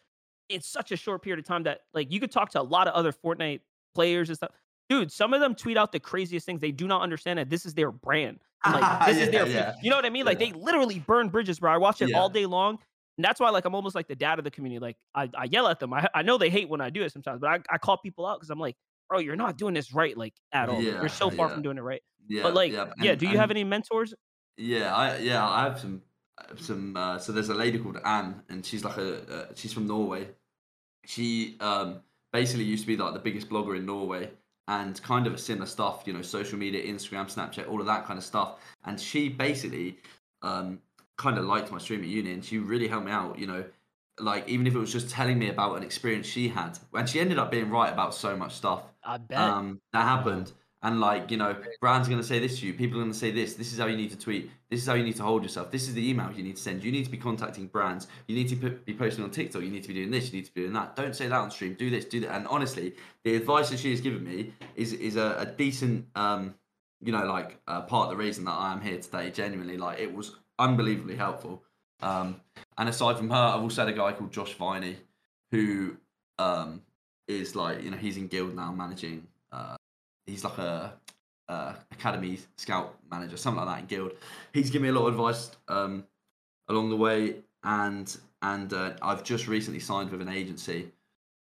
in 0.49 0.61
such 0.61 0.91
a 0.91 0.95
short 0.95 1.23
period 1.23 1.39
of 1.39 1.45
time 1.45 1.63
that 1.63 1.79
like 1.95 2.11
you 2.11 2.19
could 2.19 2.31
talk 2.31 2.51
to 2.51 2.61
a 2.61 2.67
lot 2.75 2.87
of 2.87 2.93
other 2.93 3.11
fortnite 3.11 3.61
players 3.95 4.29
and 4.29 4.37
stuff. 4.37 4.51
Dude 4.87 5.11
some 5.11 5.33
of 5.33 5.39
them 5.41 5.55
tweet 5.55 5.75
out 5.75 5.91
the 5.91 5.99
craziest 5.99 6.45
things. 6.45 6.61
They 6.61 6.71
do 6.71 6.85
not 6.87 7.01
understand 7.01 7.39
that 7.39 7.49
this 7.49 7.65
is 7.65 7.73
their 7.73 7.91
brand 7.91 8.39
like 8.63 9.05
this 9.07 9.17
is 9.17 9.31
their 9.31 9.47
Yeah, 9.47 9.53
yeah. 9.53 9.73
you 9.81 9.89
know 9.89 9.95
what 9.95 10.05
i 10.05 10.11
mean? 10.11 10.25
Like 10.27 10.39
Yeah. 10.39 10.51
they 10.51 10.53
literally 10.53 10.99
burn 10.99 11.29
bridges 11.29 11.59
bro. 11.59 11.71
I 11.73 11.77
watch 11.77 12.03
it 12.03 12.13
all 12.13 12.29
day 12.29 12.45
long 12.45 12.77
and 13.17 13.25
that's 13.25 13.39
why 13.39 13.49
like 13.49 13.65
i'm 13.65 13.73
almost 13.73 13.95
like 13.95 14.07
the 14.07 14.15
dad 14.15 14.37
of 14.37 14.45
the 14.45 14.51
community. 14.51 14.77
Like 14.79 14.97
i, 15.15 15.27
I 15.35 15.45
yell 15.45 15.67
at 15.67 15.79
them. 15.79 15.91
I, 15.91 16.07
I 16.13 16.21
know 16.21 16.37
they 16.37 16.51
hate 16.51 16.69
when 16.69 16.81
i 16.81 16.91
do 16.91 17.01
it 17.01 17.11
sometimes 17.11 17.39
but 17.41 17.49
i, 17.49 17.59
I 17.75 17.77
call 17.79 17.97
people 17.97 18.27
out 18.27 18.37
because 18.39 18.51
i'm 18.51 18.59
like 18.59 18.75
bro 19.09 19.19
you're 19.19 19.35
not 19.35 19.57
doing 19.57 19.73
this 19.73 19.93
right 19.93 20.17
like 20.17 20.33
at 20.51 20.69
all 20.69 20.81
Yeah, 20.81 20.99
you're 20.99 21.09
so 21.09 21.29
far 21.29 21.47
yeah. 21.47 21.53
from 21.53 21.63
doing 21.63 21.77
it 21.77 21.81
right 21.81 22.01
Yeah, 22.27 22.43
but 22.43 22.53
like, 22.53 22.71
yeah, 22.71 22.91
and- 22.99 23.19
do 23.19 23.27
you 23.27 23.37
have 23.37 23.51
any 23.51 23.63
mentors? 23.63 24.13
Yeah, 24.57 24.95
I 24.95 25.17
yeah, 25.17 25.47
I 25.47 25.63
have 25.63 25.79
some 25.79 26.01
some. 26.57 26.95
Uh, 26.95 27.17
so 27.19 27.31
there's 27.31 27.49
a 27.49 27.53
lady 27.55 27.79
called 27.79 27.97
Anne, 28.05 28.41
and 28.49 28.65
she's 28.65 28.83
like 28.83 28.97
a 28.97 29.21
uh, 29.33 29.45
she's 29.55 29.73
from 29.73 29.87
Norway. 29.87 30.27
She 31.05 31.57
um 31.59 32.01
basically 32.31 32.63
used 32.63 32.83
to 32.83 32.87
be 32.87 32.97
like 32.97 33.13
the 33.13 33.19
biggest 33.19 33.49
blogger 33.49 33.75
in 33.77 33.85
Norway, 33.85 34.29
and 34.67 35.01
kind 35.01 35.27
of 35.27 35.33
a 35.33 35.37
similar 35.37 35.65
stuff. 35.65 36.03
You 36.05 36.13
know, 36.13 36.21
social 36.21 36.57
media, 36.57 36.83
Instagram, 36.83 37.33
Snapchat, 37.33 37.67
all 37.69 37.79
of 37.79 37.87
that 37.87 38.05
kind 38.05 38.17
of 38.17 38.23
stuff. 38.23 38.59
And 38.85 38.99
she 38.99 39.29
basically 39.29 39.97
um 40.41 40.79
kind 41.17 41.37
of 41.37 41.45
liked 41.45 41.71
my 41.71 41.77
stream 41.77 42.01
at 42.01 42.07
uni, 42.07 42.31
and 42.31 42.43
she 42.45 42.59
really 42.59 42.87
helped 42.87 43.05
me 43.05 43.11
out. 43.11 43.37
You 43.39 43.47
know. 43.47 43.63
Like 44.19 44.47
even 44.47 44.67
if 44.67 44.75
it 44.75 44.79
was 44.79 44.91
just 44.91 45.09
telling 45.09 45.39
me 45.39 45.49
about 45.49 45.75
an 45.77 45.83
experience 45.83 46.27
she 46.27 46.47
had, 46.49 46.77
and 46.93 47.09
she 47.09 47.19
ended 47.19 47.39
up 47.39 47.49
being 47.51 47.69
right 47.69 47.91
about 47.91 48.13
so 48.13 48.35
much 48.37 48.53
stuff 48.53 48.83
I 49.03 49.17
bet. 49.17 49.37
um, 49.37 49.81
that 49.91 50.03
happened. 50.03 50.51
And 50.83 50.99
like, 50.99 51.31
you 51.31 51.37
know, 51.37 51.55
brands 51.79 52.09
are 52.09 52.11
going 52.11 52.21
to 52.21 52.27
say 52.27 52.39
this 52.39 52.59
to 52.59 52.67
you. 52.67 52.73
People 52.73 52.99
are 52.99 53.03
going 53.03 53.13
to 53.13 53.17
say 53.17 53.31
this. 53.31 53.53
This 53.55 53.71
is 53.71 53.79
how 53.79 53.85
you 53.85 53.95
need 53.95 54.11
to 54.11 54.19
tweet. 54.19 54.51
This 54.69 54.81
is 54.81 54.87
how 54.87 54.95
you 54.95 55.03
need 55.05 55.15
to 55.15 55.23
hold 55.23 55.41
yourself. 55.41 55.71
This 55.71 55.87
is 55.87 55.93
the 55.93 56.09
email 56.09 56.29
you 56.35 56.43
need 56.43 56.57
to 56.57 56.61
send. 56.61 56.83
You 56.83 56.91
need 56.91 57.05
to 57.05 57.09
be 57.09 57.17
contacting 57.17 57.67
brands. 57.67 58.07
You 58.27 58.35
need 58.35 58.49
to 58.49 58.57
put, 58.57 58.85
be 58.85 58.93
posting 58.93 59.23
on 59.23 59.31
TikTok. 59.31 59.61
You 59.61 59.71
need 59.71 59.83
to 59.83 59.87
be 59.87 59.93
doing 59.93 60.11
this. 60.11 60.29
You 60.29 60.39
need 60.39 60.45
to 60.45 60.53
be 60.53 60.61
doing 60.61 60.73
that. 60.73 60.97
Don't 60.97 61.15
say 61.15 61.29
that 61.29 61.39
on 61.39 61.51
stream. 61.51 61.75
Do 61.75 61.89
this. 61.89 62.03
Do 62.03 62.19
that. 62.19 62.35
And 62.35 62.45
honestly, 62.47 62.95
the 63.23 63.37
advice 63.37 63.69
that 63.69 63.79
she 63.79 63.91
has 63.91 64.01
given 64.01 64.25
me 64.25 64.53
is 64.75 64.91
is 64.91 65.15
a, 65.15 65.37
a 65.39 65.45
decent, 65.45 66.05
um, 66.15 66.53
you 67.01 67.13
know, 67.13 67.25
like 67.27 67.59
uh, 67.65 67.83
part 67.83 68.11
of 68.11 68.17
the 68.17 68.21
reason 68.21 68.43
that 68.43 68.51
I 68.51 68.73
am 68.73 68.81
here 68.81 68.97
today. 68.99 69.31
Genuinely, 69.31 69.77
like 69.77 69.99
it 69.99 70.13
was 70.13 70.35
unbelievably 70.59 71.15
helpful. 71.15 71.63
Um, 72.03 72.41
and 72.77 72.89
aside 72.89 73.17
from 73.17 73.29
her, 73.29 73.35
I've 73.35 73.61
also 73.61 73.85
had 73.85 73.93
a 73.93 73.97
guy 73.97 74.11
called 74.11 74.31
Josh 74.31 74.53
Viney, 74.55 74.97
who 75.51 75.95
um, 76.37 76.81
is 77.27 77.55
like, 77.55 77.81
you 77.81 77.91
know, 77.91 77.97
he's 77.97 78.17
in 78.17 78.27
Guild 78.27 78.55
now 78.55 78.71
managing. 78.71 79.25
Uh, 79.51 79.75
he's 80.25 80.43
like 80.43 80.57
a, 80.57 80.93
academy 81.91 82.39
scout 82.57 82.97
manager, 83.11 83.37
something 83.37 83.63
like 83.63 83.75
that 83.75 83.81
in 83.81 83.85
Guild. 83.85 84.13
He's 84.53 84.69
given 84.69 84.83
me 84.83 84.89
a 84.89 84.99
lot 84.99 85.07
of 85.07 85.13
advice 85.13 85.51
um, 85.67 86.03
along 86.67 86.89
the 86.89 86.97
way, 86.97 87.35
and 87.63 88.15
and 88.41 88.73
uh, 88.73 88.93
I've 89.01 89.23
just 89.23 89.47
recently 89.47 89.79
signed 89.79 90.09
with 90.09 90.21
an 90.21 90.29
agency, 90.29 90.91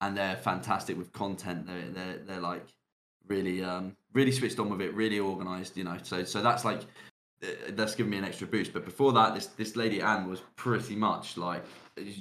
and 0.01 0.17
they're 0.17 0.35
fantastic 0.35 0.97
with 0.97 1.13
content. 1.13 1.65
They're 1.65 1.89
they're, 1.91 2.17
they're 2.17 2.41
like 2.41 2.65
really 3.27 3.63
um, 3.63 3.95
really 4.13 4.33
switched 4.33 4.59
on 4.59 4.69
with 4.69 4.81
it, 4.81 4.93
really 4.93 5.19
organized. 5.19 5.77
You 5.77 5.85
know, 5.85 5.97
so 6.03 6.25
so 6.25 6.41
that's 6.41 6.65
like 6.65 6.81
that's 7.69 7.95
given 7.95 8.09
me 8.11 8.17
an 8.17 8.25
extra 8.25 8.47
boost. 8.47 8.73
But 8.73 8.85
before 8.85 9.13
that, 9.13 9.33
this 9.33 9.47
this 9.47 9.75
lady 9.75 10.01
Anne 10.01 10.29
was 10.29 10.41
pretty 10.55 10.95
much 10.95 11.37
like 11.37 11.63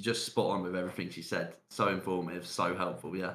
just 0.01 0.25
spot 0.25 0.51
on 0.51 0.63
with 0.63 0.75
everything 0.75 1.09
she 1.09 1.21
said. 1.21 1.53
So 1.69 1.87
informative, 1.89 2.45
so 2.45 2.75
helpful. 2.75 3.15
Yeah. 3.15 3.33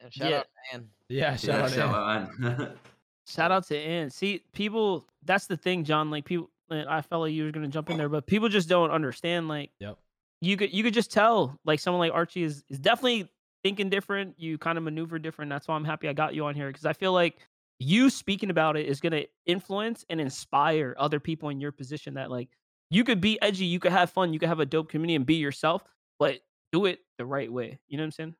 And 0.00 0.12
shout 0.12 0.30
Yeah. 0.30 0.38
out, 0.38 0.46
man. 0.72 0.88
Yeah, 1.08 1.36
shout 1.36 1.44
yeah, 1.44 1.62
out 1.64 1.70
shout 1.70 1.88
Ann. 1.88 1.94
out 1.94 2.60
Anne. 2.60 2.72
Shout 3.28 3.52
out 3.52 3.64
to 3.68 3.78
Ann. 3.78 4.10
See, 4.10 4.42
people. 4.52 5.06
That's 5.24 5.46
the 5.46 5.56
thing, 5.56 5.84
John. 5.84 6.10
Like 6.10 6.24
people. 6.24 6.50
I 6.70 7.00
felt 7.00 7.22
like 7.22 7.32
you 7.32 7.44
were 7.44 7.52
gonna 7.52 7.68
jump 7.68 7.88
in 7.90 7.96
there, 7.96 8.08
but 8.08 8.26
people 8.26 8.48
just 8.48 8.68
don't 8.68 8.90
understand. 8.90 9.46
Like, 9.46 9.70
Yep. 9.78 9.98
you 10.40 10.56
could 10.56 10.72
you 10.72 10.82
could 10.82 10.94
just 10.94 11.12
tell. 11.12 11.56
Like 11.64 11.78
someone 11.78 12.00
like 12.00 12.12
Archie 12.12 12.42
is 12.42 12.64
is 12.68 12.80
definitely 12.80 13.28
thinking 13.62 13.88
different. 13.88 14.34
You 14.38 14.58
kind 14.58 14.78
of 14.78 14.82
maneuver 14.84 15.18
different. 15.20 15.48
That's 15.50 15.68
why 15.68 15.76
I'm 15.76 15.84
happy 15.84 16.08
I 16.08 16.12
got 16.12 16.34
you 16.34 16.44
on 16.46 16.56
here 16.56 16.68
because 16.68 16.86
I 16.86 16.92
feel 16.92 17.12
like 17.12 17.36
you 17.80 18.10
speaking 18.10 18.50
about 18.50 18.76
it 18.76 18.86
is 18.86 19.00
gonna 19.00 19.24
influence 19.46 20.04
and 20.08 20.20
inspire 20.20 20.94
other 20.98 21.18
people 21.18 21.48
in 21.48 21.60
your 21.60 21.72
position. 21.72 22.14
That 22.14 22.30
like 22.30 22.50
you 22.90 23.02
could 23.02 23.20
be 23.20 23.40
edgy, 23.42 23.64
you 23.64 23.80
could 23.80 23.92
have 23.92 24.10
fun, 24.10 24.32
you 24.32 24.38
could 24.38 24.48
have 24.48 24.60
a 24.60 24.66
dope 24.66 24.88
community 24.90 25.16
and 25.16 25.26
be 25.26 25.36
yourself, 25.36 25.82
but 26.18 26.40
do 26.72 26.86
it 26.86 27.00
the 27.18 27.26
right 27.26 27.52
way. 27.52 27.80
You 27.88 27.96
know 27.96 28.02
what 28.02 28.06
I'm 28.06 28.12
saying? 28.12 28.34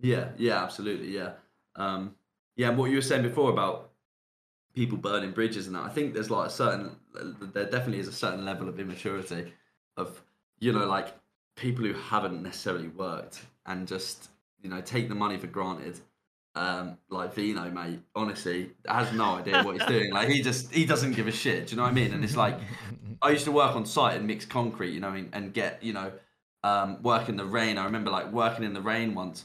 Yeah, 0.00 0.28
yeah, 0.36 0.62
absolutely, 0.62 1.08
yeah. 1.08 1.32
Um, 1.76 2.14
yeah, 2.56 2.68
and 2.68 2.78
what 2.78 2.90
you 2.90 2.96
were 2.96 3.02
saying 3.02 3.22
before 3.22 3.50
about 3.50 3.90
people 4.74 4.98
burning 4.98 5.32
bridges 5.32 5.66
and 5.66 5.76
that, 5.76 5.84
I 5.84 5.88
think 5.88 6.14
there's 6.14 6.30
like 6.30 6.48
a 6.48 6.50
certain, 6.50 6.96
there 7.52 7.64
definitely 7.64 7.98
is 8.00 8.08
a 8.08 8.12
certain 8.12 8.44
level 8.44 8.68
of 8.68 8.78
immaturity 8.78 9.52
of, 9.96 10.22
you 10.60 10.72
know, 10.72 10.86
like 10.86 11.14
people 11.56 11.84
who 11.84 11.92
haven't 11.94 12.42
necessarily 12.42 12.88
worked 12.88 13.42
and 13.66 13.86
just, 13.86 14.28
you 14.62 14.68
know, 14.68 14.80
take 14.80 15.08
the 15.08 15.14
money 15.14 15.36
for 15.36 15.46
granted. 15.46 16.00
Um, 16.54 16.98
like 17.08 17.34
Vino, 17.34 17.70
mate, 17.70 18.00
honestly, 18.14 18.72
has 18.86 19.10
no 19.12 19.36
idea 19.36 19.62
what 19.62 19.78
he's 19.78 19.86
doing. 19.86 20.12
Like 20.12 20.28
he 20.28 20.42
just, 20.42 20.72
he 20.72 20.84
doesn't 20.84 21.12
give 21.12 21.26
a 21.26 21.32
shit. 21.32 21.68
Do 21.68 21.70
you 21.70 21.76
know 21.78 21.84
what 21.84 21.90
I 21.90 21.94
mean? 21.94 22.12
And 22.12 22.22
it's 22.22 22.36
like, 22.36 22.58
I 23.22 23.30
used 23.30 23.44
to 23.44 23.52
work 23.52 23.74
on 23.74 23.86
site 23.86 24.16
and 24.16 24.26
mix 24.26 24.44
concrete, 24.44 24.92
you 24.92 25.00
know, 25.00 25.12
and, 25.12 25.30
and 25.32 25.54
get, 25.54 25.82
you 25.82 25.94
know, 25.94 26.12
um, 26.64 27.02
work 27.02 27.28
in 27.28 27.36
the 27.36 27.44
rain. 27.44 27.78
I 27.78 27.84
remember 27.84 28.10
like 28.10 28.30
working 28.32 28.64
in 28.64 28.72
the 28.72 28.80
rain 28.80 29.14
once, 29.14 29.44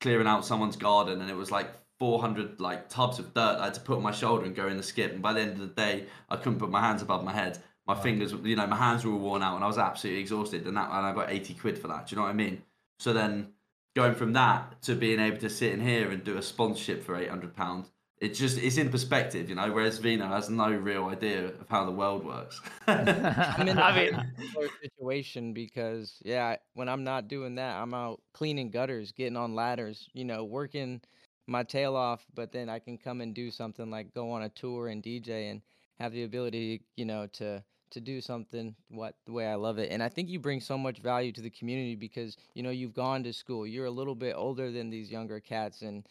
clearing 0.00 0.26
out 0.26 0.44
someone's 0.44 0.76
garden, 0.76 1.20
and 1.20 1.30
it 1.30 1.36
was 1.36 1.50
like 1.50 1.68
400 1.98 2.60
like 2.60 2.88
tubs 2.88 3.18
of 3.18 3.32
dirt 3.34 3.58
I 3.58 3.66
had 3.66 3.74
to 3.74 3.80
put 3.80 3.96
on 3.96 4.02
my 4.02 4.12
shoulder 4.12 4.44
and 4.44 4.54
go 4.54 4.68
in 4.68 4.76
the 4.76 4.82
skip. 4.82 5.12
And 5.12 5.22
by 5.22 5.32
the 5.32 5.40
end 5.40 5.52
of 5.52 5.60
the 5.60 5.66
day, 5.68 6.06
I 6.28 6.36
couldn't 6.36 6.58
put 6.58 6.70
my 6.70 6.80
hands 6.80 7.02
above 7.02 7.24
my 7.24 7.32
head. 7.32 7.58
My 7.86 7.94
fingers, 7.94 8.32
you 8.42 8.56
know, 8.56 8.66
my 8.66 8.76
hands 8.76 9.04
were 9.04 9.12
all 9.12 9.18
worn 9.18 9.42
out, 9.42 9.54
and 9.54 9.64
I 9.64 9.68
was 9.68 9.78
absolutely 9.78 10.20
exhausted. 10.20 10.66
And 10.66 10.76
that, 10.76 10.90
and 10.90 11.06
I 11.06 11.12
got 11.12 11.30
80 11.30 11.54
quid 11.54 11.78
for 11.78 11.88
that. 11.88 12.06
Do 12.06 12.14
you 12.14 12.16
know 12.16 12.24
what 12.24 12.30
I 12.30 12.34
mean? 12.34 12.62
So 12.98 13.12
then, 13.12 13.52
going 13.96 14.14
from 14.14 14.34
that 14.34 14.80
to 14.82 14.94
being 14.94 15.18
able 15.18 15.38
to 15.38 15.48
sit 15.48 15.72
in 15.72 15.80
here 15.80 16.10
and 16.10 16.22
do 16.22 16.36
a 16.36 16.42
sponsorship 16.42 17.02
for 17.02 17.16
800 17.16 17.56
pounds. 17.56 17.90
It's 18.18 18.38
just 18.38 18.58
it's 18.58 18.76
in 18.76 18.90
perspective, 18.90 19.48
you 19.48 19.54
know. 19.54 19.72
Whereas 19.72 19.98
Vino 19.98 20.28
has 20.28 20.48
no 20.48 20.70
real 20.70 21.06
idea 21.06 21.46
of 21.46 21.66
how 21.68 21.84
the 21.84 21.90
world 21.90 22.24
works. 22.24 22.60
I'm 22.86 23.68
in 23.68 23.78
a 23.78 23.82
I 23.82 23.92
very 23.92 24.12
mean- 24.12 24.68
situation 24.82 25.52
because 25.52 26.18
yeah, 26.24 26.56
when 26.74 26.88
I'm 26.88 27.04
not 27.04 27.28
doing 27.28 27.56
that, 27.56 27.76
I'm 27.76 27.92
out 27.94 28.20
cleaning 28.32 28.70
gutters, 28.70 29.12
getting 29.12 29.36
on 29.36 29.54
ladders, 29.54 30.08
you 30.14 30.24
know, 30.24 30.44
working 30.44 31.00
my 31.46 31.62
tail 31.62 31.96
off. 31.96 32.24
But 32.34 32.52
then 32.52 32.68
I 32.70 32.78
can 32.78 32.96
come 32.96 33.20
and 33.20 33.34
do 33.34 33.50
something 33.50 33.90
like 33.90 34.14
go 34.14 34.30
on 34.30 34.42
a 34.42 34.48
tour 34.50 34.88
and 34.88 35.02
DJ 35.02 35.50
and 35.50 35.60
have 36.00 36.12
the 36.12 36.24
ability, 36.24 36.82
you 36.96 37.04
know, 37.06 37.26
to 37.34 37.62
to 37.96 38.00
do 38.00 38.20
something 38.20 38.74
what 38.90 39.14
the 39.24 39.32
way 39.32 39.46
I 39.46 39.54
love 39.54 39.78
it. 39.78 39.90
And 39.90 40.02
I 40.02 40.10
think 40.10 40.28
you 40.28 40.38
bring 40.38 40.60
so 40.60 40.76
much 40.76 40.98
value 40.98 41.32
to 41.32 41.40
the 41.40 41.50
community 41.50 41.96
because 41.96 42.36
you 42.54 42.62
know 42.62 42.70
you've 42.70 42.94
gone 42.94 43.24
to 43.24 43.32
school. 43.32 43.66
You're 43.66 43.86
a 43.86 43.90
little 43.90 44.14
bit 44.14 44.34
older 44.36 44.70
than 44.70 44.90
these 44.90 45.10
younger 45.10 45.40
cats, 45.40 45.80
and 45.80 46.06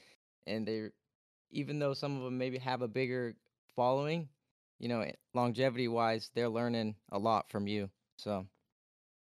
and 0.48 0.68
they're 0.68 0.92
even 1.52 1.80
though 1.80 1.94
some 1.94 2.18
of 2.18 2.24
them 2.24 2.38
maybe 2.38 2.58
have 2.58 2.82
a 2.82 2.88
bigger 2.88 3.36
following, 3.76 4.28
you 4.80 4.90
know, 4.90 5.06
longevity 5.34 5.88
wise, 5.88 6.32
they're 6.34 6.50
learning 6.50 6.96
a 7.12 7.20
lot 7.20 7.52
from 7.52 7.68
you. 7.68 7.90
So 8.18 8.48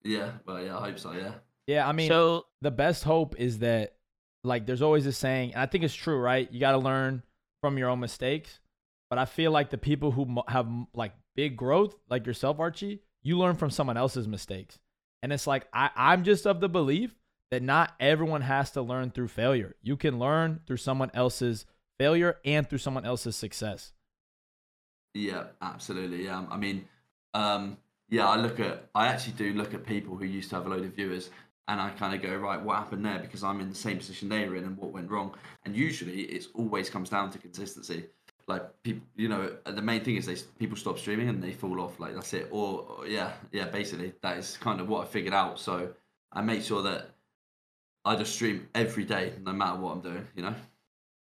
yeah, 0.05 0.31
well, 0.47 0.63
yeah, 0.63 0.79
I 0.79 0.87
hope 0.87 0.99
so. 0.99 1.13
Yeah. 1.13 1.33
yeah, 1.67 1.89
I 1.89 1.93
mean, 1.93 2.09
so 2.09 2.47
the 2.61 2.71
best 2.71 3.03
hope 3.03 3.35
is 3.39 3.59
that 3.59 3.97
like 4.45 4.67
there's 4.67 4.83
always 4.83 5.07
a 5.07 5.13
saying 5.13 5.53
and 5.53 5.63
i 5.63 5.67
think 5.67 5.85
it's 5.85 5.95
true 5.95 6.19
right 6.19 6.51
you 6.53 6.59
got 6.59 6.73
to 6.73 6.79
learn 6.79 7.23
from 7.61 7.79
your 7.79 7.89
own 7.89 8.01
mistakes 8.01 8.59
but 9.13 9.19
i 9.19 9.27
feel 9.27 9.51
like 9.53 9.69
the 9.69 9.77
people 9.77 10.11
who 10.11 10.43
have 10.49 10.67
like 10.95 11.13
big 11.37 11.55
growth 11.55 11.95
like 12.09 12.27
yourself 12.27 12.59
archie 12.59 13.03
you 13.23 13.37
learn 13.37 13.55
from 13.55 13.69
someone 13.69 13.99
else's 13.99 14.27
mistakes 14.27 14.79
and 15.23 15.35
it's 15.35 15.47
like 15.47 15.67
I, 15.71 15.91
i'm 15.95 16.25
just 16.25 16.47
of 16.47 16.61
the 16.61 16.69
belief 16.71 17.15
that 17.51 17.63
not 17.63 17.93
everyone 18.01 18.41
has 18.41 18.71
to 18.71 18.81
learn 18.81 19.11
through 19.11 19.29
failure 19.29 19.77
you 19.83 19.99
can 19.99 20.19
learn 20.19 20.61
through 20.67 20.79
someone 20.79 21.11
else's 21.13 21.67
failure 21.99 22.39
and 22.43 22.67
through 22.67 22.79
someone 22.79 23.05
else's 23.05 23.37
success 23.37 23.93
Yeah, 25.13 25.45
absolutely. 25.61 26.25
Yeah, 26.25 26.47
I 26.51 26.57
mean, 26.57 26.89
um, 27.35 27.77
yeah, 28.09 28.27
I 28.27 28.37
look 28.37 28.61
at 28.61 28.89
I 28.95 29.09
actually 29.09 29.35
do 29.35 29.53
look 29.53 29.75
at 29.75 29.85
people 29.85 30.17
who 30.17 30.25
used 30.25 30.49
to 30.51 30.57
have 30.57 30.65
a 30.65 30.71
load 30.71 30.85
of 30.87 30.95
viewers 30.95 31.29
and 31.69 31.81
I 31.81 31.91
kind 31.91 32.15
of 32.15 32.23
go, 32.23 32.35
right, 32.37 32.61
what 32.61 32.77
happened 32.77 33.05
there? 33.05 33.19
Because 33.19 33.45
I'm 33.45 33.61
in 33.61 33.69
the 33.69 33.75
same 33.75 33.99
position 33.99 34.29
they 34.29 34.49
were 34.49 34.57
in 34.57 34.65
and 34.65 34.77
what 34.77 34.93
went 34.93 35.11
wrong. 35.11 35.35
And 35.65 35.77
usually 35.77 36.23
it's 36.23 36.49
always 36.55 36.91
comes 36.91 37.09
down 37.11 37.31
to 37.31 37.39
consistency. 37.39 38.05
Like 38.53 38.83
people, 38.83 39.07
you 39.17 39.29
know, 39.29 39.57
the 39.65 39.81
main 39.81 40.05
thing 40.05 40.17
is 40.17 40.27
they 40.27 40.37
people 40.59 40.77
stop 40.77 40.99
streaming 40.99 41.29
and 41.29 41.43
they 41.43 41.53
fall 41.53 41.81
off. 41.81 41.99
Like 41.99 42.15
that's 42.15 42.35
it. 42.35 42.49
Or, 42.51 42.81
or 42.83 43.07
yeah, 43.07 43.33
yeah, 43.51 43.67
basically 43.69 44.13
that 44.23 44.37
is 44.37 44.59
kind 44.59 44.81
of 44.81 44.89
what 44.89 45.07
I 45.07 45.11
figured 45.11 45.33
out. 45.33 45.59
So 45.59 45.91
I 46.33 46.43
make 46.43 46.63
sure 46.63 46.83
that 46.83 47.11
I 48.05 48.17
just 48.17 48.35
stream 48.35 48.69
every 48.75 49.05
day, 49.05 49.33
no 49.41 49.53
matter 49.53 49.79
what 49.79 49.93
I'm 49.93 50.01
doing. 50.01 50.27
You 50.37 50.43
know. 50.43 50.55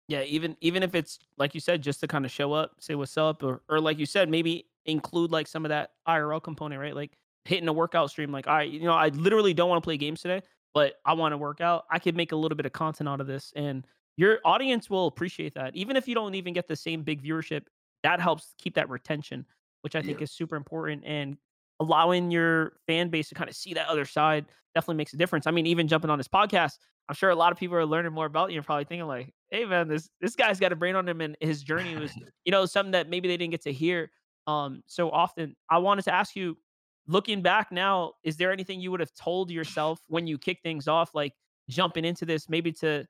Yeah, 0.09 0.22
even 0.22 0.57
even 0.61 0.85
if 0.85 0.95
it's 0.95 1.18
like 1.37 1.53
you 1.53 1.61
said, 1.61 1.83
just 1.83 1.99
to 2.01 2.07
kind 2.07 2.24
of 2.24 2.31
show 2.31 2.53
up, 2.53 2.77
say 2.79 2.95
what's 2.95 3.18
up, 3.18 3.43
or 3.43 3.62
or 3.68 3.81
like 3.81 3.99
you 3.99 4.07
said, 4.07 4.29
maybe 4.29 4.66
include 4.85 5.33
like 5.33 5.49
some 5.49 5.64
of 5.64 5.70
that 5.70 5.91
IRL 6.07 6.41
component, 6.41 6.81
right? 6.81 6.95
Like 6.95 7.18
hitting 7.45 7.68
a 7.68 7.72
workout 7.72 8.11
stream, 8.11 8.31
like, 8.31 8.47
right, 8.47 8.70
you 8.70 8.85
know, 8.85 8.93
I 8.93 9.09
literally 9.09 9.55
don't 9.55 9.68
want 9.68 9.83
to 9.83 9.87
play 9.87 9.97
games 9.97 10.20
today, 10.22 10.43
but 10.74 10.95
I 11.05 11.14
want 11.14 11.33
to 11.33 11.39
work 11.39 11.61
out. 11.61 11.87
I 11.91 11.99
could 11.99 12.16
make 12.16 12.33
a 12.33 12.37
little 12.37 12.57
bit 12.57 12.66
of 12.66 12.72
content 12.72 13.09
out 13.09 13.20
of 13.20 13.27
this, 13.27 13.53
and 13.57 13.85
your 14.17 14.41
audience 14.45 14.89
will 14.89 15.07
appreciate 15.07 15.55
that. 15.55 15.75
Even 15.77 15.97
if 15.97 16.09
you 16.09 16.14
don't 16.14 16.35
even 16.35 16.55
get 16.55 16.69
the 16.69 16.77
same 16.77 17.03
big 17.03 17.23
viewership, 17.23 17.67
that 18.03 18.21
helps 18.21 18.55
keep 18.59 18.75
that 18.75 18.89
retention, 18.89 19.47
which 19.83 19.95
I 19.97 20.03
think 20.03 20.21
Yeah. 20.21 20.23
is 20.23 20.33
super 20.33 20.57
important. 20.57 21.05
And 21.05 21.39
allowing 21.81 22.31
your 22.31 22.79
fan 22.87 23.11
base 23.11 23.29
to 23.29 23.35
kind 23.35 23.51
of 23.51 23.57
see 23.57 23.75
that 23.75 23.89
other 23.89 24.05
side 24.05 24.47
definitely 24.75 24.97
makes 24.97 25.12
a 25.12 25.17
difference. 25.17 25.47
I 25.47 25.51
mean, 25.51 25.67
even 25.67 25.89
jumping 25.89 26.11
on 26.11 26.19
this 26.19 26.29
podcast, 26.29 26.79
I'm 27.09 27.14
sure 27.14 27.31
a 27.31 27.35
lot 27.37 27.53
of 27.53 27.59
people 27.59 27.77
are 27.77 27.85
learning 27.87 28.12
more 28.12 28.27
about 28.27 28.51
you 28.51 28.57
and 28.59 28.67
probably 28.67 28.85
thinking 28.85 29.07
like, 29.07 29.35
"Hey, 29.51 29.64
man, 29.64 29.89
this 29.89 30.09
this 30.21 30.35
guy's 30.35 30.59
got 30.59 30.73
a 30.73 30.77
brain 30.77 30.97
on 30.97 31.07
him, 31.09 31.21
and 31.21 31.37
his 31.41 31.62
journey 31.62 31.95
was, 31.97 32.17
you 32.45 32.51
know, 32.51 32.64
something 32.67 32.93
that 32.93 33.09
maybe 33.09 33.29
they 33.29 33.37
didn't 33.37 33.53
get 33.53 33.62
to 33.62 33.73
hear 33.73 34.11
um 34.47 34.83
so 34.87 35.11
often." 35.11 35.55
I 35.71 35.79
wanted 35.79 36.03
to 36.07 36.14
ask 36.14 36.35
you, 36.35 36.59
looking 37.07 37.43
back 37.43 37.71
now, 37.71 38.14
is 38.25 38.37
there 38.39 38.51
anything 38.53 38.81
you 38.81 38.91
would 38.91 39.01
have 39.01 39.12
told 39.14 39.51
yourself 39.51 40.01
when 40.09 40.27
you 40.27 40.39
kick 40.39 40.61
things 40.62 40.89
off, 40.89 41.14
like 41.14 41.35
jumping 41.69 42.05
into 42.05 42.25
this, 42.25 42.49
maybe 42.49 42.73
to, 42.73 43.07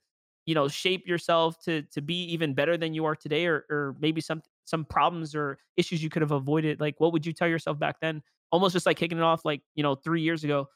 you 0.47 0.55
know, 0.55 0.69
shape 0.69 1.07
yourself 1.07 1.61
to 1.65 1.83
to 1.83 2.01
be 2.03 2.25
even 2.33 2.55
better 2.55 2.77
than 2.77 2.95
you 2.95 3.05
are 3.05 3.17
today, 3.17 3.47
or 3.47 3.67
or 3.71 3.97
maybe 4.01 4.21
some 4.21 4.43
some 4.65 4.85
problems 4.85 5.35
or 5.35 5.59
issues 5.77 6.03
you 6.03 6.11
could 6.11 6.23
have 6.23 6.33
avoided? 6.33 6.81
Like, 6.81 6.97
what 6.99 7.13
would 7.13 7.27
you 7.27 7.33
tell 7.33 7.49
yourself 7.49 7.79
back 7.79 8.01
then? 8.01 8.23
Almost 8.53 8.73
just 8.75 8.87
like 8.87 8.97
kicking 8.97 9.19
it 9.19 9.25
off, 9.25 9.45
like 9.45 9.63
you 9.75 9.83
know, 9.83 9.95
three 9.97 10.23
years 10.23 10.45
ago, 10.45 10.69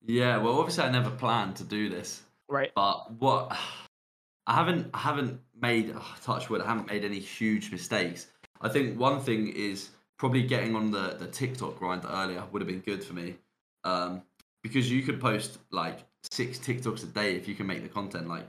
Yeah. 0.00 0.38
Well, 0.38 0.58
obviously 0.58 0.84
I 0.84 0.90
never 0.90 1.10
planned 1.10 1.56
to 1.56 1.64
do 1.64 1.88
this, 1.88 2.22
right? 2.48 2.72
but 2.74 3.12
what 3.12 3.56
I 4.46 4.54
haven't 4.54 4.90
I 4.94 4.98
haven't 4.98 5.40
made 5.60 5.92
oh, 5.96 6.16
touch 6.22 6.50
wood. 6.50 6.62
I 6.62 6.66
haven't 6.66 6.88
made 6.88 7.04
any 7.04 7.18
huge 7.20 7.70
mistakes. 7.72 8.28
I 8.60 8.68
think 8.68 8.98
one 8.98 9.20
thing 9.20 9.48
is 9.48 9.90
probably 10.18 10.42
getting 10.42 10.74
on 10.76 10.90
the 10.90 11.16
the 11.18 11.28
TikTok 11.28 11.78
grind 11.78 12.04
earlier 12.08 12.44
would 12.52 12.62
have 12.62 12.68
been 12.68 12.80
good 12.80 13.04
for 13.04 13.14
me, 13.14 13.36
um, 13.84 14.22
because 14.62 14.90
you 14.90 15.02
could 15.02 15.20
post 15.20 15.58
like 15.70 16.00
six 16.30 16.58
TikToks 16.58 17.02
a 17.02 17.06
day 17.06 17.34
if 17.34 17.48
you 17.48 17.54
can 17.54 17.66
make 17.66 17.82
the 17.82 17.88
content. 17.88 18.28
Like 18.28 18.48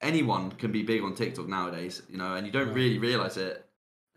anyone 0.00 0.50
can 0.52 0.72
be 0.72 0.82
big 0.82 1.02
on 1.02 1.14
TikTok 1.14 1.48
nowadays, 1.48 2.02
you 2.08 2.18
know, 2.18 2.34
and 2.34 2.46
you 2.46 2.52
don't 2.52 2.72
really 2.72 2.98
realize 2.98 3.36
it 3.36 3.66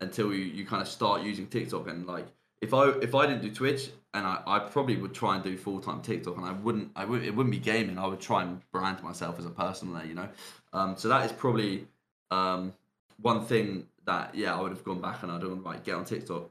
until 0.00 0.32
you, 0.32 0.44
you 0.44 0.64
kind 0.64 0.82
of 0.82 0.88
start 0.88 1.22
using 1.22 1.46
TikTok 1.46 1.88
and 1.88 2.06
like 2.06 2.26
if 2.60 2.74
I 2.74 2.90
if 3.00 3.14
I 3.14 3.26
didn't 3.26 3.42
do 3.42 3.50
Twitch 3.50 3.90
and 4.14 4.26
I, 4.26 4.42
I 4.46 4.58
probably 4.58 4.96
would 4.96 5.14
try 5.14 5.34
and 5.34 5.44
do 5.44 5.56
full 5.56 5.80
time 5.80 6.02
TikTok 6.02 6.36
and 6.36 6.44
I 6.44 6.52
wouldn't 6.52 6.90
I 6.96 7.04
would 7.04 7.24
it 7.24 7.34
wouldn't 7.34 7.52
be 7.52 7.58
gaming. 7.58 7.98
I 7.98 8.06
would 8.06 8.20
try 8.20 8.42
and 8.42 8.60
brand 8.72 9.02
myself 9.02 9.38
as 9.38 9.46
a 9.46 9.50
person 9.50 9.92
there 9.92 10.04
you 10.04 10.14
know? 10.14 10.28
Um 10.72 10.96
so 10.96 11.08
that 11.08 11.24
is 11.26 11.32
probably 11.32 11.86
um 12.30 12.72
one 13.20 13.44
thing 13.44 13.86
that 14.04 14.34
yeah 14.34 14.56
I 14.56 14.60
would 14.60 14.72
have 14.72 14.84
gone 14.84 15.00
back 15.00 15.22
and 15.22 15.32
I'd 15.32 15.40
done 15.40 15.62
right 15.62 15.82
get 15.82 15.94
on 15.94 16.04
TikTok. 16.04 16.50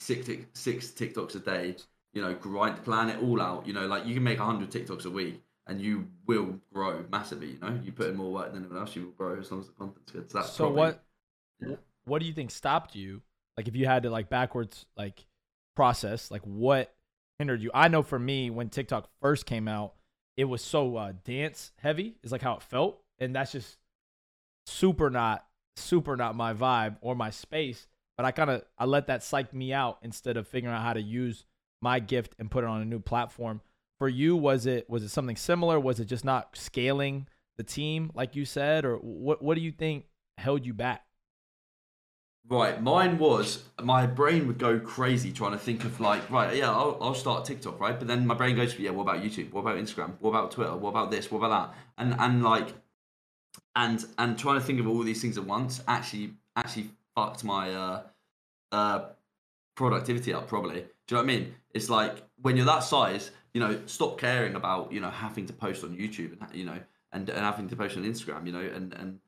Six 0.00 0.28
six 0.54 0.88
TikToks 0.88 1.34
a 1.34 1.40
day 1.40 1.76
you 2.12 2.22
know 2.22 2.34
grind 2.34 2.82
plan 2.84 3.08
it 3.08 3.22
all 3.22 3.40
out 3.40 3.66
you 3.66 3.72
know 3.72 3.86
like 3.86 4.06
you 4.06 4.14
can 4.14 4.22
make 4.22 4.38
100 4.38 4.70
TikToks 4.70 5.04
a 5.04 5.10
week 5.10 5.40
and 5.70 5.80
you 5.80 6.06
will 6.26 6.60
grow 6.74 7.04
massively 7.10 7.52
you 7.52 7.58
know? 7.60 7.78
You 7.82 7.92
put 7.92 8.08
in 8.08 8.16
more 8.16 8.32
work 8.32 8.52
than 8.52 8.62
anyone 8.62 8.78
else 8.78 8.94
you 8.94 9.04
will 9.06 9.12
grow 9.12 9.38
as 9.38 9.50
long 9.50 9.60
as 9.60 9.66
the 9.68 9.72
content's 9.72 10.12
good. 10.12 10.30
So 10.30 10.38
that's 10.38 10.52
so 10.52 10.64
probably- 10.64 10.80
what 10.80 11.04
yeah. 11.60 11.76
what 12.04 12.18
do 12.20 12.26
you 12.26 12.32
think 12.32 12.50
stopped 12.50 12.94
you? 12.94 13.22
Like 13.56 13.68
if 13.68 13.76
you 13.76 13.86
had 13.86 14.02
to 14.02 14.10
like 14.10 14.28
backwards 14.28 14.86
like 14.96 15.24
process 15.76 16.30
like 16.30 16.42
what 16.42 16.94
hindered 17.38 17.62
you? 17.62 17.70
I 17.72 17.88
know 17.88 18.02
for 18.02 18.18
me 18.18 18.50
when 18.50 18.68
tiktok 18.68 19.08
first 19.22 19.46
came 19.46 19.68
out 19.68 19.94
it 20.36 20.44
was 20.44 20.62
so 20.62 20.96
uh 20.96 21.12
dance 21.24 21.72
heavy 21.76 22.16
is 22.22 22.32
like 22.32 22.42
how 22.42 22.54
it 22.54 22.62
felt 22.62 23.02
and 23.18 23.34
that's 23.34 23.52
just 23.52 23.76
super 24.66 25.10
not 25.10 25.46
super 25.76 26.16
not 26.16 26.34
my 26.34 26.54
vibe 26.54 26.96
or 27.00 27.14
my 27.14 27.30
space 27.30 27.86
but 28.16 28.24
i 28.24 28.30
kind 28.30 28.50
of 28.50 28.62
i 28.78 28.84
let 28.84 29.06
that 29.06 29.22
psych 29.22 29.52
me 29.52 29.72
out 29.72 29.98
instead 30.02 30.36
of 30.36 30.46
figuring 30.46 30.74
out 30.74 30.82
how 30.82 30.92
to 30.92 31.00
use 31.00 31.44
my 31.82 31.98
gift 31.98 32.34
and 32.38 32.50
put 32.50 32.64
it 32.64 32.68
on 32.68 32.80
a 32.80 32.84
new 32.84 33.00
platform 33.00 33.60
for 34.00 34.08
you 34.08 34.34
was 34.34 34.64
it 34.64 34.88
was 34.88 35.04
it 35.04 35.10
something 35.10 35.36
similar 35.36 35.78
was 35.78 36.00
it 36.00 36.06
just 36.06 36.24
not 36.24 36.56
scaling 36.56 37.28
the 37.58 37.62
team 37.62 38.10
like 38.14 38.34
you 38.34 38.46
said 38.46 38.86
or 38.86 38.96
what 38.96 39.42
what 39.42 39.56
do 39.56 39.60
you 39.60 39.70
think 39.70 40.06
held 40.38 40.64
you 40.66 40.72
back 40.72 41.04
Right, 42.48 42.82
mine 42.82 43.18
was 43.18 43.62
my 43.80 44.06
brain 44.06 44.48
would 44.48 44.58
go 44.58 44.80
crazy 44.80 45.30
trying 45.30 45.52
to 45.52 45.58
think 45.58 45.84
of 45.84 46.00
like, 46.00 46.28
right, 46.30 46.56
yeah, 46.56 46.68
I'll, 46.70 46.98
I'll 47.00 47.14
start 47.14 47.44
TikTok, 47.44 47.78
right? 47.78 47.96
But 47.96 48.08
then 48.08 48.26
my 48.26 48.34
brain 48.34 48.56
goes, 48.56 48.76
yeah, 48.76 48.90
what 48.90 49.02
about 49.02 49.22
YouTube? 49.22 49.52
What 49.52 49.60
about 49.60 49.76
Instagram? 49.76 50.14
What 50.18 50.30
about 50.30 50.50
Twitter? 50.50 50.74
What 50.74 50.88
about 50.88 51.12
this? 51.12 51.30
What 51.30 51.38
about 51.38 51.50
that? 51.70 51.78
And 51.96 52.16
and 52.18 52.42
like, 52.42 52.74
and 53.76 54.04
and 54.18 54.36
trying 54.36 54.58
to 54.58 54.66
think 54.66 54.80
of 54.80 54.88
all 54.88 55.00
these 55.04 55.22
things 55.22 55.38
at 55.38 55.44
once 55.44 55.80
actually 55.86 56.32
actually 56.56 56.90
fucked 57.14 57.44
my 57.44 57.72
uh 57.72 58.02
uh 58.72 59.00
productivity 59.76 60.34
up 60.34 60.48
probably. 60.48 60.80
Do 60.80 60.80
you 60.80 61.16
know 61.16 61.18
what 61.18 61.22
I 61.22 61.26
mean? 61.26 61.54
It's 61.72 61.88
like 61.88 62.24
when 62.42 62.56
you're 62.56 62.66
that 62.66 62.82
size, 62.82 63.30
you 63.54 63.60
know, 63.60 63.80
stop 63.86 64.18
caring 64.18 64.54
about 64.54 64.92
you 64.92 65.00
know 65.00 65.10
having 65.10 65.46
to 65.46 65.52
post 65.52 65.84
on 65.84 65.96
YouTube 65.96 66.40
and 66.40 66.54
you 66.54 66.64
know 66.64 66.78
and, 67.12 67.28
and 67.28 67.38
having 67.38 67.68
to 67.68 67.76
post 67.76 67.96
on 67.96 68.04
Instagram, 68.04 68.46
you 68.46 68.52
know, 68.52 68.60
and 68.60 68.92
and 68.94 69.18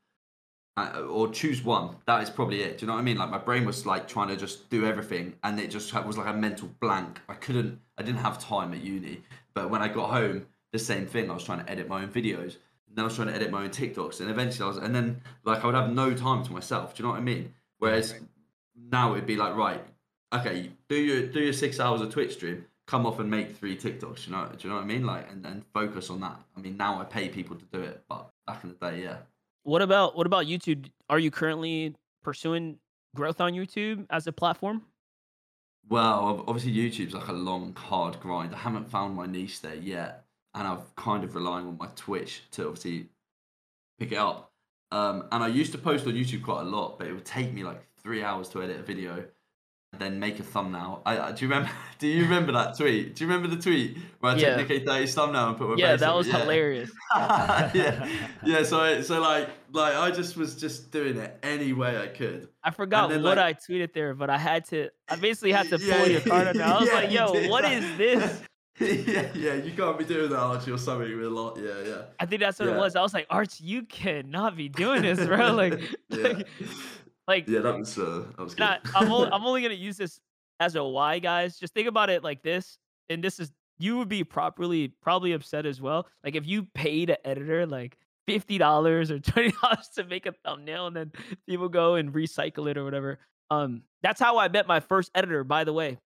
uh, 0.75 1.01
or 1.09 1.29
choose 1.29 1.63
one. 1.63 1.95
That 2.07 2.23
is 2.23 2.29
probably 2.29 2.61
it. 2.61 2.77
Do 2.77 2.85
you 2.85 2.87
know 2.87 2.93
what 2.93 2.99
I 2.99 3.03
mean? 3.03 3.17
Like 3.17 3.29
my 3.29 3.37
brain 3.37 3.65
was 3.65 3.85
like 3.85 4.07
trying 4.07 4.29
to 4.29 4.35
just 4.35 4.69
do 4.69 4.85
everything, 4.85 5.35
and 5.43 5.59
it 5.59 5.69
just 5.69 5.93
was 6.05 6.17
like 6.17 6.27
a 6.27 6.33
mental 6.33 6.69
blank. 6.79 7.21
I 7.29 7.35
couldn't. 7.35 7.79
I 7.97 8.03
didn't 8.03 8.21
have 8.21 8.39
time 8.39 8.73
at 8.73 8.81
uni. 8.81 9.21
But 9.53 9.69
when 9.69 9.81
I 9.81 9.87
got 9.87 10.09
home, 10.09 10.47
the 10.71 10.79
same 10.79 11.05
thing. 11.05 11.29
I 11.29 11.33
was 11.33 11.43
trying 11.43 11.63
to 11.63 11.71
edit 11.71 11.87
my 11.87 12.01
own 12.01 12.09
videos. 12.09 12.57
And 12.87 12.97
then 12.97 13.05
I 13.05 13.07
was 13.07 13.15
trying 13.15 13.27
to 13.29 13.35
edit 13.35 13.51
my 13.51 13.63
own 13.63 13.69
TikToks, 13.69 14.19
and 14.19 14.29
eventually 14.29 14.65
I 14.65 14.67
was. 14.67 14.77
And 14.77 14.95
then 14.95 15.21
like 15.43 15.63
I 15.63 15.67
would 15.67 15.75
have 15.75 15.91
no 15.91 16.13
time 16.13 16.43
to 16.43 16.51
myself. 16.51 16.95
Do 16.95 17.03
you 17.03 17.07
know 17.07 17.13
what 17.13 17.19
I 17.19 17.23
mean? 17.23 17.53
Whereas 17.77 18.15
now 18.75 19.13
it'd 19.13 19.27
be 19.27 19.35
like 19.35 19.55
right, 19.55 19.83
okay, 20.33 20.71
do 20.89 20.95
your 20.95 21.27
do 21.27 21.39
your 21.39 21.53
six 21.53 21.79
hours 21.79 22.01
of 22.01 22.11
Twitch 22.11 22.33
stream. 22.33 22.65
Come 22.93 23.07
off 23.07 23.17
and 23.17 23.27
make 23.27 23.57
three 23.57 23.75
TikToks. 23.75 24.27
You 24.27 24.33
know? 24.33 24.47
Do 24.55 24.55
you 24.59 24.69
know 24.69 24.75
what 24.75 24.83
I 24.83 24.85
mean? 24.85 25.03
Like 25.03 25.27
and 25.31 25.43
and 25.47 25.63
focus 25.73 26.11
on 26.11 26.19
that. 26.19 26.39
I 26.55 26.59
mean 26.59 26.77
now 26.77 27.01
I 27.01 27.05
pay 27.05 27.27
people 27.27 27.55
to 27.55 27.65
do 27.73 27.81
it, 27.81 28.03
but 28.07 28.29
back 28.45 28.63
in 28.63 28.69
the 28.69 28.75
day, 28.75 29.01
yeah. 29.01 29.17
What 29.63 29.81
about 29.81 30.15
what 30.15 30.27
about 30.27 30.45
YouTube? 30.45 30.91
Are 31.09 31.17
you 31.17 31.31
currently 31.31 31.95
pursuing 32.23 32.77
growth 33.15 33.41
on 33.41 33.53
YouTube 33.53 34.05
as 34.11 34.27
a 34.27 34.31
platform? 34.31 34.83
Well, 35.89 36.43
obviously 36.47 36.71
YouTube's 36.71 37.15
like 37.15 37.29
a 37.29 37.33
long, 37.33 37.73
hard 37.73 38.19
grind. 38.19 38.53
I 38.53 38.59
haven't 38.59 38.91
found 38.91 39.15
my 39.15 39.25
niche 39.25 39.61
there 39.61 39.73
yet, 39.73 40.25
and 40.53 40.67
I'm 40.67 40.81
kind 40.95 41.23
of 41.23 41.33
relying 41.33 41.65
on 41.65 41.79
my 41.79 41.87
Twitch 41.95 42.43
to 42.51 42.67
obviously 42.67 43.09
pick 43.99 44.11
it 44.11 44.19
up. 44.19 44.51
Um, 44.91 45.25
and 45.31 45.43
I 45.43 45.47
used 45.47 45.71
to 45.71 45.79
post 45.79 46.05
on 46.05 46.13
YouTube 46.13 46.43
quite 46.43 46.61
a 46.61 46.69
lot, 46.69 46.99
but 46.99 47.07
it 47.07 47.13
would 47.13 47.25
take 47.25 47.51
me 47.51 47.63
like 47.63 47.87
three 47.97 48.23
hours 48.23 48.49
to 48.49 48.61
edit 48.61 48.79
a 48.79 48.83
video, 48.83 49.25
then 49.99 50.19
make 50.19 50.39
a 50.39 50.43
thumbnail. 50.43 51.01
I, 51.05 51.19
I 51.19 51.31
do 51.31 51.45
you 51.45 51.49
remember? 51.51 51.71
Do 51.99 52.07
you 52.09 52.23
remember 52.23 52.51
that 52.51 52.75
tweet? 52.75 53.15
Do 53.15 53.23
you 53.23 53.31
remember 53.31 53.55
the 53.55 53.61
tweet 53.61 53.97
where 54.19 54.33
I 54.33 54.35
Yeah. 54.35 54.57
took 54.57 54.67
Nikkei 54.67 54.83
30's 54.85 55.13
thumbnail 55.13 55.49
and 55.49 55.57
put 55.57 55.69
my 55.69 55.75
yeah, 55.77 55.91
face 55.91 56.01
that 56.01 56.13
was 56.13 56.27
Yeah. 56.27 56.37
hilarious. 56.39 56.91
yeah, 57.15 58.07
yeah. 58.43 58.63
So, 58.63 58.81
I- 58.81 59.01
so 59.01 59.21
like, 59.21 59.49
like 59.71 59.95
I 59.95 60.11
just 60.11 60.35
was 60.35 60.55
just 60.59 60.91
doing 60.91 61.15
it 61.17 61.37
any 61.43 61.71
way 61.71 61.97
I 61.97 62.07
could. 62.07 62.49
I 62.63 62.71
forgot 62.71 63.09
then, 63.09 63.23
what 63.23 63.37
like- 63.37 63.55
I 63.55 63.71
tweeted 63.71 63.93
there, 63.93 64.13
but 64.15 64.29
I 64.29 64.37
had 64.37 64.65
to. 64.65 64.89
I 65.09 65.15
basically 65.15 65.53
had 65.53 65.69
to 65.69 65.77
pull 65.79 65.87
Yeah, 65.87 66.05
your 66.05 66.21
card 66.21 66.47
out. 66.47 66.57
I 66.57 66.79
was 66.79 66.89
yeah, 66.89 66.95
like, 66.95 67.11
"Yo, 67.11 67.49
what 67.49 67.63
like- 67.63 67.73
is 67.77 67.97
this?" 67.97 68.41
yeah, 68.79 69.29
yeah, 69.35 69.53
you 69.53 69.71
can't 69.71 69.97
be 69.99 70.03
doing 70.03 70.29
that, 70.31 70.39
Archie, 70.39 70.71
or 70.71 70.77
something 70.79 71.15
with 71.15 71.27
a 71.27 71.29
lot. 71.29 71.57
Yeah, 71.57 71.71
yeah. 71.85 72.01
I 72.19 72.25
think 72.25 72.41
that's 72.41 72.59
what 72.59 72.67
it 72.69 72.75
was. 72.75 72.95
I 72.95 73.01
was 73.01 73.13
like, 73.13 73.27
"Arch, 73.29 73.61
you 73.61 73.83
cannot 73.83 74.57
be 74.57 74.67
doing 74.67 75.03
this, 75.03 75.23
bro!" 75.25 75.53
Like, 75.53 75.79
yeah. 76.09 76.27
like, 76.27 76.47
like 77.27 77.47
yeah, 77.47 77.59
that 77.59 77.77
was 77.77 77.97
uh, 77.97 78.25
that 78.37 78.43
was 78.43 78.55
good. 78.55 78.63
I, 78.63 78.79
I'm, 78.95 79.11
only, 79.11 79.29
I'm 79.31 79.45
only 79.45 79.61
gonna 79.61 79.73
use 79.75 79.97
this 79.97 80.19
as 80.59 80.75
a 80.75 80.83
why, 80.83 81.19
guys. 81.19 81.57
Just 81.57 81.73
think 81.73 81.87
about 81.87 82.09
it 82.09 82.23
like 82.23 82.43
this, 82.43 82.77
and 83.09 83.23
this 83.23 83.39
is 83.39 83.51
you 83.77 83.97
would 83.97 84.09
be 84.09 84.23
properly 84.23 84.93
probably 85.01 85.33
upset 85.33 85.65
as 85.65 85.81
well. 85.81 86.07
Like 86.23 86.35
if 86.35 86.45
you 86.45 86.63
paid 86.73 87.09
an 87.09 87.17
editor 87.23 87.65
like 87.65 87.97
fifty 88.27 88.57
dollars 88.57 89.09
or 89.11 89.19
twenty 89.19 89.53
dollars 89.61 89.89
to 89.95 90.03
make 90.03 90.25
a 90.25 90.33
thumbnail, 90.45 90.87
and 90.87 90.95
then 90.95 91.11
people 91.47 91.69
go 91.69 91.95
and 91.95 92.13
recycle 92.13 92.69
it 92.69 92.77
or 92.77 92.83
whatever. 92.83 93.19
Um, 93.49 93.83
that's 94.01 94.19
how 94.19 94.37
I 94.37 94.47
met 94.49 94.67
my 94.67 94.79
first 94.79 95.11
editor. 95.15 95.43
By 95.43 95.63
the 95.63 95.73
way, 95.73 95.99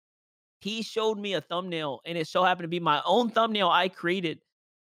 he 0.60 0.82
showed 0.82 1.18
me 1.18 1.34
a 1.34 1.40
thumbnail, 1.40 2.00
and 2.04 2.18
it 2.18 2.26
so 2.26 2.44
happened 2.44 2.64
to 2.64 2.68
be 2.68 2.80
my 2.80 3.00
own 3.06 3.30
thumbnail 3.30 3.68
I 3.68 3.88
created, 3.88 4.40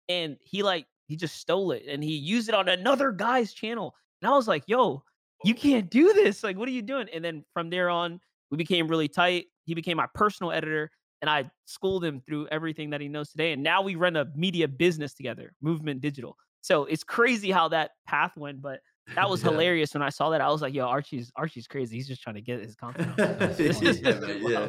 and 0.09 0.37
he 0.41 0.63
like 0.65 0.87
he 1.07 1.17
just 1.17 1.37
stole 1.37 1.73
it 1.73 1.85
and 1.87 2.03
he 2.03 2.17
used 2.17 2.49
it 2.49 2.55
on 2.55 2.69
another 2.69 3.13
guy's 3.13 3.53
channel, 3.53 3.95
and 4.21 4.29
I 4.29 4.35
was 4.35 4.49
like, 4.49 4.65
"Yo, 4.67 5.05
you 5.45 5.55
can't 5.55 5.91
do 5.91 6.13
this. 6.13 6.43
Like, 6.43 6.57
what 6.57 6.69
are 6.69 6.73
you 6.73 6.83
doing? 6.83 7.09
And 7.13 7.25
then 7.25 7.45
from 7.53 7.71
there 7.71 7.91
on, 7.91 8.21
we 8.51 8.57
became 8.57 8.89
really 8.89 9.09
tight. 9.09 9.47
He 9.65 9.75
became 9.75 9.97
my 9.97 10.07
personal 10.15 10.53
editor. 10.53 10.91
and 11.23 11.31
I 11.31 11.51
schooled 11.65 12.05
him 12.05 12.21
through 12.21 12.49
everything 12.49 12.91
that 12.91 13.01
he 13.01 13.09
knows 13.09 13.31
today. 13.31 13.53
And 13.53 13.63
now 13.63 13.81
we 13.83 13.95
run 13.95 14.15
a 14.17 14.27
media 14.37 14.69
business 14.69 15.15
together, 15.15 15.53
Movement 15.63 16.01
Digital. 16.03 16.37
So 16.61 16.85
it's 16.85 17.03
crazy 17.05 17.51
how 17.51 17.69
that 17.69 17.93
path 18.07 18.37
went, 18.37 18.61
but 18.61 18.81
that 19.17 19.29
was 19.31 19.41
Yeah. 19.45 19.51
hilarious 19.51 19.95
when 19.95 20.03
I 20.03 20.11
saw 20.11 20.31
that. 20.31 20.41
I 20.43 20.49
was 20.49 20.61
like, 20.63 20.75
"Yo, 20.75 20.85
Archie's 20.87 21.31
Archie's 21.37 21.67
crazy. 21.67 21.97
He's 21.97 22.09
just 22.09 22.23
trying 22.23 22.37
to 22.37 22.43
get 22.43 22.61
his 22.61 22.75
content." 22.75 23.19
out." 23.19 23.59
Yeah, 23.59 24.69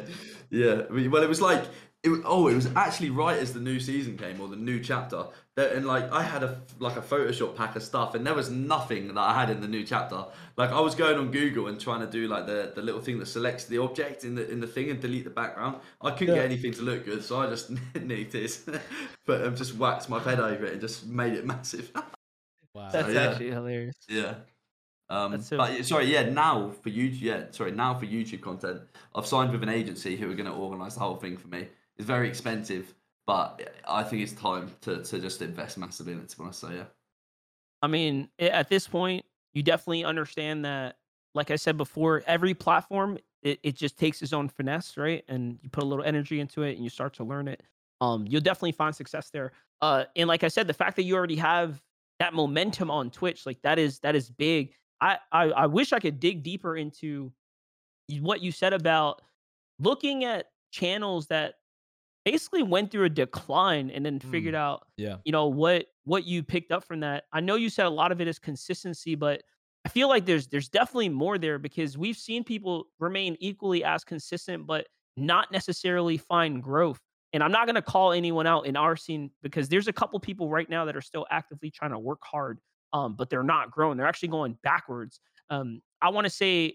yeah. 0.90 1.08
Well, 1.08 1.22
it 1.22 1.28
was 1.28 1.40
like, 1.42 1.64
it 2.06 2.10
was, 2.10 2.20
oh, 2.24 2.46
it 2.46 2.54
was 2.54 2.68
actually 2.76 3.10
right 3.10 3.36
as 3.36 3.52
the 3.52 3.58
new 3.60 3.80
season 3.80 4.16
came 4.16 4.40
or 4.40 4.46
the 4.46 4.54
new 4.56 4.78
chapter. 4.80 5.24
That, 5.56 5.72
and 5.72 5.86
like, 5.86 6.12
I 6.12 6.22
had 6.22 6.44
a 6.44 6.60
like 6.78 6.96
a 6.96 7.00
Photoshop 7.00 7.56
pack 7.56 7.74
of 7.74 7.82
stuff, 7.82 8.14
and 8.14 8.24
there 8.24 8.34
was 8.34 8.48
nothing 8.48 9.08
that 9.08 9.18
I 9.20 9.34
had 9.34 9.50
in 9.50 9.60
the 9.60 9.66
new 9.66 9.84
chapter. 9.84 10.24
Like, 10.56 10.70
I 10.70 10.78
was 10.80 10.94
going 10.94 11.18
on 11.18 11.32
Google 11.32 11.66
and 11.66 11.80
trying 11.80 12.00
to 12.00 12.06
do 12.06 12.28
like 12.28 12.46
the, 12.46 12.72
the 12.74 12.80
little 12.82 13.00
thing 13.00 13.18
that 13.18 13.26
selects 13.26 13.64
the 13.64 13.78
object 13.78 14.22
in 14.24 14.36
the 14.36 14.48
in 14.48 14.60
the 14.60 14.66
thing 14.68 14.88
and 14.90 15.00
delete 15.00 15.24
the 15.24 15.30
background. 15.30 15.76
I 16.00 16.12
couldn't 16.12 16.34
Yeah. 16.36 16.42
get 16.42 16.44
anything 16.52 16.72
to 16.74 16.82
look 16.82 17.04
good, 17.04 17.24
so 17.24 17.40
I 17.40 17.48
just 17.48 17.70
nicked 18.00 18.34
it, 18.36 18.60
but 19.26 19.42
I've 19.42 19.56
just 19.56 19.74
waxed 19.76 20.08
my 20.08 20.20
head 20.20 20.38
over 20.38 20.64
it 20.64 20.72
and 20.72 20.80
just 20.80 21.06
made 21.06 21.32
it 21.32 21.44
massive. 21.54 21.90
Wow. 22.72 22.90
That's 22.92 23.12
yeah. 23.12 23.20
actually 23.30 23.50
hilarious. 23.50 23.96
Yeah. 24.08 24.34
Um, 25.08 25.40
so- 25.40 25.56
but 25.56 25.72
yeah, 25.72 25.82
sorry, 25.82 26.06
yeah. 26.12 26.28
Now 26.28 26.70
for 26.82 26.90
YouTube, 26.90 27.20
yeah, 27.22 27.44
sorry. 27.52 27.72
Now 27.72 27.94
for 27.98 28.06
YouTube 28.06 28.42
content, 28.42 28.82
I've 29.14 29.26
signed 29.26 29.52
with 29.52 29.62
an 29.62 29.68
agency 29.68 30.16
who 30.16 30.30
are 30.30 30.34
going 30.34 30.46
to 30.46 30.52
organise 30.52 30.94
the 30.94 31.00
whole 31.00 31.16
thing 31.16 31.36
for 31.36 31.48
me. 31.48 31.68
It's 31.98 32.06
very 32.06 32.28
expensive, 32.28 32.94
but 33.26 33.74
I 33.88 34.02
think 34.02 34.22
it's 34.22 34.32
time 34.32 34.70
to, 34.82 35.02
to 35.02 35.18
just 35.18 35.42
invest 35.42 35.78
massively 35.78 36.12
in 36.12 36.20
it. 36.20 36.28
To 36.30 36.36
be 36.36 36.44
honest, 36.44 36.60
so 36.60 36.70
yeah. 36.70 36.84
I 37.82 37.86
mean, 37.88 38.28
at 38.38 38.68
this 38.68 38.86
point, 38.86 39.24
you 39.54 39.62
definitely 39.62 40.04
understand 40.04 40.64
that. 40.64 40.96
Like 41.34 41.50
I 41.50 41.56
said 41.56 41.76
before, 41.76 42.22
every 42.26 42.54
platform 42.54 43.18
it, 43.42 43.60
it 43.62 43.76
just 43.76 43.98
takes 43.98 44.22
its 44.22 44.32
own 44.32 44.48
finesse, 44.48 44.96
right? 44.96 45.22
And 45.28 45.58
you 45.62 45.68
put 45.70 45.84
a 45.84 45.86
little 45.86 46.04
energy 46.04 46.40
into 46.40 46.62
it, 46.62 46.74
and 46.76 46.82
you 46.82 46.90
start 46.90 47.14
to 47.14 47.24
learn 47.24 47.46
it. 47.46 47.62
Um, 48.00 48.26
you'll 48.28 48.40
definitely 48.40 48.72
find 48.72 48.94
success 48.94 49.30
there. 49.30 49.52
Uh, 49.80 50.04
and 50.16 50.28
like 50.28 50.44
I 50.44 50.48
said, 50.48 50.66
the 50.66 50.74
fact 50.74 50.96
that 50.96 51.04
you 51.04 51.14
already 51.14 51.36
have 51.36 51.82
that 52.18 52.34
momentum 52.34 52.90
on 52.90 53.10
Twitch, 53.10 53.46
like 53.46 53.60
that 53.62 53.78
is 53.78 53.98
that 54.00 54.16
is 54.16 54.30
big. 54.30 54.72
I 55.00 55.18
I, 55.30 55.44
I 55.50 55.66
wish 55.66 55.92
I 55.92 56.00
could 56.00 56.18
dig 56.18 56.42
deeper 56.42 56.76
into 56.76 57.32
what 58.20 58.40
you 58.40 58.52
said 58.52 58.72
about 58.72 59.22
looking 59.78 60.24
at 60.24 60.50
channels 60.70 61.26
that 61.28 61.54
basically 62.26 62.62
went 62.62 62.90
through 62.90 63.04
a 63.04 63.08
decline 63.08 63.88
and 63.88 64.04
then 64.04 64.18
figured 64.20 64.54
out 64.54 64.86
Yeah. 64.98 65.16
you 65.24 65.32
know 65.32 65.46
what 65.46 65.86
what 66.04 66.26
you 66.26 66.42
picked 66.42 66.72
up 66.72 66.84
from 66.84 67.00
that. 67.00 67.24
I 67.32 67.40
know 67.40 67.54
you 67.54 67.70
said 67.70 67.86
a 67.86 67.90
lot 67.90 68.12
of 68.12 68.20
it 68.20 68.28
is 68.28 68.38
consistency 68.38 69.14
but 69.14 69.42
i 69.86 69.88
feel 69.88 70.08
like 70.08 70.26
there's 70.26 70.48
there's 70.48 70.68
definitely 70.68 71.08
more 71.08 71.38
there 71.38 71.58
because 71.58 71.96
we've 71.96 72.16
seen 72.16 72.42
people 72.44 72.86
remain 72.98 73.36
equally 73.40 73.84
as 73.84 74.02
consistent 74.04 74.66
but 74.66 74.86
not 75.16 75.50
necessarily 75.52 76.18
find 76.18 76.62
growth. 76.62 77.00
And 77.32 77.42
i'm 77.42 77.52
not 77.52 77.66
going 77.66 77.76
to 77.76 77.82
call 77.82 78.12
anyone 78.12 78.46
out 78.46 78.66
in 78.66 78.76
our 78.76 78.96
scene 78.96 79.30
because 79.42 79.68
there's 79.68 79.88
a 79.88 79.92
couple 79.92 80.18
people 80.20 80.50
right 80.50 80.68
now 80.68 80.84
that 80.84 80.96
are 80.96 81.00
still 81.00 81.26
actively 81.30 81.70
trying 81.70 81.92
to 81.92 81.98
work 81.98 82.20
hard 82.24 82.58
um, 82.92 83.14
but 83.16 83.28
they're 83.30 83.42
not 83.42 83.70
growing. 83.72 83.96
They're 83.98 84.06
actually 84.06 84.28
going 84.28 84.58
backwards. 84.62 85.20
Um, 85.50 85.80
i 86.02 86.08
want 86.08 86.24
to 86.24 86.30
say 86.30 86.74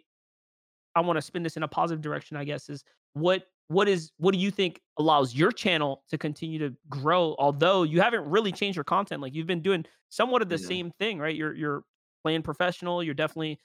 i 0.96 1.02
want 1.02 1.18
to 1.18 1.22
spin 1.22 1.44
this 1.44 1.58
in 1.58 1.64
a 1.64 1.68
positive 1.68 2.02
direction 2.02 2.38
i 2.38 2.44
guess 2.46 2.70
is 2.70 2.84
what 3.14 3.44
what 3.72 3.88
is 3.88 4.12
what 4.18 4.34
do 4.34 4.40
you 4.40 4.52
think 4.52 4.82
allows 4.98 5.36
your 5.36 5.52
channel 5.52 6.04
to 6.10 6.18
continue 6.18 6.60
to 6.60 6.76
grow 6.90 7.36
although 7.40 7.84
you 7.84 8.02
haven't 8.02 8.26
really 8.30 8.52
changed 8.52 8.76
your 8.76 8.84
content 8.84 9.22
like 9.22 9.34
you've 9.34 9.48
been 9.48 9.62
doing 9.62 9.86
somewhat 10.10 10.42
of 10.42 10.50
the 10.50 10.58
Yeah. 10.58 10.58
same 10.58 10.92
thing 11.00 11.20
right 11.20 11.36
you're 11.36 11.54
you're 11.56 11.84
playing 12.24 12.42
professional 12.44 13.04
you're 13.04 13.14
definitely 13.14 13.60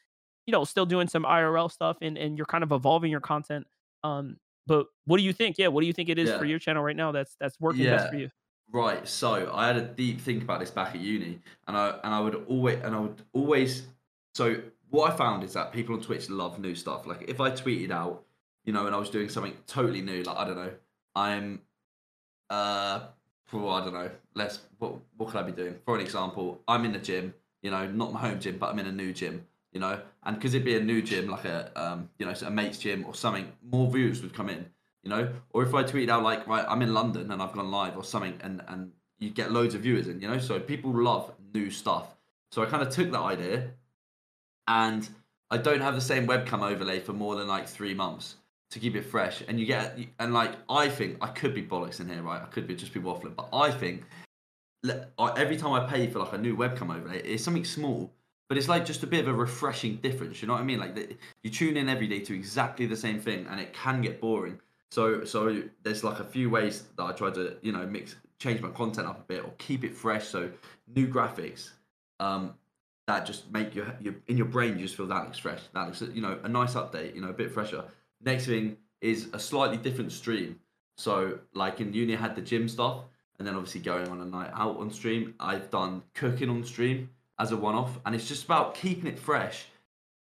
you 0.47 0.53
know 0.53 0.65
still 0.65 0.87
doing 0.87 1.09
some 1.09 1.25
irl 1.25 1.71
stuff 1.71 1.99
and 2.03 2.17
and 2.19 2.37
you're 2.39 2.47
kind 2.47 2.65
of 2.65 2.73
evolving 2.73 3.11
your 3.11 3.21
content 3.21 3.67
um 4.05 4.37
but 4.67 4.87
what 5.05 5.19
do 5.19 5.23
you 5.23 5.33
think 5.33 5.59
yeah 5.59 5.69
what 5.69 5.81
do 5.81 5.87
you 5.87 5.93
think 5.93 6.09
it 6.09 6.19
is 6.19 6.33
for 6.33 6.45
your 6.45 6.59
channel 6.59 6.83
right 6.83 6.97
now 6.97 7.13
that's 7.13 7.37
that's 7.41 7.59
working 7.61 7.89
best 7.89 8.09
for 8.09 8.17
you 8.17 8.31
Right. 8.69 9.07
So 9.07 9.53
I 9.53 9.69
had 9.69 9.77
a 9.77 9.87
deep 9.87 10.21
think 10.21 10.43
about 10.43 10.61
this 10.61 10.71
back 10.71 10.95
at 10.95 11.01
uni, 11.01 11.41
and 11.69 11.77
I 11.77 11.91
and 12.03 12.13
I 12.15 12.21
would 12.21 12.35
always 12.47 12.83
and 12.83 12.95
I 12.95 13.01
would 13.01 13.23
always. 13.33 13.87
So 14.35 14.63
what 14.91 15.13
I 15.13 15.17
found 15.17 15.45
is 15.45 15.53
that 15.55 15.73
people 15.73 15.95
on 15.95 16.01
Twitch 16.03 16.29
love 16.29 16.59
new 16.59 16.75
stuff. 16.75 17.07
Like 17.07 17.23
if 17.29 17.41
I 17.41 17.51
tweeted 17.53 17.91
out, 17.91 18.27
you 18.67 18.73
know, 18.73 18.87
and 18.87 18.95
I 18.95 18.99
was 18.99 19.09
doing 19.09 19.31
something 19.31 19.55
totally 19.67 20.03
new, 20.03 20.23
like 20.23 20.37
I 20.37 20.45
don't 20.45 20.57
know, 20.57 20.73
I'm, 21.14 21.62
uh, 22.51 23.07
well, 23.53 23.71
I 23.71 23.85
don't 23.85 23.95
know. 23.95 24.11
Let's 24.35 24.61
what 24.79 24.97
what 25.17 25.31
could 25.31 25.39
I 25.39 25.43
be 25.43 25.53
doing? 25.53 25.77
For 25.87 25.95
an 25.95 26.03
example, 26.03 26.61
I'm 26.69 26.85
in 26.85 26.93
the 26.93 26.99
gym. 26.99 27.33
You 27.62 27.71
know, 27.71 27.87
not 27.87 28.12
my 28.12 28.21
home 28.21 28.39
gym, 28.39 28.59
but 28.59 28.71
I'm 28.71 28.79
in 28.79 28.87
a 28.87 28.93
new 28.93 29.12
gym. 29.14 29.47
You 29.73 29.81
know, 29.81 30.01
and 30.25 30.37
because 30.37 30.55
it'd 30.55 30.64
be 30.64 30.77
a 30.77 30.83
new 30.83 31.01
gym, 31.01 31.29
like 31.29 31.45
a 31.47 31.71
um, 31.77 32.11
you 32.19 32.27
know, 32.27 32.35
a 32.45 32.51
mate's 32.51 32.79
gym 32.79 33.05
or 33.07 33.14
something, 33.14 33.51
more 33.62 33.91
views 33.91 34.21
would 34.23 34.35
come 34.35 34.51
in 34.51 34.67
you 35.07 35.11
know 35.11 35.29
or 35.53 35.62
if 35.62 35.73
i 35.73 35.85
tweet 35.85 36.11
out 36.11 36.25
like 36.25 36.45
right 36.49 36.64
i'm 36.69 36.83
in 36.83 36.93
london 36.93 37.31
and 37.31 37.41
i've 37.41 37.53
gone 37.53 37.71
live 37.71 37.97
or 37.97 38.03
something 38.03 38.37
and 38.43 38.61
and 38.67 38.91
you 39.21 39.31
get 39.31 39.53
loads 39.53 39.75
of 39.77 39.83
viewers 39.83 40.09
in 40.09 40.21
you 40.21 40.27
know 40.27 40.39
so 40.39 40.59
people 40.59 40.91
love 40.91 41.33
new 41.55 41.71
stuff 41.71 42.17
so 42.51 42.61
i 42.61 42.67
kind 42.67 42.83
of 42.83 42.91
took 42.91 43.12
that 43.12 43.21
idea 43.21 43.71
and 44.67 45.09
i 45.49 45.57
don't 45.57 45.81
have 45.81 45.95
the 45.95 46.01
same 46.01 46.27
webcam 46.27 46.61
overlay 46.61 46.99
for 46.99 47.12
more 47.12 47.37
than 47.37 47.47
like 47.47 47.69
three 47.69 47.95
months 47.95 48.35
to 48.71 48.79
keep 48.79 48.97
it 48.97 49.03
fresh 49.03 49.43
and 49.49 49.61
you 49.61 49.67
get 49.67 49.99
and 50.19 50.35
like 50.35 50.53
i 50.69 50.89
think 50.89 51.17
i 51.21 51.29
could 51.29 51.55
be 51.55 51.62
bollocks 51.62 52.01
in 52.01 52.09
here 52.09 52.23
right 52.23 52.43
i 52.43 52.47
could 52.47 52.67
be 52.67 52.75
just 52.75 52.93
be 52.93 53.01
waffling 53.01 53.35
but 53.37 53.49
i 53.53 53.71
think 53.71 54.05
every 55.37 55.57
time 55.57 55.73
i 55.73 55.87
pay 55.87 56.07
for 56.09 56.19
like 56.21 56.33
a 56.33 56.39
new 56.39 56.57
webcam 56.57 56.95
overlay 56.95 57.21
it's 57.23 57.45
something 57.45 57.64
small 57.64 58.11
but 58.49 58.57
it's 58.59 58.69
like 58.69 58.85
just 58.85 59.03
a 59.03 59.07
bit 59.07 59.21
of 59.21 59.29
a 59.29 59.33
refreshing 59.35 59.97
difference 59.97 60.43
you 60.43 60.49
know 60.49 60.55
what 60.55 60.61
i 60.61 60.64
mean 60.64 60.79
like 60.79 60.95
the, 60.95 61.17
you 61.43 61.51
tune 61.51 61.77
in 61.77 61.89
every 61.89 62.07
day 62.07 62.21
to 62.21 62.35
exactly 62.35 62.87
the 62.87 62.97
same 62.97 63.21
thing 63.21 63.47
and 63.51 63.61
it 63.61 63.73
can 63.73 64.03
get 64.03 64.21
boring 64.21 64.59
so 64.91 65.25
so 65.25 65.62
there's 65.83 66.05
like 66.05 66.21
a 66.21 66.25
few 66.25 66.49
ways 66.49 66.85
that 66.97 67.03
I 67.03 67.12
try 67.12 67.31
to 67.31 67.57
you 67.62 67.73
know 67.73 67.87
mix 67.87 68.17
change 68.39 68.61
my 68.61 68.71
content 68.71 69.07
up 69.07 69.19
a 69.19 69.23
bit 69.23 69.45
or 69.45 69.53
keep 69.59 69.85
it 69.85 69.95
fresh. 69.95 70.27
So 70.27 70.51
new 70.95 71.09
graphics 71.09 71.71
um, 72.21 72.55
that 73.07 73.27
just 73.27 73.51
make 73.51 73.75
your, 73.75 73.95
your 74.01 74.14
in 74.29 74.37
your 74.37 74.47
brain 74.47 74.79
you 74.79 74.85
just 74.85 74.97
feel 74.97 75.07
that 75.09 75.25
looks 75.25 75.39
fresh. 75.39 75.61
That 75.75 75.87
looks 75.87 76.03
you 76.03 76.23
know 76.23 76.39
a 76.45 76.49
nice 76.49 76.75
update. 76.75 77.14
You 77.14 77.21
know 77.21 77.29
a 77.29 77.35
bit 77.35 77.51
fresher. 77.53 77.85
Next 78.25 78.47
thing 78.47 78.77
is 79.01 79.29
a 79.33 79.39
slightly 79.39 79.77
different 79.77 80.12
stream. 80.12 80.59
So 80.97 81.39
like 81.55 81.81
in 81.81 81.93
uni 81.93 82.17
I 82.17 82.21
had 82.21 82.35
the 82.35 82.43
gym 82.43 82.69
stuff 82.69 83.05
and 83.39 83.47
then 83.47 83.55
obviously 83.55 83.83
going 83.83 84.09
on 84.09 84.21
a 84.21 84.25
night 84.25 84.51
out 84.55 84.79
on 84.79 84.91
stream. 84.91 85.35
I've 85.39 85.71
done 85.71 86.03
cooking 86.14 86.49
on 86.49 86.64
stream 86.64 87.11
as 87.39 87.53
a 87.53 87.57
one 87.57 87.75
off 87.75 87.99
and 88.07 88.14
it's 88.14 88.27
just 88.27 88.45
about 88.47 88.75
keeping 88.75 89.07
it 89.07 89.19
fresh 89.19 89.67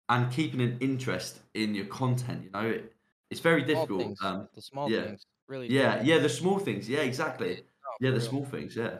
and 0.08 0.30
keeping 0.30 0.60
an 0.60 0.76
interest 0.80 1.40
in 1.54 1.74
your 1.74 1.86
content. 1.86 2.44
You 2.44 2.50
know 2.50 2.66
it, 2.68 2.92
it's 3.30 3.40
very 3.40 3.62
difficult. 3.62 4.00
things, 4.02 4.18
Um, 4.22 4.48
the 4.54 4.60
small 4.62 4.90
yeah. 4.90 5.04
things 5.04 5.26
really. 5.48 5.72
yeah, 5.72 6.02
yeah, 6.02 6.18
the 6.18 6.28
small 6.28 6.58
things. 6.58 6.88
Yeah, 6.88 7.00
exactly. 7.00 7.62
Oh, 7.86 7.90
Yeah, 8.00 8.10
the 8.10 8.18
real. 8.18 8.28
small 8.28 8.44
things. 8.44 8.76
Yeah. 8.76 8.98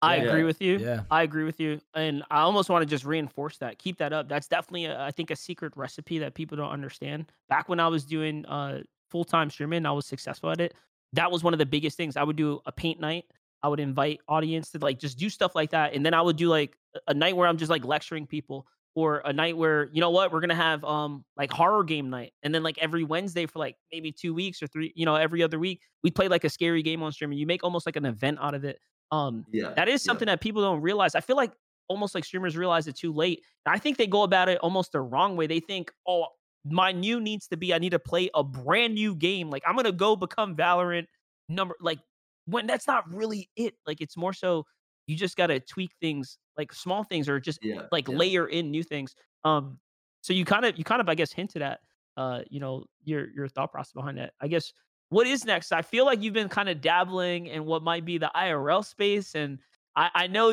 I 0.00 0.16
Yeah. 0.16 0.22
agree 0.24 0.44
with 0.44 0.60
you. 0.62 0.78
Yeah. 0.78 1.02
I 1.10 1.22
agree 1.22 1.44
with 1.44 1.58
you, 1.58 1.80
and 1.94 2.22
I 2.30 2.40
almost 2.42 2.68
want 2.70 2.82
to 2.82 2.86
just 2.86 3.04
reinforce 3.04 3.58
that. 3.58 3.78
Keep 3.78 3.98
that 3.98 4.12
up. 4.12 4.28
That's 4.28 4.46
definitely, 4.46 4.84
a, 4.86 5.00
I 5.00 5.10
think, 5.10 5.30
a 5.30 5.36
secret 5.36 5.72
recipe 5.76 6.18
that 6.20 6.34
people 6.34 6.56
don't 6.56 6.70
understand. 6.70 7.32
Back 7.48 7.68
when 7.68 7.80
I 7.80 7.88
was 7.88 8.04
doing 8.04 8.46
uh, 8.46 8.82
full 9.10 9.24
time 9.24 9.50
streaming, 9.50 9.86
I 9.86 9.90
was 9.92 10.06
successful 10.06 10.50
at 10.50 10.60
it. 10.60 10.74
That 11.14 11.32
was 11.32 11.42
one 11.42 11.52
of 11.52 11.58
the 11.58 11.66
biggest 11.66 11.96
things. 11.96 12.16
I 12.16 12.22
would 12.22 12.36
do 12.36 12.60
a 12.66 12.70
paint 12.72 13.00
night. 13.00 13.24
I 13.62 13.68
would 13.68 13.80
invite 13.80 14.20
audience 14.28 14.70
to 14.72 14.78
like 14.78 15.00
just 15.00 15.18
do 15.18 15.28
stuff 15.28 15.54
like 15.56 15.70
that, 15.70 15.94
and 15.94 16.06
then 16.06 16.14
I 16.14 16.22
would 16.22 16.36
do 16.36 16.48
like 16.48 16.76
a- 17.08 17.14
night 17.14 17.36
where 17.36 17.48
I'm 17.48 17.56
just 17.56 17.70
like 17.70 17.84
lecturing 17.84 18.26
people, 18.26 18.68
or 18.94 19.20
a 19.24 19.32
night 19.32 19.56
where 19.56 19.88
you 19.92 20.00
know 20.00 20.10
what 20.10 20.30
we're 20.30 20.40
gonna 20.40 20.54
have 20.54 20.84
um 20.84 21.24
like 21.36 21.50
horror 21.50 21.82
game 21.82 22.08
night, 22.08 22.34
and 22.44 22.54
then 22.54 22.62
like 22.62 22.78
every 22.78 23.02
Wednesday 23.02 23.46
for 23.46 23.58
like 23.58 23.74
maybe 23.90 24.12
two 24.12 24.32
weeks 24.32 24.62
or 24.62 24.68
three, 24.68 24.92
you 24.94 25.04
know, 25.06 25.16
every 25.16 25.42
other 25.42 25.58
week 25.58 25.80
we 26.04 26.10
play 26.12 26.28
like 26.28 26.44
a 26.44 26.48
scary 26.50 26.82
game 26.84 27.02
on 27.02 27.10
stream, 27.10 27.32
and 27.32 27.40
you 27.40 27.46
make 27.46 27.64
almost 27.64 27.84
like 27.84 27.96
an 27.96 28.04
event 28.04 28.38
out 28.40 28.54
of 28.54 28.64
it. 28.64 28.78
Um, 29.10 29.44
Yeah. 29.52 29.72
that 29.74 29.88
is 29.88 30.04
yeah. 30.04 30.10
something 30.10 30.26
that 30.26 30.40
people 30.40 30.62
don't 30.62 30.80
realize. 30.80 31.14
I 31.14 31.20
feel 31.20 31.36
like 31.36 31.52
almost 31.88 32.14
like 32.14 32.24
streamers 32.24 32.56
realize 32.56 32.86
it 32.86 32.96
too 32.96 33.12
late. 33.12 33.42
I 33.66 33.78
think 33.78 33.96
they 33.96 34.06
go 34.06 34.22
about 34.22 34.48
it 34.48 34.58
almost 34.58 34.92
the 34.92 35.00
wrong 35.00 35.36
way. 35.36 35.46
They 35.46 35.60
think, 35.60 35.90
oh, 36.06 36.26
my 36.64 36.92
new 36.92 37.20
needs 37.20 37.46
to 37.48 37.56
be 37.56 37.72
I 37.72 37.78
need 37.78 37.90
to 37.90 37.98
play 37.98 38.28
a 38.34 38.42
brand 38.44 38.94
new 38.94 39.14
game. 39.14 39.48
Like 39.48 39.62
I'm 39.66 39.76
gonna 39.76 39.92
go 39.92 40.16
become 40.16 40.54
Valorant 40.56 41.06
number 41.48 41.74
like 41.80 41.98
when 42.46 42.66
that's 42.66 42.86
not 42.86 43.04
really 43.14 43.48
it. 43.56 43.74
Like 43.86 44.00
it's 44.02 44.16
more 44.16 44.32
so 44.34 44.66
you 45.06 45.16
just 45.16 45.36
gotta 45.36 45.60
tweak 45.60 45.92
things 46.00 46.36
like 46.58 46.72
small 46.74 47.04
things 47.04 47.28
or 47.28 47.40
just 47.40 47.60
Yeah. 47.62 47.82
like 47.92 48.08
yeah. 48.08 48.16
layer 48.16 48.46
in 48.48 48.70
new 48.70 48.82
things. 48.82 49.14
Um 49.44 49.78
so 50.20 50.32
you 50.34 50.44
kind 50.44 50.66
of 50.66 50.76
you 50.76 50.84
kind 50.84 51.00
of 51.00 51.08
I 51.08 51.14
guess 51.14 51.32
hinted 51.32 51.62
at 51.62 51.80
uh 52.18 52.42
you 52.50 52.60
know 52.60 52.84
your 53.04 53.30
your 53.30 53.48
thought 53.48 53.70
process 53.72 53.92
behind 53.92 54.18
that. 54.18 54.34
I 54.40 54.48
guess 54.48 54.72
what 55.10 55.26
is 55.26 55.44
next? 55.44 55.72
I 55.72 55.82
feel 55.82 56.04
like 56.04 56.22
you've 56.22 56.34
been 56.34 56.48
kind 56.48 56.68
of 56.68 56.80
dabbling 56.80 57.46
in 57.46 57.64
what 57.64 57.82
might 57.82 58.04
be 58.04 58.18
the 58.18 58.30
IRL 58.34 58.84
space 58.84 59.34
and 59.34 59.58
I 59.96 60.10
I 60.14 60.26
know 60.26 60.52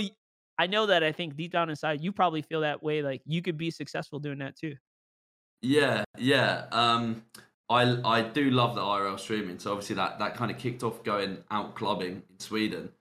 I 0.57 0.67
know 0.67 0.85
that 0.85 1.03
I 1.03 1.11
think 1.11 1.35
deep 1.35 1.51
down 1.51 1.69
inside 1.69 2.01
you 2.01 2.11
probably 2.11 2.41
feel 2.41 2.61
that 2.61 2.81
way 2.83 3.01
like 3.01 3.21
you 3.25 3.41
could 3.41 3.57
be 3.57 3.71
successful 3.71 4.19
doing 4.19 4.39
that 4.39 4.55
too. 4.55 4.75
Yeah, 5.61 6.03
yeah. 6.17 6.67
Um, 6.71 7.25
I 7.69 7.99
I 8.03 8.21
do 8.21 8.51
love 8.51 8.75
the 8.75 8.81
IRL 8.81 9.19
streaming. 9.19 9.59
So 9.59 9.71
obviously 9.71 9.95
that 9.95 10.19
that 10.19 10.35
kind 10.35 10.51
of 10.51 10.57
kicked 10.57 10.83
off 10.83 11.03
going 11.03 11.43
out 11.51 11.75
clubbing 11.75 12.23
in 12.29 12.39
Sweden. 12.39 12.91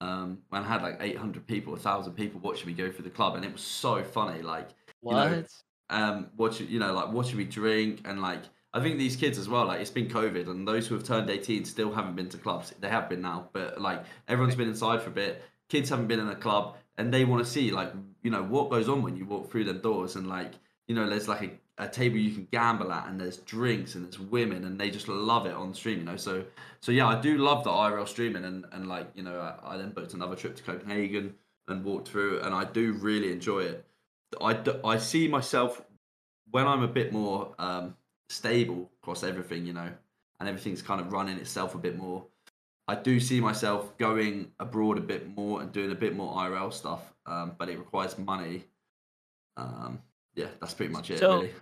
Um, 0.00 0.42
when 0.48 0.62
I 0.62 0.66
had 0.66 0.82
like 0.82 0.96
800 1.00 1.46
people, 1.46 1.72
1,000 1.74 2.14
people 2.14 2.40
watching 2.40 2.66
me 2.66 2.72
go 2.72 2.90
through 2.90 3.04
the 3.04 3.10
club, 3.10 3.36
and 3.36 3.44
it 3.44 3.52
was 3.52 3.60
so 3.62 4.02
funny. 4.02 4.42
Like, 4.42 4.70
You 5.02 5.12
know, 5.12 5.44
um, 5.90 6.30
watching 6.36 6.68
you 6.68 6.78
know 6.80 6.92
like 6.92 7.12
watching 7.12 7.38
me 7.38 7.44
drink 7.44 8.02
and 8.04 8.20
like 8.20 8.42
I 8.74 8.80
think 8.80 8.98
these 8.98 9.16
kids 9.16 9.38
as 9.38 9.48
well, 9.48 9.66
like 9.66 9.80
it's 9.80 9.90
been 9.90 10.08
COVID, 10.08 10.48
and 10.48 10.66
those 10.66 10.86
who 10.86 10.94
have 10.94 11.04
turned 11.04 11.28
18 11.28 11.64
still 11.66 11.92
haven't 11.92 12.16
been 12.16 12.28
to 12.30 12.38
clubs. 12.38 12.72
They 12.80 12.88
have 12.88 13.08
been 13.08 13.20
now, 13.20 13.48
but 13.52 13.80
like 13.80 14.04
everyone's 14.28 14.56
been 14.56 14.68
inside 14.68 15.02
for 15.02 15.10
a 15.10 15.12
bit. 15.12 15.42
Kids 15.68 15.90
haven't 15.90 16.06
been 16.06 16.20
in 16.20 16.28
a 16.28 16.34
club, 16.34 16.76
and 16.96 17.12
they 17.12 17.24
want 17.24 17.44
to 17.44 17.50
see 17.50 17.70
like 17.70 17.92
you 18.22 18.30
know 18.30 18.42
what 18.42 18.70
goes 18.70 18.88
on 18.88 19.02
when 19.02 19.16
you 19.16 19.26
walk 19.26 19.50
through 19.50 19.64
them 19.64 19.80
doors, 19.80 20.16
and 20.16 20.26
like 20.26 20.52
you 20.88 20.94
know 20.94 21.08
there's 21.08 21.28
like 21.28 21.42
a, 21.78 21.84
a 21.84 21.88
table 21.88 22.16
you 22.16 22.32
can 22.32 22.48
gamble 22.50 22.90
at, 22.92 23.08
and 23.08 23.20
there's 23.20 23.38
drinks 23.38 23.94
and 23.94 24.06
there's 24.06 24.18
women, 24.18 24.64
and 24.64 24.80
they 24.80 24.90
just 24.90 25.06
love 25.06 25.44
it 25.44 25.54
on 25.54 25.74
stream. 25.74 25.98
You 25.98 26.04
know, 26.04 26.16
so 26.16 26.42
so 26.80 26.92
yeah, 26.92 27.06
I 27.06 27.20
do 27.20 27.36
love 27.36 27.64
the 27.64 27.70
IRL 27.70 28.08
streaming, 28.08 28.44
and 28.44 28.64
and 28.72 28.88
like 28.88 29.08
you 29.14 29.22
know 29.22 29.38
I, 29.38 29.74
I 29.74 29.76
then 29.76 29.90
booked 29.90 30.14
another 30.14 30.34
trip 30.34 30.56
to 30.56 30.62
Copenhagen 30.62 31.34
and 31.68 31.84
walked 31.84 32.08
through, 32.08 32.40
and 32.40 32.54
I 32.54 32.64
do 32.64 32.94
really 32.94 33.32
enjoy 33.32 33.60
it. 33.60 33.84
I, 34.40 34.58
I 34.82 34.96
see 34.96 35.28
myself 35.28 35.82
when 36.50 36.66
I'm 36.66 36.82
a 36.82 36.88
bit 36.88 37.12
more 37.12 37.54
um, 37.58 37.94
stable 38.32 38.90
across 39.02 39.22
everything, 39.22 39.66
you 39.66 39.72
know, 39.72 39.90
and 40.40 40.48
everything's 40.48 40.82
kind 40.82 41.00
of 41.00 41.12
running 41.12 41.38
itself 41.38 41.74
a 41.74 41.78
bit 41.78 41.96
more. 41.96 42.24
I 42.88 42.96
do 42.96 43.20
see 43.20 43.40
myself 43.40 43.96
going 43.98 44.50
abroad 44.58 44.98
a 44.98 45.02
bit 45.02 45.36
more 45.36 45.62
and 45.62 45.70
doing 45.72 45.92
a 45.92 45.94
bit 45.94 46.16
more 46.16 46.34
IRL 46.34 46.72
stuff, 46.72 47.12
um, 47.26 47.52
but 47.58 47.68
it 47.68 47.78
requires 47.78 48.18
money. 48.18 48.64
Um, 49.56 50.00
yeah, 50.34 50.48
that's 50.60 50.74
pretty 50.74 50.92
much 50.92 51.10
it. 51.10 51.18
So, 51.18 51.36
really. 51.36 51.52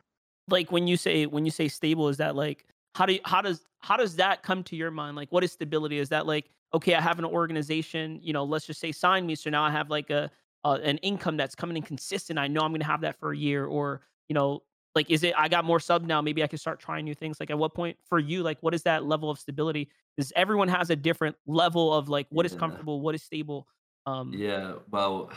like 0.49 0.73
when 0.73 0.87
you 0.87 0.97
say 0.97 1.27
when 1.27 1.45
you 1.45 1.51
say 1.51 1.69
stable, 1.69 2.09
is 2.09 2.17
that 2.19 2.37
like 2.37 2.65
how 2.95 3.05
do 3.05 3.15
you, 3.15 3.21
how 3.25 3.43
does 3.43 3.63
how 3.81 3.97
does 3.97 4.17
that 4.17 4.43
come 4.43 4.63
to 4.65 4.77
your 4.77 4.91
mind? 4.91 5.17
Like, 5.17 5.31
what 5.31 5.45
is 5.45 5.53
stability? 5.53 5.99
Is 5.99 6.09
that 6.09 6.27
like 6.27 6.51
okay, 6.73 6.95
I 6.95 7.01
have 7.01 7.19
an 7.19 7.25
organization, 7.25 8.21
you 8.23 8.33
know, 8.33 8.45
let's 8.45 8.65
just 8.65 8.81
say 8.81 8.93
sign 8.93 9.27
me, 9.27 9.35
so 9.35 9.51
now 9.51 9.65
I 9.65 9.71
have 9.71 9.91
like 9.91 10.11
a 10.11 10.31
uh, 10.65 10.79
an 10.83 10.99
income 10.99 11.37
that's 11.37 11.55
coming 11.55 11.77
in 11.77 11.83
consistent. 11.83 12.39
I 12.39 12.47
know 12.47 12.61
I'm 12.61 12.71
going 12.71 12.81
to 12.81 12.87
have 12.87 13.01
that 13.01 13.19
for 13.19 13.33
a 13.33 13.37
year, 13.37 13.67
or 13.67 14.03
you 14.29 14.35
know, 14.35 14.63
like 14.95 15.11
is 15.11 15.23
it 15.23 15.35
I 15.37 15.49
got 15.49 15.65
more 15.65 15.81
sub 15.81 16.05
now? 16.05 16.21
Maybe 16.21 16.43
I 16.43 16.47
can 16.47 16.59
start 16.59 16.81
trying 16.81 17.05
new 17.05 17.15
things. 17.15 17.39
Like 17.41 17.51
at 17.51 17.59
what 17.59 17.75
point 17.75 17.97
for 18.09 18.19
you, 18.19 18.43
like 18.43 18.59
what 18.61 18.75
is 18.75 18.83
that 18.83 19.05
level 19.05 19.31
of 19.31 19.39
stability? 19.39 19.89
is 20.17 20.33
everyone 20.37 20.69
has 20.69 20.91
a 20.91 20.97
different 20.97 21.35
level 21.47 21.93
of 21.95 22.09
like 22.09 22.27
what 22.31 22.45
is 22.47 22.53
Yeah. 22.53 22.59
comfortable, 22.59 23.01
what 23.01 23.15
is 23.15 23.23
stable. 23.23 23.67
Um, 24.07 24.33
Yeah, 24.33 24.75
well, 24.91 25.31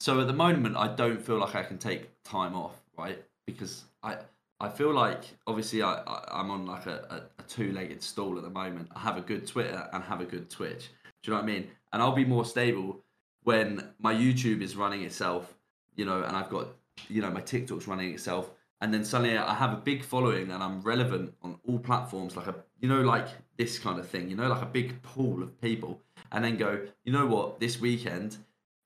so 0.00 0.20
at 0.20 0.26
the 0.26 0.32
moment, 0.32 0.76
I 0.76 0.94
don't 0.94 1.22
feel 1.22 1.38
like 1.38 1.54
I 1.54 1.62
can 1.62 1.78
take 1.78 2.10
time 2.24 2.54
off, 2.54 2.80
right? 2.98 3.22
Because 3.46 3.84
I 4.02 4.18
I 4.62 4.68
feel 4.68 4.92
like 4.92 5.24
obviously 5.46 5.82
I, 5.82 5.94
I 6.06 6.40
I'm 6.40 6.50
on 6.50 6.66
like 6.66 6.86
a, 6.86 7.28
a, 7.38 7.42
a 7.42 7.44
two 7.46 7.72
legged 7.72 8.02
stool 8.02 8.36
at 8.36 8.42
the 8.42 8.50
moment. 8.50 8.88
I 8.94 9.00
have 9.00 9.16
a 9.16 9.20
good 9.22 9.46
Twitter 9.46 9.88
and 9.92 10.02
have 10.04 10.20
a 10.20 10.26
good 10.26 10.50
Twitch. 10.50 10.88
Do 11.22 11.30
you 11.30 11.36
know 11.36 11.42
what 11.42 11.50
I 11.50 11.52
mean? 11.54 11.68
And 11.92 12.02
I'll 12.02 12.12
be 12.12 12.24
more 12.24 12.44
stable 12.44 13.02
when 13.42 13.88
my 13.98 14.14
YouTube 14.14 14.62
is 14.62 14.76
running 14.76 15.02
itself, 15.02 15.54
you 15.96 16.04
know, 16.04 16.22
and 16.22 16.36
I've 16.36 16.50
got 16.50 16.68
you 17.08 17.22
know 17.22 17.30
my 17.30 17.40
TikTok's 17.40 17.86
running 17.86 18.12
itself, 18.14 18.50
and 18.80 18.92
then 18.92 19.04
suddenly 19.04 19.36
I 19.36 19.54
have 19.54 19.72
a 19.72 19.76
big 19.76 20.04
following 20.04 20.50
and 20.50 20.62
I'm 20.62 20.80
relevant 20.82 21.34
on 21.42 21.58
all 21.66 21.78
platforms, 21.78 22.36
like 22.36 22.46
a 22.46 22.54
you 22.80 22.88
know 22.88 23.00
like 23.02 23.28
this 23.56 23.78
kind 23.78 23.98
of 23.98 24.08
thing, 24.08 24.30
you 24.30 24.36
know, 24.36 24.48
like 24.48 24.62
a 24.62 24.66
big 24.66 25.02
pool 25.02 25.42
of 25.42 25.60
people, 25.60 26.00
and 26.32 26.44
then 26.44 26.56
go, 26.56 26.86
you 27.04 27.12
know 27.12 27.26
what, 27.26 27.60
this 27.60 27.80
weekend 27.80 28.38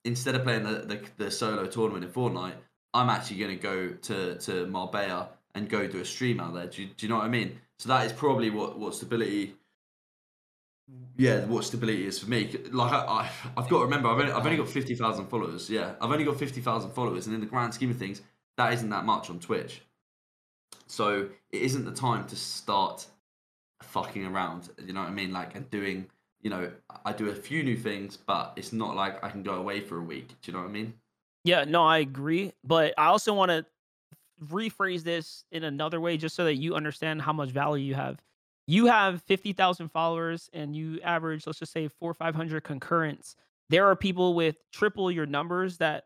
instead 0.04 0.34
of 0.34 0.44
playing 0.44 0.62
the, 0.62 0.80
the, 0.80 1.00
the 1.16 1.30
solo 1.30 1.66
tournament 1.66 2.04
in 2.04 2.10
Fortnite, 2.10 2.54
I'm 2.92 3.10
actually 3.10 3.38
going 3.38 3.56
to 3.56 3.62
go 3.62 3.88
to 3.88 4.36
to 4.38 4.66
Marbella 4.66 5.30
and 5.54 5.68
go 5.68 5.86
do 5.86 6.00
a 6.00 6.04
stream 6.04 6.40
out 6.40 6.54
there. 6.54 6.66
Do 6.66 6.86
do 6.86 7.06
you 7.06 7.08
know 7.08 7.16
what 7.16 7.24
I 7.24 7.28
mean? 7.28 7.58
So 7.78 7.88
that 7.88 8.06
is 8.06 8.12
probably 8.12 8.50
what 8.50 8.78
what 8.78 8.94
stability. 8.94 9.56
Yeah, 11.16 11.44
what 11.46 11.64
stability 11.64 12.06
is 12.06 12.18
for 12.18 12.28
me. 12.28 12.54
Like 12.70 12.92
I, 12.92 12.98
I 12.98 13.30
I've 13.56 13.68
got 13.68 13.78
to 13.78 13.84
remember, 13.84 14.08
I've 14.08 14.18
only, 14.18 14.32
I've 14.32 14.44
only 14.44 14.58
got 14.58 14.68
fifty 14.68 14.94
thousand 14.94 15.26
followers. 15.26 15.70
Yeah, 15.70 15.94
I've 16.00 16.10
only 16.10 16.24
got 16.24 16.38
fifty 16.38 16.60
thousand 16.60 16.90
followers, 16.90 17.26
and 17.26 17.34
in 17.34 17.40
the 17.40 17.46
grand 17.46 17.72
scheme 17.72 17.90
of 17.90 17.96
things, 17.96 18.20
that 18.56 18.72
isn't 18.74 18.90
that 18.90 19.04
much 19.04 19.30
on 19.30 19.38
Twitch. 19.40 19.82
So 20.86 21.28
it 21.50 21.62
isn't 21.62 21.84
the 21.84 21.92
time 21.92 22.26
to 22.26 22.36
start 22.36 23.06
fucking 23.82 24.26
around. 24.26 24.70
You 24.84 24.92
know 24.92 25.00
what 25.00 25.08
I 25.08 25.12
mean? 25.12 25.32
Like 25.32 25.54
and 25.54 25.70
doing. 25.70 26.06
You 26.42 26.50
know, 26.50 26.70
I 27.06 27.14
do 27.14 27.30
a 27.30 27.34
few 27.34 27.62
new 27.62 27.76
things, 27.76 28.18
but 28.18 28.52
it's 28.56 28.70
not 28.70 28.94
like 28.94 29.24
I 29.24 29.30
can 29.30 29.42
go 29.42 29.54
away 29.54 29.80
for 29.80 29.96
a 29.96 30.02
week. 30.02 30.28
Do 30.28 30.34
you 30.44 30.52
know 30.52 30.58
what 30.58 30.68
I 30.68 30.72
mean? 30.72 30.92
Yeah, 31.44 31.64
no, 31.64 31.82
I 31.84 31.98
agree. 31.98 32.52
But 32.62 32.92
I 32.98 33.06
also 33.06 33.32
want 33.32 33.50
to 33.50 33.64
rephrase 34.44 35.02
this 35.02 35.44
in 35.52 35.64
another 35.64 36.00
way 36.00 36.18
just 36.18 36.36
so 36.36 36.44
that 36.44 36.56
you 36.56 36.74
understand 36.74 37.22
how 37.22 37.32
much 37.32 37.48
value 37.48 37.86
you 37.86 37.94
have. 37.94 38.20
You 38.66 38.86
have 38.86 39.22
50,000 39.22 39.90
followers 39.90 40.48
and 40.52 40.74
you 40.74 41.00
average, 41.02 41.46
let's 41.46 41.58
just 41.58 41.72
say, 41.72 41.88
four 41.88 42.10
or 42.10 42.14
500 42.14 42.64
concurrents. 42.64 43.36
There 43.68 43.86
are 43.86 43.96
people 43.96 44.34
with 44.34 44.56
triple 44.72 45.10
your 45.10 45.26
numbers 45.26 45.78
that 45.78 46.04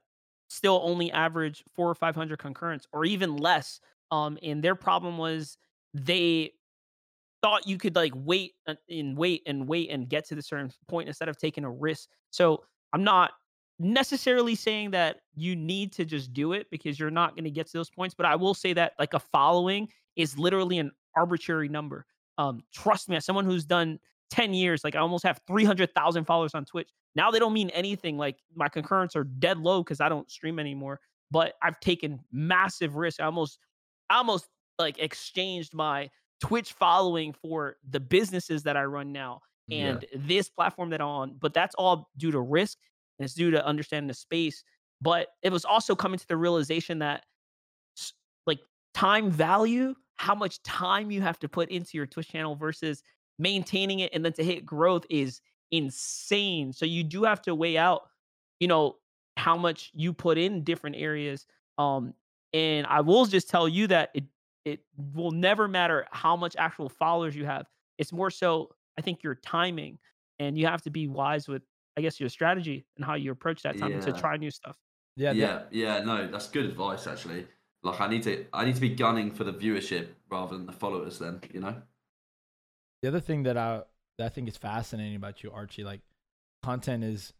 still 0.48 0.80
only 0.82 1.12
average 1.12 1.62
four 1.74 1.90
or 1.90 1.94
500 1.94 2.38
concurrents 2.38 2.86
or 2.92 3.04
even 3.04 3.36
less. 3.36 3.80
Um, 4.10 4.38
and 4.42 4.62
their 4.62 4.74
problem 4.74 5.18
was 5.18 5.58
they 5.94 6.52
thought 7.42 7.68
you 7.68 7.78
could 7.78 7.94
like 7.94 8.12
wait 8.16 8.54
and 8.66 9.16
wait 9.16 9.42
and 9.46 9.68
wait 9.68 9.90
and 9.90 10.08
get 10.08 10.26
to 10.26 10.34
the 10.34 10.42
certain 10.42 10.72
point 10.88 11.08
instead 11.08 11.28
of 11.28 11.36
taking 11.36 11.64
a 11.64 11.70
risk. 11.70 12.08
So 12.30 12.64
I'm 12.92 13.04
not 13.04 13.32
necessarily 13.78 14.54
saying 14.54 14.90
that 14.90 15.20
you 15.34 15.54
need 15.54 15.92
to 15.92 16.04
just 16.04 16.32
do 16.32 16.52
it 16.52 16.66
because 16.70 16.98
you're 16.98 17.10
not 17.10 17.36
going 17.36 17.44
to 17.44 17.50
get 17.50 17.66
to 17.68 17.78
those 17.78 17.90
points, 17.90 18.14
but 18.14 18.26
I 18.26 18.34
will 18.34 18.54
say 18.54 18.72
that 18.72 18.94
like 18.98 19.14
a 19.14 19.20
following 19.20 19.88
is 20.16 20.36
literally 20.36 20.78
an 20.78 20.90
arbitrary 21.16 21.68
number. 21.68 22.04
Um, 22.38 22.62
trust 22.72 23.08
me, 23.08 23.16
as 23.16 23.24
someone 23.24 23.44
who's 23.44 23.64
done 23.64 23.98
10 24.30 24.54
years, 24.54 24.84
like 24.84 24.94
I 24.94 25.00
almost 25.00 25.24
have 25.24 25.40
300,000 25.46 26.24
followers 26.24 26.54
on 26.54 26.64
Twitch. 26.64 26.88
Now 27.14 27.30
they 27.30 27.38
don't 27.38 27.52
mean 27.52 27.70
anything. 27.70 28.16
Like 28.16 28.38
my 28.54 28.68
concurrents 28.68 29.16
are 29.16 29.24
dead 29.24 29.58
low 29.58 29.82
because 29.82 30.00
I 30.00 30.08
don't 30.08 30.30
stream 30.30 30.58
anymore. 30.58 31.00
But 31.30 31.54
I've 31.62 31.78
taken 31.80 32.20
massive 32.32 32.96
risks. 32.96 33.20
I 33.20 33.24
almost, 33.24 33.58
I 34.08 34.16
almost 34.18 34.48
like 34.78 34.98
exchanged 34.98 35.74
my 35.74 36.08
Twitch 36.40 36.72
following 36.72 37.32
for 37.32 37.76
the 37.90 38.00
businesses 38.00 38.62
that 38.62 38.76
I 38.76 38.84
run 38.84 39.12
now 39.12 39.40
Yeah. 39.66 39.88
and 39.88 40.06
this 40.14 40.48
platform 40.48 40.90
that 40.90 41.00
I'm 41.00 41.08
on. 41.08 41.36
But 41.40 41.52
that's 41.52 41.74
all 41.74 42.08
due 42.16 42.30
to 42.30 42.40
risk 42.40 42.78
and 43.18 43.24
it's 43.24 43.34
due 43.34 43.50
to 43.50 43.66
understanding 43.66 44.06
the 44.08 44.14
space. 44.14 44.62
But 45.00 45.28
it 45.42 45.50
was 45.50 45.64
also 45.64 45.96
coming 45.96 46.18
to 46.18 46.28
the 46.28 46.36
realization 46.36 47.00
that 47.00 47.24
like 48.46 48.60
time 48.94 49.30
value, 49.30 49.94
how 50.18 50.34
much 50.34 50.62
time 50.62 51.10
you 51.10 51.20
have 51.22 51.38
to 51.40 51.48
put 51.48 51.70
into 51.70 51.96
your 51.96 52.06
Twitch 52.06 52.28
channel 52.28 52.56
versus 52.56 53.02
maintaining 53.38 54.00
it 54.00 54.12
and 54.12 54.24
then 54.24 54.32
to 54.34 54.44
hit 54.44 54.66
growth 54.66 55.06
is 55.10 55.40
insane. 55.70 56.72
So 56.72 56.86
you 56.86 57.04
do 57.04 57.24
have 57.24 57.40
to 57.42 57.54
weigh 57.54 57.78
out, 57.78 58.08
you 58.60 58.68
know, 58.68 58.96
how 59.36 59.56
much 59.56 59.90
you 59.94 60.12
put 60.12 60.38
in 60.38 60.64
different 60.64 60.96
areas. 60.96 61.46
Um, 61.78 62.14
and 62.52 62.86
I 62.86 63.00
will 63.00 63.26
just 63.26 63.48
tell 63.48 63.68
you 63.68 63.86
that 63.88 64.10
it 64.14 64.24
it 64.64 64.80
will 65.14 65.30
never 65.30 65.66
matter 65.68 66.06
how 66.12 66.36
much 66.36 66.54
actual 66.56 66.88
followers 66.88 67.34
you 67.34 67.46
have. 67.46 67.66
It's 67.96 68.12
more 68.12 68.30
so 68.30 68.74
I 68.98 69.02
think 69.02 69.22
your 69.22 69.36
timing 69.36 69.98
and 70.38 70.58
you 70.58 70.66
have 70.66 70.82
to 70.82 70.90
be 70.90 71.08
wise 71.08 71.48
with 71.48 71.62
I 71.96 72.00
guess 72.00 72.20
your 72.20 72.28
strategy 72.28 72.86
and 72.96 73.04
how 73.04 73.14
you 73.14 73.30
approach 73.32 73.62
that 73.62 73.76
time 73.78 73.98
to 74.00 74.12
try 74.12 74.36
new 74.36 74.50
stuff. 74.50 74.76
Yeah, 75.16 75.34
the- 75.34 75.38
yeah, 75.40 75.62
yeah, 75.70 76.00
no, 76.04 76.28
that's 76.28 76.48
good 76.48 76.66
advice 76.66 77.06
actually. 77.06 77.46
Like 77.82 78.00
I 78.00 78.08
need 78.08 78.24
to, 78.24 78.44
I 78.52 78.64
need 78.64 78.74
to 78.74 78.80
be 78.80 78.94
gunning 78.94 79.30
for 79.30 79.44
the 79.44 79.52
viewership 79.52 80.08
rather 80.30 80.56
than 80.56 80.66
the 80.66 80.72
followers. 80.72 81.18
Then 81.18 81.40
you 81.52 81.60
know. 81.60 81.76
the 83.02 83.08
other 83.08 83.20
thing 83.20 83.44
that 83.44 83.56
I 83.56 83.82
that 84.18 84.26
I 84.26 84.28
think 84.28 84.48
is 84.48 84.56
fascinating 84.56 85.16
about 85.16 85.42
you, 85.42 85.50
Archie, 85.52 85.84
like 85.84 86.00
content 86.62 87.04
is 87.04 87.32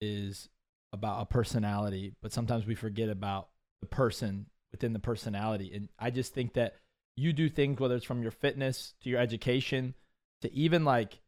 is 0.00 0.48
about 0.92 1.22
a 1.22 1.26
personality, 1.26 2.14
but 2.22 2.32
sometimes 2.32 2.66
we 2.66 2.74
forget 2.74 3.08
about 3.08 3.48
the 3.80 3.86
person 3.86 4.46
within 4.72 4.92
the 4.92 4.98
personality. 4.98 5.72
And 5.74 5.88
I 5.98 6.10
just 6.10 6.34
think 6.34 6.54
that 6.54 6.74
you 7.16 7.32
do 7.32 7.48
things 7.48 7.78
whether 7.78 7.96
it's 7.96 8.04
from 8.04 8.22
your 8.22 8.30
fitness 8.30 8.94
to 9.02 9.10
your 9.10 9.20
education 9.20 9.94
to 10.40 10.52
even 10.52 10.84
like 10.84 11.20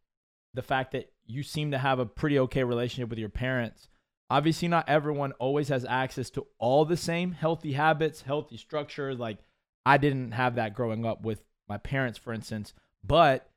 the 0.54 0.62
fact 0.62 0.92
that 0.92 1.12
you 1.26 1.42
seem 1.42 1.70
to 1.70 1.78
have 1.78 1.98
a 1.98 2.06
pretty 2.06 2.38
okay 2.38 2.64
relationship 2.64 3.10
with 3.10 3.18
your 3.18 3.28
parents. 3.28 3.88
Obviously, 4.34 4.66
not 4.66 4.88
everyone 4.88 5.30
always 5.38 5.68
has 5.68 5.84
access 5.84 6.28
to 6.28 6.44
all 6.58 6.84
the 6.84 6.96
same 6.96 7.30
healthy 7.30 7.74
habits, 7.74 8.22
healthy 8.22 8.56
structure. 8.56 9.14
Like 9.14 9.38
I 9.86 9.96
didn't 9.96 10.32
have 10.32 10.56
that 10.56 10.74
growing 10.74 11.06
up 11.06 11.22
with 11.22 11.44
my 11.68 11.78
parents, 11.78 12.18
for 12.18 12.32
instance, 12.32 12.74
but 13.04 13.48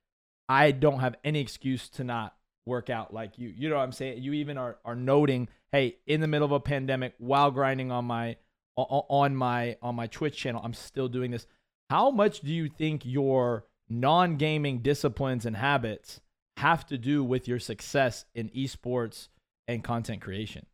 I 0.48 0.70
don't 0.70 1.00
have 1.00 1.16
any 1.24 1.42
excuse 1.42 1.90
to 1.90 2.04
not 2.04 2.36
work 2.68 2.92
out 2.92 3.12
like 3.12 3.40
you. 3.40 3.50
You 3.50 3.70
know 3.70 3.78
what 3.78 3.82
I'm 3.82 3.92
saying? 3.92 4.22
You 4.22 4.34
even 4.34 4.60
are 4.60 4.78
are 4.86 4.96
noting, 4.96 5.50
hey, 5.72 5.98
in 6.06 6.22
the 6.22 6.28
middle 6.28 6.46
of 6.46 6.52
a 6.52 6.60
pandemic, 6.60 7.16
while 7.18 7.50
grinding 7.50 7.92
on 7.92 8.06
my 8.06 8.36
on 8.76 9.36
my 9.36 9.78
on 9.82 9.96
my 9.96 10.06
Twitch 10.06 10.38
channel, 10.38 10.62
I'm 10.64 10.76
still 10.76 11.08
doing 11.08 11.32
this. 11.32 11.48
How 11.90 12.12
much 12.12 12.42
do 12.42 12.54
you 12.54 12.70
think 12.70 13.02
your 13.04 13.66
non-gaming 13.90 14.84
disciplines 14.84 15.44
and 15.44 15.58
habits 15.58 16.22
have 16.58 16.86
to 16.86 17.00
do 17.00 17.24
with 17.24 17.48
your 17.48 17.58
success 17.58 18.26
in 18.36 18.50
esports 18.50 19.30
and 19.68 19.84
content 19.84 20.22
creation? 20.22 20.66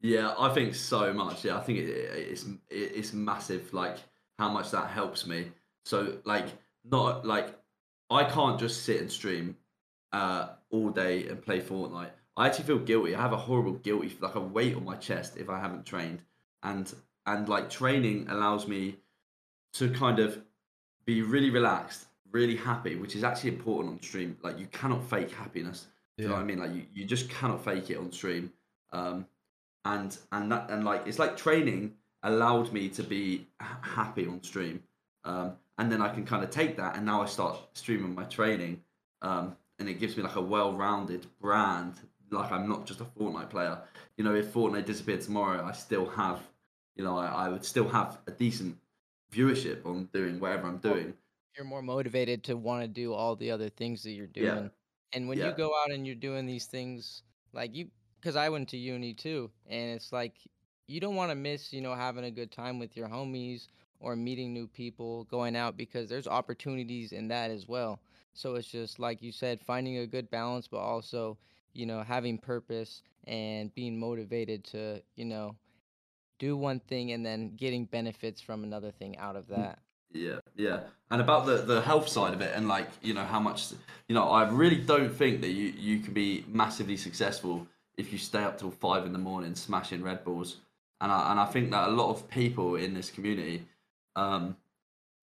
Yeah, 0.00 0.34
I 0.38 0.52
think 0.54 0.74
so 0.74 1.12
much. 1.12 1.44
Yeah, 1.44 1.56
I 1.56 1.60
think 1.62 1.78
it, 1.80 1.88
it- 1.88 2.28
it's 2.30 2.44
it- 2.44 2.92
it's 2.94 3.12
massive. 3.12 3.72
Like 3.72 3.98
how 4.38 4.50
much 4.50 4.70
that 4.70 4.90
helps 4.90 5.26
me. 5.26 5.52
So 5.84 6.20
like 6.24 6.48
not 6.84 7.26
like 7.26 7.58
I 8.10 8.24
can't 8.24 8.58
just 8.60 8.84
sit 8.84 9.00
and 9.00 9.10
stream 9.10 9.56
uh 10.12 10.50
all 10.70 10.90
day 10.90 11.28
and 11.28 11.42
play 11.42 11.60
Fortnite. 11.60 12.10
I 12.36 12.46
actually 12.46 12.64
feel 12.66 12.78
guilty. 12.78 13.14
I 13.14 13.20
have 13.22 13.32
a 13.32 13.36
horrible 13.38 13.72
guilty 13.74 14.16
like 14.20 14.34
a 14.34 14.40
weight 14.40 14.76
on 14.76 14.84
my 14.84 14.96
chest 14.96 15.36
if 15.36 15.48
I 15.48 15.58
haven't 15.58 15.86
trained. 15.86 16.22
And 16.62 16.92
and 17.26 17.48
like 17.48 17.70
training 17.70 18.28
allows 18.28 18.68
me 18.68 18.98
to 19.74 19.90
kind 19.90 20.18
of 20.18 20.42
be 21.06 21.22
really 21.22 21.50
relaxed, 21.50 22.06
really 22.32 22.56
happy, 22.56 22.96
which 22.96 23.16
is 23.16 23.24
actually 23.24 23.50
important 23.52 23.94
on 23.94 24.02
stream. 24.02 24.38
Like 24.42 24.58
you 24.58 24.66
cannot 24.68 25.04
fake 25.08 25.30
happiness. 25.32 25.88
Do 26.16 26.22
you 26.22 26.28
know 26.28 26.36
what 26.36 26.42
I 26.42 26.44
mean? 26.44 26.58
Like 26.58 26.74
you, 26.74 26.82
you 26.94 27.04
just 27.04 27.28
cannot 27.28 27.64
fake 27.64 27.90
it 27.90 27.98
on 27.98 28.10
stream. 28.10 28.52
Um, 28.92 29.26
and 29.84 30.16
and 30.32 30.50
that 30.50 30.70
and 30.70 30.84
like 30.84 31.06
it's 31.06 31.18
like 31.18 31.36
training 31.36 31.94
allowed 32.22 32.72
me 32.72 32.88
to 32.90 33.02
be 33.02 33.46
happy 33.60 34.26
on 34.26 34.42
stream. 34.42 34.82
Um, 35.24 35.52
and 35.78 35.92
then 35.92 36.00
I 36.00 36.08
can 36.08 36.24
kind 36.24 36.42
of 36.42 36.50
take 36.50 36.76
that 36.76 36.96
and 36.96 37.04
now 37.04 37.22
I 37.22 37.26
start 37.26 37.58
streaming 37.74 38.14
my 38.14 38.24
training. 38.24 38.82
Um, 39.22 39.56
and 39.78 39.88
it 39.88 40.00
gives 40.00 40.16
me 40.16 40.22
like 40.22 40.36
a 40.36 40.40
well-rounded 40.40 41.26
brand. 41.40 41.94
Like 42.30 42.50
I'm 42.50 42.68
not 42.68 42.86
just 42.86 43.00
a 43.00 43.04
Fortnite 43.04 43.50
player. 43.50 43.78
You 44.16 44.24
know, 44.24 44.34
if 44.34 44.52
Fortnite 44.52 44.86
disappeared 44.86 45.20
tomorrow, 45.20 45.64
I 45.64 45.72
still 45.72 46.06
have, 46.06 46.40
you 46.96 47.04
know, 47.04 47.16
I, 47.16 47.26
I 47.26 47.48
would 47.48 47.64
still 47.64 47.88
have 47.88 48.18
a 48.26 48.30
decent 48.30 48.78
viewership 49.32 49.84
on 49.84 50.08
doing 50.12 50.40
whatever 50.40 50.66
I'm 50.66 50.78
doing. 50.78 51.14
You're 51.56 51.66
more 51.66 51.82
motivated 51.82 52.44
to 52.44 52.56
want 52.56 52.82
to 52.82 52.88
do 52.88 53.12
all 53.12 53.36
the 53.36 53.50
other 53.50 53.68
things 53.68 54.02
that 54.02 54.12
you're 54.12 54.28
Yeah. 54.34 54.68
And 55.12 55.28
when 55.28 55.38
Yeah. 55.38 55.46
you 55.46 55.52
go 55.52 55.72
out 55.82 55.90
and 55.90 56.06
you're 56.06 56.14
doing 56.14 56.46
these 56.46 56.66
things, 56.66 57.22
like 57.52 57.74
you, 57.74 57.90
because 58.20 58.36
I 58.36 58.48
went 58.48 58.68
to 58.70 58.76
uni 58.76 59.14
too, 59.14 59.50
and 59.66 59.90
it's 59.92 60.12
like 60.12 60.34
you 60.86 61.00
don't 61.00 61.14
want 61.16 61.30
to 61.30 61.34
miss, 61.36 61.72
you 61.72 61.80
know, 61.80 61.94
having 61.94 62.24
a 62.24 62.30
good 62.30 62.50
time 62.50 62.78
with 62.78 62.96
your 62.96 63.08
homies 63.08 63.68
or 64.00 64.16
meeting 64.16 64.52
new 64.52 64.66
people, 64.66 65.24
going 65.24 65.56
out 65.56 65.76
because 65.76 66.08
there's 66.08 66.26
opportunities 66.26 67.12
in 67.12 67.28
that 67.28 67.50
as 67.50 67.66
well. 67.66 68.00
So 68.34 68.54
it's 68.56 68.68
just 68.68 68.98
like 68.98 69.22
you 69.22 69.32
said, 69.32 69.60
finding 69.62 69.98
a 69.98 70.06
good 70.06 70.30
balance, 70.30 70.68
but 70.68 70.78
also, 70.78 71.38
you 71.72 71.86
know, 71.86 72.02
having 72.02 72.38
purpose 72.38 73.02
and 73.26 73.74
being 73.74 73.98
motivated 73.98 74.64
to, 74.64 75.02
you 75.16 75.24
know, 75.24 75.56
do 76.38 76.56
one 76.56 76.80
thing 76.80 77.12
and 77.12 77.24
then 77.24 77.54
getting 77.56 77.84
benefits 77.86 78.40
from 78.40 78.64
another 78.64 78.90
thing 78.90 79.16
out 79.18 79.36
of 79.36 79.46
mm. 79.56 79.66
that. 79.66 79.78
Yeah, 80.16 80.38
yeah. 80.56 80.80
And 81.10 81.20
about 81.20 81.46
the 81.46 81.58
the 81.58 81.80
health 81.80 82.08
side 82.08 82.34
of 82.34 82.40
it, 82.40 82.52
and 82.56 82.66
like 82.68 82.88
you 83.02 83.14
know 83.14 83.24
how 83.24 83.40
much, 83.40 83.72
you 84.08 84.14
know, 84.14 84.28
I 84.28 84.48
really 84.48 84.76
don't 84.76 85.12
think 85.12 85.40
that 85.42 85.50
you 85.50 85.72
you 85.78 86.00
can 86.00 86.12
be 86.12 86.44
massively 86.48 86.96
successful 86.96 87.66
if 87.96 88.12
you 88.12 88.18
stay 88.18 88.42
up 88.42 88.58
till 88.58 88.70
five 88.70 89.06
in 89.06 89.12
the 89.12 89.18
morning 89.18 89.54
smashing 89.54 90.02
Red 90.02 90.24
Bulls. 90.24 90.56
And 91.00 91.12
I 91.12 91.30
and 91.30 91.40
I 91.40 91.46
think 91.46 91.70
that 91.70 91.88
a 91.88 91.92
lot 91.92 92.10
of 92.10 92.28
people 92.28 92.76
in 92.76 92.94
this 92.94 93.10
community, 93.10 93.66
um, 94.16 94.56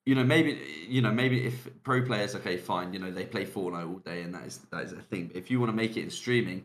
you 0.05 0.15
know, 0.15 0.23
maybe 0.23 0.59
you 0.87 1.01
know 1.01 1.11
maybe 1.11 1.45
if 1.45 1.67
pro 1.83 2.01
players, 2.03 2.35
okay, 2.35 2.57
fine, 2.57 2.93
you 2.93 2.99
know, 2.99 3.11
they 3.11 3.25
play 3.25 3.45
Fortnite 3.45 3.87
all 3.87 3.99
day, 3.99 4.21
and 4.21 4.33
that 4.35 4.45
is 4.45 4.59
that 4.71 4.83
is 4.83 4.93
a 4.93 5.01
thing. 5.01 5.27
But 5.27 5.37
if 5.37 5.51
you 5.51 5.59
want 5.59 5.71
to 5.71 5.75
make 5.75 5.97
it 5.97 6.03
in 6.03 6.09
streaming, 6.09 6.63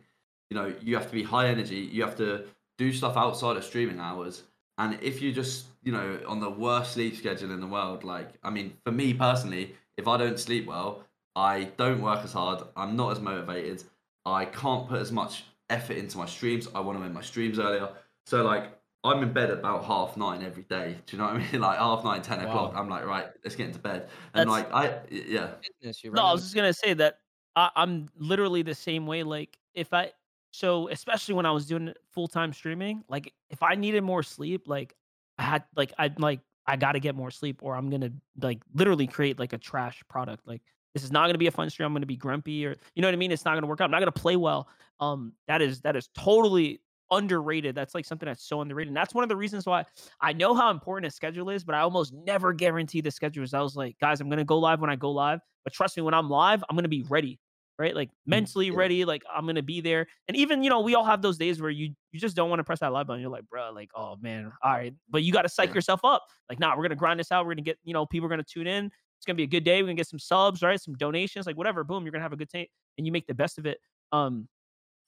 you 0.50 0.56
know, 0.56 0.72
you 0.80 0.94
have 0.96 1.06
to 1.06 1.12
be 1.12 1.22
high 1.22 1.48
energy. 1.48 1.76
You 1.76 2.02
have 2.02 2.16
to 2.18 2.44
do 2.76 2.92
stuff 2.92 3.16
outside 3.16 3.56
of 3.56 3.64
streaming 3.64 3.98
hours. 3.98 4.42
And 4.78 4.98
if 5.02 5.20
you 5.20 5.32
just, 5.32 5.66
you 5.82 5.92
know, 5.92 6.20
on 6.26 6.40
the 6.40 6.48
worst 6.48 6.92
sleep 6.92 7.16
schedule 7.16 7.50
in 7.50 7.60
the 7.60 7.66
world, 7.66 8.04
like, 8.04 8.28
I 8.42 8.50
mean, 8.50 8.76
for 8.84 8.92
me 8.92 9.12
personally, 9.12 9.74
if 9.96 10.06
I 10.06 10.16
don't 10.16 10.38
sleep 10.38 10.66
well, 10.66 11.04
I 11.34 11.64
don't 11.76 12.00
work 12.00 12.24
as 12.24 12.32
hard. 12.32 12.62
I'm 12.76 12.96
not 12.96 13.12
as 13.12 13.20
motivated. 13.20 13.84
I 14.24 14.44
can't 14.44 14.88
put 14.88 15.00
as 15.00 15.12
much 15.12 15.44
effort 15.68 15.96
into 15.96 16.16
my 16.16 16.26
streams. 16.26 16.68
I 16.74 16.80
want 16.80 16.98
to 16.98 17.04
end 17.04 17.14
my 17.14 17.22
streams 17.22 17.58
earlier. 17.58 17.88
So, 18.26 18.44
like, 18.44 18.78
I'm 19.04 19.22
in 19.22 19.32
bed 19.32 19.50
about 19.50 19.84
half 19.84 20.16
nine 20.16 20.42
every 20.42 20.64
day. 20.64 20.96
Do 21.06 21.16
you 21.16 21.22
know 21.22 21.28
what 21.28 21.36
I 21.36 21.52
mean? 21.52 21.60
Like, 21.60 21.78
half 21.78 22.04
nine, 22.04 22.22
10 22.22 22.40
o'clock. 22.40 22.74
I'm 22.76 22.88
like, 22.88 23.04
right, 23.04 23.26
let's 23.44 23.56
get 23.56 23.66
into 23.66 23.78
bed. 23.80 24.08
And, 24.34 24.48
That's- 24.48 24.72
like, 24.72 24.72
I, 24.72 25.00
yeah. 25.10 25.54
Business, 25.80 26.02
No, 26.04 26.22
I 26.22 26.32
was 26.32 26.42
just 26.42 26.54
gonna 26.54 26.72
say 26.72 26.94
that 26.94 27.18
I, 27.56 27.70
I'm 27.74 28.08
literally 28.16 28.62
the 28.62 28.74
same 28.74 29.06
way. 29.06 29.24
Like 29.24 29.58
if 29.74 29.92
I 29.92 30.12
so 30.50 30.88
especially 30.88 31.34
when 31.34 31.46
I 31.46 31.50
was 31.50 31.66
doing 31.66 31.92
full 32.12 32.28
time 32.28 32.52
streaming, 32.52 33.02
like 33.08 33.32
if 33.50 33.62
I 33.62 33.74
needed 33.74 34.02
more 34.02 34.22
sleep, 34.22 34.66
like 34.66 34.94
I 35.38 35.42
had 35.42 35.64
like 35.76 35.92
I'd 35.98 36.18
like 36.20 36.40
I 36.66 36.76
gotta 36.76 37.00
get 37.00 37.14
more 37.14 37.30
sleep 37.30 37.60
or 37.62 37.76
I'm 37.76 37.90
gonna 37.90 38.10
like 38.40 38.60
literally 38.74 39.06
create 39.06 39.38
like 39.38 39.52
a 39.52 39.58
trash 39.58 40.02
product. 40.08 40.46
Like 40.46 40.62
this 40.94 41.04
is 41.04 41.12
not 41.12 41.26
gonna 41.26 41.38
be 41.38 41.46
a 41.46 41.52
fun 41.52 41.70
stream. 41.70 41.86
I'm 41.86 41.92
gonna 41.92 42.06
be 42.06 42.16
grumpy 42.16 42.66
or 42.66 42.76
you 42.94 43.02
know 43.02 43.08
what 43.08 43.14
I 43.14 43.18
mean? 43.18 43.32
It's 43.32 43.44
not 43.44 43.54
gonna 43.54 43.66
work 43.66 43.80
out. 43.80 43.84
I'm 43.84 43.90
not 43.90 44.00
gonna 44.00 44.12
play 44.12 44.36
well. 44.36 44.68
Um 45.00 45.32
that 45.46 45.62
is 45.62 45.80
that 45.82 45.96
is 45.96 46.08
totally 46.14 46.80
underrated. 47.10 47.74
That's 47.74 47.94
like 47.94 48.04
something 48.04 48.26
that's 48.26 48.44
so 48.44 48.60
underrated. 48.60 48.88
And 48.88 48.96
that's 48.96 49.14
one 49.14 49.22
of 49.22 49.28
the 49.28 49.36
reasons 49.36 49.66
why 49.66 49.84
I 50.20 50.32
know 50.32 50.54
how 50.54 50.70
important 50.70 51.10
a 51.10 51.14
schedule 51.14 51.50
is, 51.50 51.64
but 51.64 51.74
I 51.74 51.80
almost 51.80 52.12
never 52.12 52.52
guarantee 52.52 53.00
the 53.00 53.10
schedules. 53.10 53.54
I 53.54 53.60
was 53.60 53.76
like, 53.76 53.98
guys, 54.00 54.20
I'm 54.20 54.28
gonna 54.28 54.44
go 54.44 54.58
live 54.58 54.80
when 54.80 54.90
I 54.90 54.96
go 54.96 55.10
live. 55.10 55.40
But 55.64 55.72
trust 55.72 55.96
me, 55.96 56.02
when 56.02 56.14
I'm 56.14 56.28
live, 56.30 56.64
I'm 56.68 56.76
gonna 56.76 56.88
be 56.88 57.04
ready, 57.08 57.38
right? 57.78 57.94
Like 57.94 58.10
mentally 58.26 58.70
yeah. 58.70 58.76
ready. 58.76 59.04
Like 59.04 59.22
I'm 59.32 59.46
gonna 59.46 59.62
be 59.62 59.80
there. 59.80 60.06
And 60.28 60.36
even 60.36 60.62
you 60.62 60.70
know, 60.70 60.80
we 60.80 60.94
all 60.94 61.04
have 61.04 61.22
those 61.22 61.38
days 61.38 61.60
where 61.60 61.70
you 61.70 61.94
you 62.12 62.20
just 62.20 62.36
don't 62.36 62.50
want 62.50 62.60
to 62.60 62.64
press 62.64 62.80
that 62.80 62.92
live 62.92 63.06
button. 63.06 63.20
You're 63.22 63.30
like, 63.30 63.48
bro, 63.48 63.70
like, 63.72 63.90
oh 63.94 64.16
man, 64.20 64.52
all 64.62 64.72
right. 64.72 64.94
But 65.08 65.22
you 65.22 65.32
got 65.32 65.42
to 65.42 65.48
psych 65.48 65.70
Yeah. 65.70 65.74
yourself 65.74 66.00
up. 66.04 66.24
Like, 66.48 66.58
nah, 66.60 66.76
we're 66.76 66.82
gonna 66.84 66.96
grind 66.96 67.20
this 67.20 67.32
out. 67.32 67.46
We're 67.46 67.52
gonna 67.54 67.62
get 67.62 67.78
you 67.84 67.94
know, 67.94 68.06
people 68.06 68.26
are 68.26 68.30
gonna 68.30 68.42
tune 68.44 68.66
in. 68.66 68.86
It's 68.86 69.26
gonna 69.26 69.36
be 69.36 69.44
a 69.44 69.48
good 69.48 69.64
day. 69.64 69.82
We're 69.82 69.86
gonna 69.88 69.94
get 69.96 70.08
some 70.08 70.18
subs, 70.18 70.62
right? 70.62 70.80
Some 70.80 70.94
donations, 70.94 71.46
like 71.46 71.56
whatever. 71.56 71.84
Boom, 71.84 72.04
you're 72.04 72.12
gonna 72.12 72.22
have 72.22 72.32
a 72.32 72.36
good 72.36 72.50
time, 72.50 72.66
and 72.96 73.06
you 73.06 73.12
make 73.12 73.26
the 73.26 73.34
best 73.34 73.58
of 73.58 73.66
it. 73.66 73.78
Um, 74.12 74.48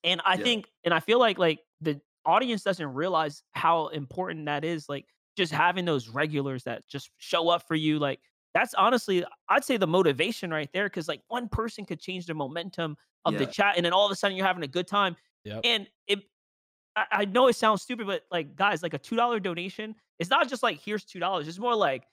and 0.05 0.21
I 0.25 0.37
Yeah. 0.37 0.45
think, 0.45 0.67
and 0.85 0.95
I 0.95 1.01
feel 1.01 1.19
like 1.19 1.39
like 1.39 1.61
the 1.81 2.01
audience 2.25 2.63
doesn't 2.63 2.95
realize 2.95 3.43
how 3.53 3.89
important 3.89 4.47
that 4.47 4.65
is. 4.65 4.89
Like 4.89 5.07
just 5.37 5.53
having 5.53 5.85
those 5.85 6.09
regulars 6.09 6.65
that 6.65 6.87
just 6.89 7.11
show 7.19 7.49
up 7.49 7.67
for 7.69 7.75
you, 7.75 7.99
like 7.99 8.21
that's 8.55 8.75
honestly, 8.75 9.25
I'd 9.49 9.65
say 9.65 9.77
the 9.77 9.87
motivation 9.87 10.51
right 10.51 10.69
there. 10.73 10.89
Cause 10.89 11.09
like 11.09 11.23
one 11.29 11.49
person 11.49 11.85
could 11.87 12.01
change 12.01 12.27
the 12.27 12.35
momentum 12.35 12.97
of 13.25 13.37
the 13.39 13.47
chat, 13.47 13.75
and 13.77 13.85
then 13.85 13.93
all 13.93 14.07
of 14.07 14.13
a 14.13 14.17
sudden 14.17 14.37
you're 14.37 14.47
having 14.47 14.63
a 14.63 14.69
good 14.69 14.87
time. 14.89 15.17
Yep. 15.45 15.61
And 15.65 15.87
it, 16.07 16.21
I, 16.97 17.07
I 17.13 17.25
know 17.27 17.47
it 17.49 17.55
sounds 17.57 17.83
stupid, 17.83 18.07
but 18.07 18.23
like 18.31 18.57
guys, 18.57 18.83
like 18.83 18.95
a 18.95 18.99
two 18.99 19.17
dollar 19.17 19.39
donation, 19.41 19.95
it's 20.19 20.31
not 20.31 20.49
just 20.49 20.63
like 20.63 20.81
here's 20.81 21.05
two 21.05 21.19
dollars. 21.21 21.47
It's 21.49 21.59
more 21.59 21.75
like, 21.77 22.05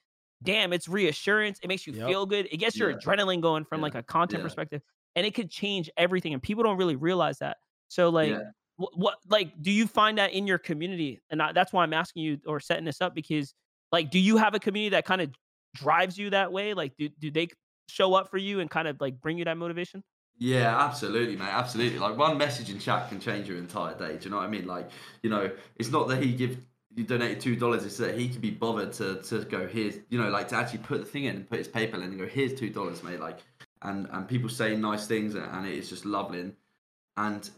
damn, 0.42 0.72
it's 0.72 0.88
reassurance. 0.88 1.58
It 1.62 1.68
makes 1.68 1.86
you 1.86 1.92
Yep. 1.94 2.06
feel 2.06 2.26
good. 2.26 2.48
It 2.52 2.58
gets 2.58 2.78
your 2.78 2.90
Yeah. 2.90 2.96
adrenaline 2.96 3.40
going 3.40 3.64
from 3.64 3.80
Yeah. 3.80 3.84
like 3.84 3.94
a 3.96 4.02
content 4.02 4.40
Yeah. 4.40 4.44
perspective, 4.44 4.82
and 5.16 5.26
it 5.26 5.34
could 5.34 5.50
change 5.50 5.90
everything. 5.96 6.32
And 6.34 6.42
people 6.42 6.62
don't 6.62 6.76
really 6.76 6.96
realize 6.96 7.38
that. 7.38 7.56
So 7.88 8.10
like, 8.10 8.30
Yeah. 8.30 8.50
what, 8.76 8.96
what 8.96 9.18
like 9.28 9.60
do 9.62 9.72
you 9.72 9.86
find 9.88 10.18
that 10.18 10.32
in 10.32 10.46
your 10.46 10.58
community? 10.58 11.20
And 11.30 11.42
I, 11.42 11.52
that's 11.52 11.72
why 11.72 11.82
I'm 11.82 11.92
asking 11.94 12.22
you 12.22 12.38
or 12.46 12.60
setting 12.60 12.84
this 12.84 13.00
up 13.00 13.14
because 13.14 13.54
like, 13.90 14.10
do 14.10 14.18
you 14.18 14.36
have 14.36 14.54
a 14.54 14.60
community 14.60 14.90
that 14.90 15.04
kind 15.06 15.20
of 15.22 15.32
drives 15.78 16.18
you 16.18 16.30
that 16.30 16.52
way? 16.52 16.74
Like, 16.74 16.96
do 16.96 17.08
do 17.08 17.30
they 17.30 17.48
show 17.88 18.14
up 18.14 18.30
for 18.30 18.38
you 18.38 18.60
and 18.60 18.70
kind 18.70 18.88
of 18.88 19.00
like 19.00 19.20
bring 19.20 19.38
you 19.38 19.44
that 19.44 19.56
motivation? 19.56 20.02
Yeah, 20.38 20.78
absolutely, 20.78 21.36
mate. 21.36 21.48
Absolutely. 21.50 21.98
Like 21.98 22.16
one 22.16 22.38
message 22.38 22.70
in 22.70 22.78
chat 22.78 23.08
can 23.08 23.20
change 23.20 23.48
your 23.48 23.58
entire 23.58 23.96
day. 23.96 24.16
Do 24.18 24.24
you 24.24 24.30
know 24.30 24.36
what 24.36 24.46
I 24.46 24.48
mean? 24.48 24.66
Like, 24.66 24.90
you 25.22 25.30
know, 25.30 25.50
it's 25.76 25.90
not 25.90 26.08
that 26.08 26.22
he 26.22 26.32
give 26.32 26.58
you 26.94 27.04
donated 27.04 27.40
two 27.40 27.56
dollars. 27.56 27.84
It's 27.84 27.96
that 27.98 28.18
he 28.18 28.28
can 28.28 28.40
be 28.40 28.50
bothered 28.50 28.92
to 28.94 29.22
to 29.22 29.44
go 29.44 29.66
here's 29.66 29.96
you 30.10 30.20
know 30.20 30.30
like 30.30 30.48
to 30.48 30.56
actually 30.56 30.80
put 30.80 31.00
the 31.00 31.06
thing 31.06 31.24
in 31.24 31.36
and 31.36 31.48
put 31.48 31.58
his 31.58 31.68
PayPal 31.68 31.96
in 31.96 32.02
and 32.02 32.18
go 32.18 32.26
here's 32.26 32.54
two 32.54 32.70
dollars, 32.70 33.02
mate. 33.02 33.20
Like, 33.20 33.38
and 33.82 34.08
and 34.12 34.28
people 34.28 34.48
say 34.48 34.76
nice 34.76 35.06
things 35.06 35.34
and, 35.34 35.44
and 35.44 35.66
it's 35.66 35.88
just 35.88 36.04
lovely 36.04 36.52
and, 37.16 37.50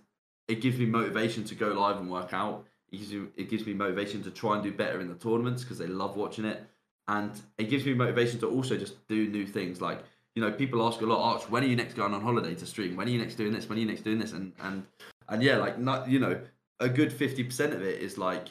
it 0.49 0.61
gives 0.61 0.79
me 0.79 0.87
motivation 0.87 1.45
to 1.45 1.55
go 1.55 1.69
live 1.69 1.99
and 1.99 2.11
work 2.11 2.33
out. 2.33 2.67
It 2.91 2.97
gives 2.97 3.13
it 3.13 3.49
gives 3.49 3.67
me 3.67 3.73
motivation 3.73 4.21
to 4.25 4.31
try 4.31 4.55
and 4.55 4.65
do 4.65 4.73
better 4.73 5.01
in 5.01 5.09
the 5.09 5.15
tournaments 5.15 5.63
because 5.63 5.79
they 5.79 5.87
love 5.87 6.17
watching 6.17 6.45
it, 6.45 6.65
and 7.09 7.33
it 7.59 7.65
gives 7.71 7.85
me 7.85 7.95
motivation 7.95 8.39
to 8.41 8.49
also 8.49 8.77
just 8.77 9.07
do 9.09 9.29
new 9.29 9.47
things 9.47 9.81
like 9.81 10.01
you 10.35 10.43
know, 10.43 10.53
people 10.53 10.87
ask 10.87 11.01
a 11.01 11.07
lot, 11.07 11.35
Arch, 11.35 11.51
when 11.51 11.65
are 11.65 11.67
you 11.67 11.77
next 11.77 11.95
going 11.95 12.15
on 12.15 12.21
holiday 12.21 12.55
to 12.55 12.67
stream? 12.67 12.97
When 12.97 13.09
are 13.09 13.11
you 13.11 13.19
next 13.19 13.35
doing 13.35 13.53
this? 13.53 13.69
When 13.69 13.79
are 13.79 13.81
you 13.81 13.87
next 13.87 14.03
doing 14.03 14.19
this? 14.19 14.33
And 14.33 14.53
and 14.61 14.87
and 15.29 15.43
yeah, 15.43 15.57
like 15.57 15.79
not 15.79 16.09
you 16.09 16.19
know, 16.19 16.41
a 16.79 16.89
good 16.89 17.13
fifty 17.13 17.43
percent 17.43 17.75
of 17.75 17.83
it 17.83 18.01
is 18.01 18.17
like 18.17 18.49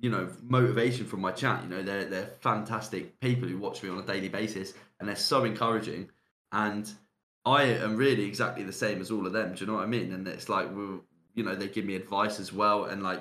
you 0.00 0.10
know, 0.10 0.28
motivation 0.42 1.04
from 1.04 1.20
my 1.20 1.32
chat. 1.32 1.62
You 1.64 1.68
know, 1.68 1.82
they're 1.82 2.04
they're 2.04 2.30
fantastic 2.40 3.20
people 3.20 3.48
who 3.48 3.58
watch 3.58 3.82
me 3.82 3.90
on 3.90 3.98
a 3.98 4.02
daily 4.02 4.28
basis 4.28 4.74
and 4.98 5.08
they're 5.08 5.16
so 5.16 5.44
encouraging. 5.44 6.08
And 6.52 6.90
I 7.44 7.64
am 7.64 7.96
really 7.96 8.24
exactly 8.24 8.64
the 8.64 8.72
same 8.72 9.00
as 9.00 9.10
all 9.10 9.26
of 9.26 9.32
them. 9.32 9.54
Do 9.54 9.60
you 9.60 9.66
know 9.66 9.74
what 9.74 9.82
I 9.82 9.86
mean? 9.86 10.12
And 10.12 10.26
it's 10.26 10.48
like 10.48 10.74
we 10.74 11.00
you 11.34 11.44
know, 11.44 11.54
they 11.54 11.68
give 11.68 11.84
me 11.84 11.94
advice 11.94 12.40
as 12.40 12.52
well 12.52 12.86
and 12.86 13.02
like 13.02 13.20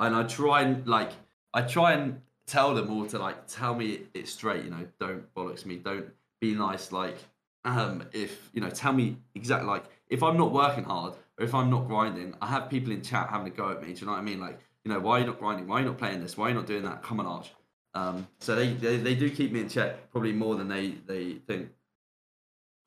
and 0.00 0.14
I 0.14 0.24
try 0.24 0.62
and 0.62 0.86
like 0.86 1.12
I 1.54 1.62
try 1.62 1.92
and 1.92 2.20
tell 2.46 2.74
them 2.74 2.90
all 2.90 3.06
to 3.06 3.18
like 3.18 3.46
tell 3.46 3.74
me 3.74 4.00
it 4.14 4.28
straight, 4.28 4.64
you 4.64 4.70
know, 4.70 4.86
don't 4.98 5.32
bollocks 5.34 5.64
me, 5.64 5.76
don't 5.76 6.06
be 6.40 6.54
nice 6.54 6.92
like 6.92 7.16
um 7.64 8.04
if 8.12 8.50
you 8.52 8.60
know 8.60 8.68
tell 8.68 8.92
me 8.92 9.16
exactly 9.34 9.66
like 9.66 9.84
if 10.08 10.22
i'm 10.22 10.36
not 10.36 10.52
working 10.52 10.84
hard 10.84 11.14
or 11.38 11.44
if 11.46 11.54
i'm 11.54 11.70
not 11.70 11.88
grinding 11.88 12.34
i 12.42 12.46
have 12.46 12.68
people 12.68 12.92
in 12.92 13.00
chat 13.00 13.26
having 13.30 13.46
a 13.46 13.50
go 13.50 13.70
at 13.70 13.80
me 13.80 13.94
do 13.94 14.00
you 14.00 14.06
know 14.06 14.12
what 14.12 14.18
i 14.18 14.22
mean? 14.22 14.38
Like 14.38 14.58
you 14.84 14.92
know 14.92 15.00
why 15.00 15.16
are 15.16 15.20
you 15.20 15.26
not 15.26 15.38
grinding? 15.38 15.66
Why 15.66 15.76
are 15.76 15.80
you 15.80 15.86
not 15.86 15.98
playing 15.98 16.20
this? 16.20 16.36
Why 16.36 16.46
are 16.46 16.48
you 16.50 16.54
not 16.54 16.66
doing 16.66 16.82
that? 16.84 17.02
Come 17.02 17.20
on 17.20 17.26
arch. 17.26 17.50
Um 17.94 18.28
so 18.40 18.54
they, 18.54 18.74
they 18.74 18.98
they 18.98 19.14
do 19.14 19.30
keep 19.30 19.50
me 19.52 19.60
in 19.60 19.68
check 19.68 20.10
probably 20.10 20.32
more 20.32 20.56
than 20.56 20.68
they 20.68 20.90
they 21.06 21.34
think. 21.46 21.70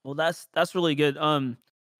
Well, 0.04 0.14
that's 0.14 0.48
that's 0.54 0.76
really 0.76 0.96
good. 0.96 1.18
Um, 1.18 1.58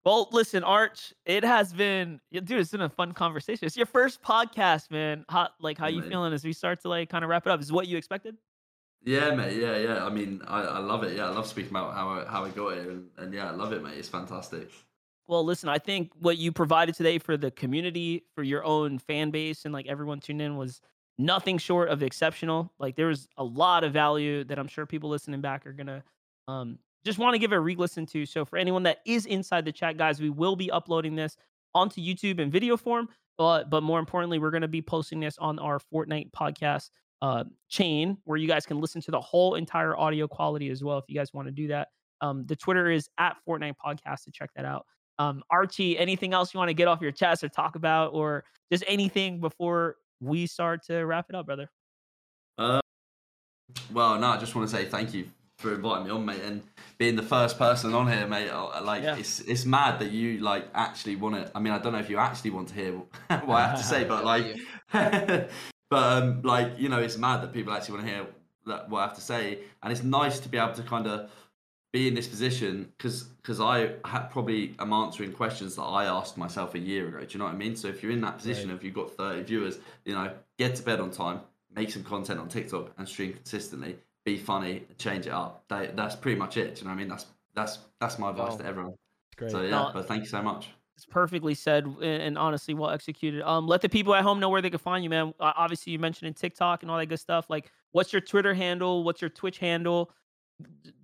well, 0.08 0.30
listen, 0.32 0.64
Arch, 0.64 1.14
it 1.26 1.44
has 1.44 1.74
been, 1.74 2.22
dude, 2.32 2.52
it's 2.52 2.72
been 2.72 2.82
a 2.82 2.90
fun 2.90 3.12
conversation. 3.12 3.66
It's 3.66 3.76
your 3.76 3.86
first 3.86 4.22
podcast, 4.24 4.90
man. 4.90 5.26
How 5.28 5.50
like 5.60 5.78
how 5.78 5.88
Yeah, 5.88 5.96
you 5.98 6.02
feeling 6.02 6.32
as 6.34 6.46
we 6.46 6.54
start 6.54 6.82
to 6.84 6.90
like 6.90 7.10
kind 7.10 7.26
of 7.26 7.30
wrap 7.30 7.46
it 7.46 7.52
up? 7.52 7.60
Is 7.62 7.72
what 7.72 7.88
you 7.88 7.98
expected? 7.98 8.38
yeah 9.04 9.36
mate 9.36 9.58
yeah 9.58 9.78
yeah 9.78 10.06
i 10.06 10.10
mean 10.10 10.42
i, 10.48 10.62
I 10.62 10.80
love 10.80 11.04
it 11.04 11.16
yeah 11.16 11.28
i 11.28 11.30
love 11.30 11.46
speaking 11.48 11.72
about 11.72 11.94
how 11.94 12.10
I, 12.10 12.26
how 12.26 12.46
i 12.46 12.50
got 12.50 12.74
here 12.74 12.90
and, 12.90 13.10
and 13.18 13.34
yeah 13.34 13.48
i 13.48 13.52
love 13.52 13.72
it 13.72 13.84
mate 13.84 13.98
it's 13.98 14.10
fantastic 14.10 14.72
Well, 15.28 15.44
listen, 15.44 15.70
I 15.70 15.78
think 15.78 16.12
what 16.20 16.38
you 16.38 16.52
provided 16.52 16.96
today 16.96 17.20
for 17.20 17.36
the 17.36 17.52
community, 17.52 18.24
for 18.34 18.44
your 18.44 18.64
own 18.64 18.98
fan 18.98 19.30
base, 19.30 19.66
and 19.66 19.74
like 19.74 19.88
everyone 19.88 20.20
tuned 20.22 20.42
in 20.42 20.56
was 20.56 20.82
nothing 21.18 21.58
short 21.58 21.90
of 21.90 22.02
exceptional. 22.02 22.72
Like 22.80 22.96
there 22.96 23.08
was 23.08 23.28
a 23.38 23.44
lot 23.44 23.84
of 23.84 23.92
value 23.92 24.46
that 24.46 24.58
I'm 24.58 24.68
sure 24.68 24.86
people 24.86 25.10
listening 25.10 25.42
back 25.42 25.68
are 25.68 25.74
gonna 25.74 26.04
um, 26.48 26.80
just 27.08 27.18
want 27.18 27.34
to 27.34 27.40
give 27.40 27.54
a 27.54 27.60
re-listen 27.60 28.06
to. 28.08 28.26
So 28.26 28.46
for 28.46 28.58
anyone 28.58 28.84
that 28.84 29.00
is 29.06 29.26
inside 29.26 29.66
the 29.66 29.72
chat, 29.72 29.98
guys, 29.98 30.22
we 30.22 30.30
will 30.30 30.56
be 30.56 30.70
uploading 30.70 31.16
this 31.16 31.38
onto 31.74 32.02
YouTube 32.02 32.40
in 32.40 32.52
video 32.52 32.78
form. 32.78 33.08
But 33.38 33.70
but 33.70 33.82
more 33.82 34.00
importantly, 34.00 34.40
we're 34.40 34.52
gonna 34.52 34.68
be 34.68 34.82
posting 34.82 35.20
this 35.20 35.38
on 35.38 35.58
our 35.60 35.80
Fortnite 35.80 36.32
podcast 36.32 36.90
uh, 37.22 37.46
chain 37.70 38.18
where 38.26 38.38
you 38.38 38.48
guys 38.48 38.66
can 38.66 38.80
listen 38.80 39.02
to 39.02 39.12
the 39.12 39.22
whole 39.22 39.56
entire 39.56 39.98
audio 39.98 40.28
quality 40.28 40.70
as 40.70 40.84
well 40.84 40.98
if 40.98 41.06
you 41.08 41.16
guys 41.16 41.34
want 41.34 41.48
to 41.48 41.52
do 41.52 41.68
that. 41.68 41.88
Um, 42.22 42.46
the 42.46 42.56
Twitter 42.56 42.90
is 42.90 43.10
at 43.20 43.38
Fortnite 43.48 43.76
Podcast 43.84 44.24
to 44.24 44.32
check 44.32 44.50
that 44.56 44.66
out. 44.66 44.86
Um, 45.20 45.44
Archie, 45.52 45.98
anything 45.98 46.34
else 46.34 46.54
you 46.54 46.58
want 46.58 46.70
to 46.70 46.74
get 46.74 46.88
off 46.88 47.02
your 47.02 47.12
chest 47.12 47.44
or 47.44 47.50
talk 47.50 47.76
about, 47.76 48.14
or 48.14 48.44
just 48.72 48.84
anything 48.88 49.40
before 49.40 49.96
we 50.20 50.48
start 50.48 50.84
to 50.88 51.06
wrap 51.06 51.28
it 51.30 51.36
up, 51.36 51.46
brother? 51.46 51.70
Uh, 52.58 52.82
well, 53.94 54.20
no, 54.20 54.28
I 54.28 54.38
just 54.38 54.56
want 54.56 54.70
to 54.70 54.76
say 54.76 54.86
thank 54.86 55.14
you 55.14 55.28
for 55.58 55.74
inviting 55.74 56.06
me 56.06 56.12
on, 56.12 56.26
mate, 56.26 56.42
and 56.44 56.62
being 56.98 57.16
the 57.16 57.24
first 57.24 57.58
person 57.58 57.94
on 57.94 58.08
here, 58.08 58.28
mate. 58.28 58.52
Like, 58.52 59.04
yeah. 59.04 59.18
it's 59.18 59.40
it's 59.42 59.66
mad 59.66 60.00
that 60.00 60.12
you 60.12 60.40
like 60.40 60.68
actually 60.74 61.16
want 61.16 61.36
to. 61.36 61.52
I 61.56 61.60
mean, 61.60 61.74
I 61.74 61.80
don't 61.80 61.94
know 61.94 62.00
if 62.00 62.10
you 62.10 62.18
actually 62.18 62.52
want 62.52 62.70
to 62.70 62.76
hear 62.76 62.92
what 63.28 63.50
I 63.50 63.68
have 63.68 63.78
to 63.78 63.84
say, 63.84 64.04
but 64.04 64.24
like, 64.34 64.58
but 64.92 65.50
um, 65.92 66.42
like 66.44 66.74
you 66.78 66.90
know, 66.90 67.00
it's 67.00 67.18
mad 67.18 67.42
that 67.42 67.54
people 67.54 67.74
actually 67.74 67.96
want 67.96 68.08
to 68.08 68.14
hear 68.14 68.26
that, 68.68 68.90
what 68.90 69.00
I 69.00 69.08
have 69.08 69.16
to 69.16 69.22
say, 69.22 69.60
and 69.82 69.92
it's 69.92 70.04
nice 70.04 70.40
to 70.42 70.50
be 70.50 70.58
able 70.58 70.74
to 70.74 70.84
kind 70.84 71.08
of 71.08 71.30
be 71.94 72.08
in 72.08 72.14
this 72.14 72.28
position 72.28 72.92
because 72.98 73.24
because 73.24 73.60
I 73.60 73.94
had 74.06 74.28
probably 74.30 74.76
am 74.78 74.94
answering 74.94 75.32
questions 75.32 75.76
that 75.78 75.84
I 75.84 76.06
asked 76.06 76.38
myself 76.38 76.76
a 76.76 76.80
year 76.80 77.08
ago. 77.08 77.20
Do 77.22 77.28
you 77.30 77.40
know 77.40 77.46
what 77.46 77.56
I 77.56 77.58
mean? 77.58 77.76
So 77.76 77.88
if 77.88 78.04
you're 78.04 78.12
in 78.12 78.22
that 78.22 78.38
position, 78.38 78.70
right. 78.70 78.76
if 78.76 78.84
you've 78.84 78.94
got 78.94 79.12
30 79.12 79.44
viewers, 79.44 79.80
you 80.06 80.14
know, 80.14 80.32
get 80.60 80.76
to 80.76 80.84
bed 80.84 81.00
on 81.00 81.10
time, 81.10 81.40
make 81.76 81.90
some 81.90 82.04
content 82.04 82.40
on 82.40 82.50
TikTok, 82.50 82.92
and 82.98 83.08
stream 83.08 83.34
consistently. 83.34 83.98
Be 84.28 84.38
funny, 84.38 84.84
change 84.98 85.26
it 85.26 85.32
up. 85.32 85.64
That, 85.70 85.96
that's 85.96 86.14
pretty 86.14 86.38
much 86.38 86.58
it. 86.58 86.76
Do 86.76 86.82
you 86.82 86.84
know 86.84 86.90
what 86.90 86.96
I 86.96 86.98
mean? 86.98 87.08
That's 87.08 87.28
that's 87.56 87.80
that's 88.02 88.20
my 88.20 88.32
advice 88.32 88.56
oh, 88.56 88.58
to 88.58 88.66
everyone. 88.66 88.96
Great. 89.38 89.52
So 89.52 89.62
yeah, 89.62 89.70
no, 89.70 89.92
but 89.94 90.06
thank 90.06 90.24
you 90.24 90.28
so 90.28 90.42
much. 90.42 90.68
It's 90.98 91.06
perfectly 91.06 91.54
said 91.54 91.86
and 92.02 92.38
honestly 92.38 92.74
well 92.74 92.90
executed. 92.90 93.42
Um, 93.42 93.68
let 93.68 93.80
the 93.80 93.88
people 93.88 94.14
at 94.16 94.24
home 94.24 94.42
know 94.42 94.50
where 94.50 94.62
they 94.62 94.70
can 94.70 94.80
find 94.80 95.02
you, 95.02 95.10
man. 95.10 95.34
Uh, 95.40 95.54
obviously, 95.56 95.94
you 95.94 96.00
mentioned 96.00 96.28
in 96.28 96.34
TikTok 96.34 96.82
and 96.82 96.92
all 96.92 96.98
that 96.98 97.06
good 97.06 97.22
stuff. 97.22 97.50
Like, 97.50 97.72
what's 97.94 98.12
your 98.12 98.22
Twitter 98.22 98.54
handle? 98.54 99.06
What's 99.06 99.22
your 99.22 99.30
Twitch 99.30 99.60
handle? 99.60 100.12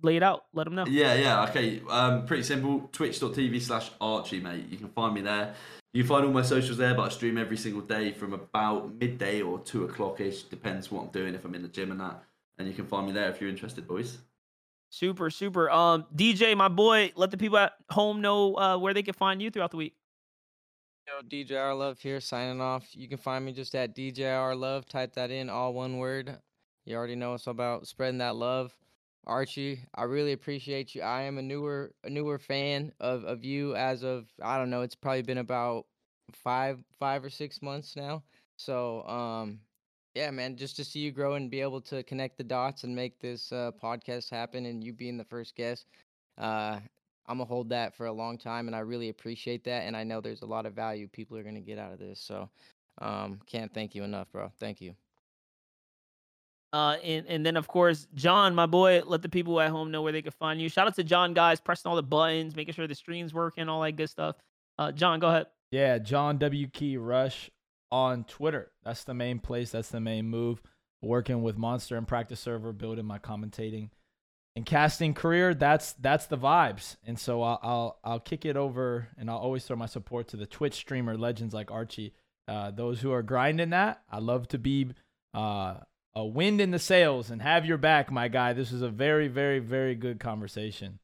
lay 0.02 0.16
it 0.16 0.22
out. 0.22 0.44
Let 0.52 0.64
them 0.64 0.74
know. 0.74 0.84
Yeah, 0.86 1.14
yeah. 1.14 1.44
Okay. 1.48 1.80
Um, 1.88 2.26
pretty 2.26 2.42
simple. 2.42 2.90
Twitch.tv 2.92 3.62
slash 3.62 3.90
Archie, 4.02 4.40
mate. 4.40 4.66
You 4.68 4.76
can 4.76 4.88
find 4.88 5.14
me 5.14 5.22
there. 5.22 5.54
You 5.94 6.02
can 6.02 6.08
find 6.08 6.26
all 6.26 6.32
my 6.32 6.42
socials 6.42 6.76
there, 6.76 6.94
but 6.94 7.02
I 7.02 7.08
stream 7.08 7.38
every 7.38 7.56
single 7.56 7.80
day 7.80 8.12
from 8.12 8.34
about 8.34 8.92
midday 8.94 9.40
or 9.40 9.60
two 9.60 9.84
o'clock 9.84 10.20
ish. 10.20 10.42
Depends 10.42 10.90
what 10.90 11.04
I'm 11.04 11.08
doing 11.08 11.34
if 11.34 11.44
I'm 11.44 11.54
in 11.54 11.62
the 11.62 11.68
gym 11.68 11.90
and 11.90 12.00
that. 12.00 12.22
And 12.58 12.68
you 12.68 12.74
can 12.74 12.86
find 12.86 13.06
me 13.06 13.12
there 13.12 13.28
if 13.30 13.40
you're 13.40 13.50
interested, 13.50 13.86
boys. 13.88 14.18
Super, 14.90 15.28
super. 15.28 15.70
Um, 15.70 16.06
DJ, 16.14 16.56
my 16.56 16.68
boy, 16.68 17.12
let 17.16 17.30
the 17.30 17.36
people 17.36 17.58
at 17.58 17.72
home 17.90 18.20
know 18.20 18.54
uh, 18.56 18.78
where 18.78 18.94
they 18.94 19.02
can 19.02 19.14
find 19.14 19.42
you 19.42 19.50
throughout 19.50 19.72
the 19.72 19.76
week. 19.76 19.96
Yo, 21.06 21.20
DJ 21.28 21.60
R 21.60 21.74
Love 21.74 21.98
here, 21.98 22.20
signing 22.20 22.60
off. 22.60 22.86
You 22.92 23.08
can 23.08 23.18
find 23.18 23.44
me 23.44 23.52
just 23.52 23.74
at 23.74 23.94
DJ 23.94 24.38
R 24.38 24.54
Love. 24.54 24.86
Type 24.86 25.14
that 25.14 25.30
in, 25.30 25.50
all 25.50 25.74
one 25.74 25.98
word. 25.98 26.38
You 26.86 26.96
already 26.96 27.16
know 27.16 27.34
it's 27.34 27.46
about 27.46 27.86
spreading 27.86 28.18
that 28.18 28.36
love. 28.36 28.74
Archie, 29.26 29.80
I 29.94 30.04
really 30.04 30.32
appreciate 30.32 30.94
you. 30.94 31.02
I 31.02 31.22
am 31.22 31.38
a 31.38 31.42
newer 31.42 31.92
a 32.04 32.10
newer 32.10 32.38
fan 32.38 32.92
of, 33.00 33.24
of 33.24 33.44
you 33.44 33.74
as 33.74 34.02
of 34.02 34.26
I 34.42 34.58
don't 34.58 34.70
know, 34.70 34.82
it's 34.82 34.94
probably 34.94 35.22
been 35.22 35.38
about 35.38 35.86
five 36.32 36.82
five 36.98 37.24
or 37.24 37.30
six 37.30 37.62
months 37.62 37.96
now. 37.96 38.22
So 38.56 39.02
um 39.06 39.60
yeah, 40.14 40.30
man, 40.30 40.56
just 40.56 40.76
to 40.76 40.84
see 40.84 41.00
you 41.00 41.10
grow 41.10 41.34
and 41.34 41.50
be 41.50 41.60
able 41.60 41.80
to 41.82 42.02
connect 42.04 42.38
the 42.38 42.44
dots 42.44 42.84
and 42.84 42.94
make 42.94 43.20
this 43.20 43.50
uh, 43.52 43.70
podcast 43.82 44.30
happen 44.30 44.66
and 44.66 44.82
you 44.82 44.92
being 44.92 45.16
the 45.16 45.24
first 45.24 45.56
guest, 45.56 45.86
uh, 46.38 46.78
I'm 47.26 47.38
gonna 47.38 47.44
hold 47.44 47.68
that 47.70 47.94
for 47.96 48.06
a 48.06 48.12
long 48.12 48.38
time 48.38 48.66
and 48.66 48.76
I 48.76 48.80
really 48.80 49.08
appreciate 49.08 49.64
that 49.64 49.84
and 49.84 49.96
I 49.96 50.04
know 50.04 50.20
there's 50.20 50.42
a 50.42 50.46
lot 50.46 50.66
of 50.66 50.74
value 50.74 51.08
people 51.08 51.36
are 51.36 51.42
gonna 51.42 51.60
get 51.60 51.78
out 51.78 51.92
of 51.92 51.98
this. 51.98 52.20
So 52.20 52.50
um 52.98 53.40
can't 53.46 53.72
thank 53.72 53.94
you 53.94 54.04
enough, 54.04 54.30
bro. 54.30 54.52
Thank 54.60 54.80
you. 54.80 54.94
Uh, 56.72 56.96
and, 57.04 57.24
and 57.28 57.46
then 57.46 57.56
of 57.56 57.68
course, 57.68 58.08
John, 58.14 58.54
my 58.54 58.66
boy, 58.66 59.00
let 59.06 59.22
the 59.22 59.28
people 59.28 59.60
at 59.60 59.70
home 59.70 59.90
know 59.90 60.02
where 60.02 60.12
they 60.12 60.22
can 60.22 60.32
find 60.32 60.60
you. 60.60 60.68
Shout 60.68 60.88
out 60.88 60.96
to 60.96 61.04
John, 61.04 61.32
guys, 61.32 61.60
pressing 61.60 61.88
all 61.88 61.94
the 61.96 62.02
buttons, 62.02 62.56
making 62.56 62.74
sure 62.74 62.88
the 62.88 62.96
stream's 62.96 63.32
working, 63.32 63.68
all 63.68 63.80
that 63.82 63.92
good 63.92 64.10
stuff. 64.10 64.36
Uh, 64.76 64.90
John, 64.90 65.20
go 65.20 65.28
ahead. 65.28 65.46
Yeah, 65.70 65.98
John 65.98 66.36
W 66.38 66.66
Key 66.68 66.96
Rush 66.96 67.48
on 67.90 68.24
Twitter. 68.24 68.70
That's 68.84 69.04
the 69.04 69.14
main 69.14 69.38
place. 69.38 69.70
That's 69.70 69.90
the 69.90 70.00
main 70.00 70.28
move. 70.28 70.62
Working 71.02 71.42
with 71.42 71.58
Monster 71.58 71.96
and 71.96 72.08
Practice 72.08 72.40
Server, 72.40 72.72
building 72.72 73.04
my 73.04 73.18
commentating 73.18 73.90
and 74.56 74.64
casting 74.64 75.12
career. 75.12 75.54
That's 75.54 75.92
that's 75.94 76.26
the 76.26 76.38
vibes. 76.38 76.96
And 77.04 77.18
so 77.18 77.42
I'll 77.42 77.60
I'll, 77.62 77.98
I'll 78.04 78.20
kick 78.20 78.44
it 78.44 78.56
over, 78.56 79.08
and 79.18 79.30
I'll 79.30 79.38
always 79.38 79.64
throw 79.64 79.76
my 79.76 79.86
support 79.86 80.28
to 80.28 80.36
the 80.36 80.46
Twitch 80.46 80.74
streamer 80.74 81.16
legends 81.16 81.52
like 81.52 81.70
Archie. 81.70 82.14
Uh, 82.48 82.70
those 82.70 83.00
who 83.00 83.12
are 83.12 83.22
grinding 83.22 83.70
that, 83.70 84.02
I 84.10 84.18
love 84.18 84.48
to 84.48 84.58
be. 84.58 84.88
Uh, 85.32 85.76
a 86.14 86.24
wind 86.24 86.60
in 86.60 86.70
the 86.70 86.78
sails 86.78 87.30
and 87.30 87.42
have 87.42 87.66
your 87.66 87.78
back, 87.78 88.10
my 88.10 88.28
guy. 88.28 88.52
This 88.52 88.72
is 88.72 88.82
a 88.82 88.88
very, 88.88 89.28
very, 89.28 89.58
very 89.58 89.94
good 89.94 90.20
conversation. 90.20 91.00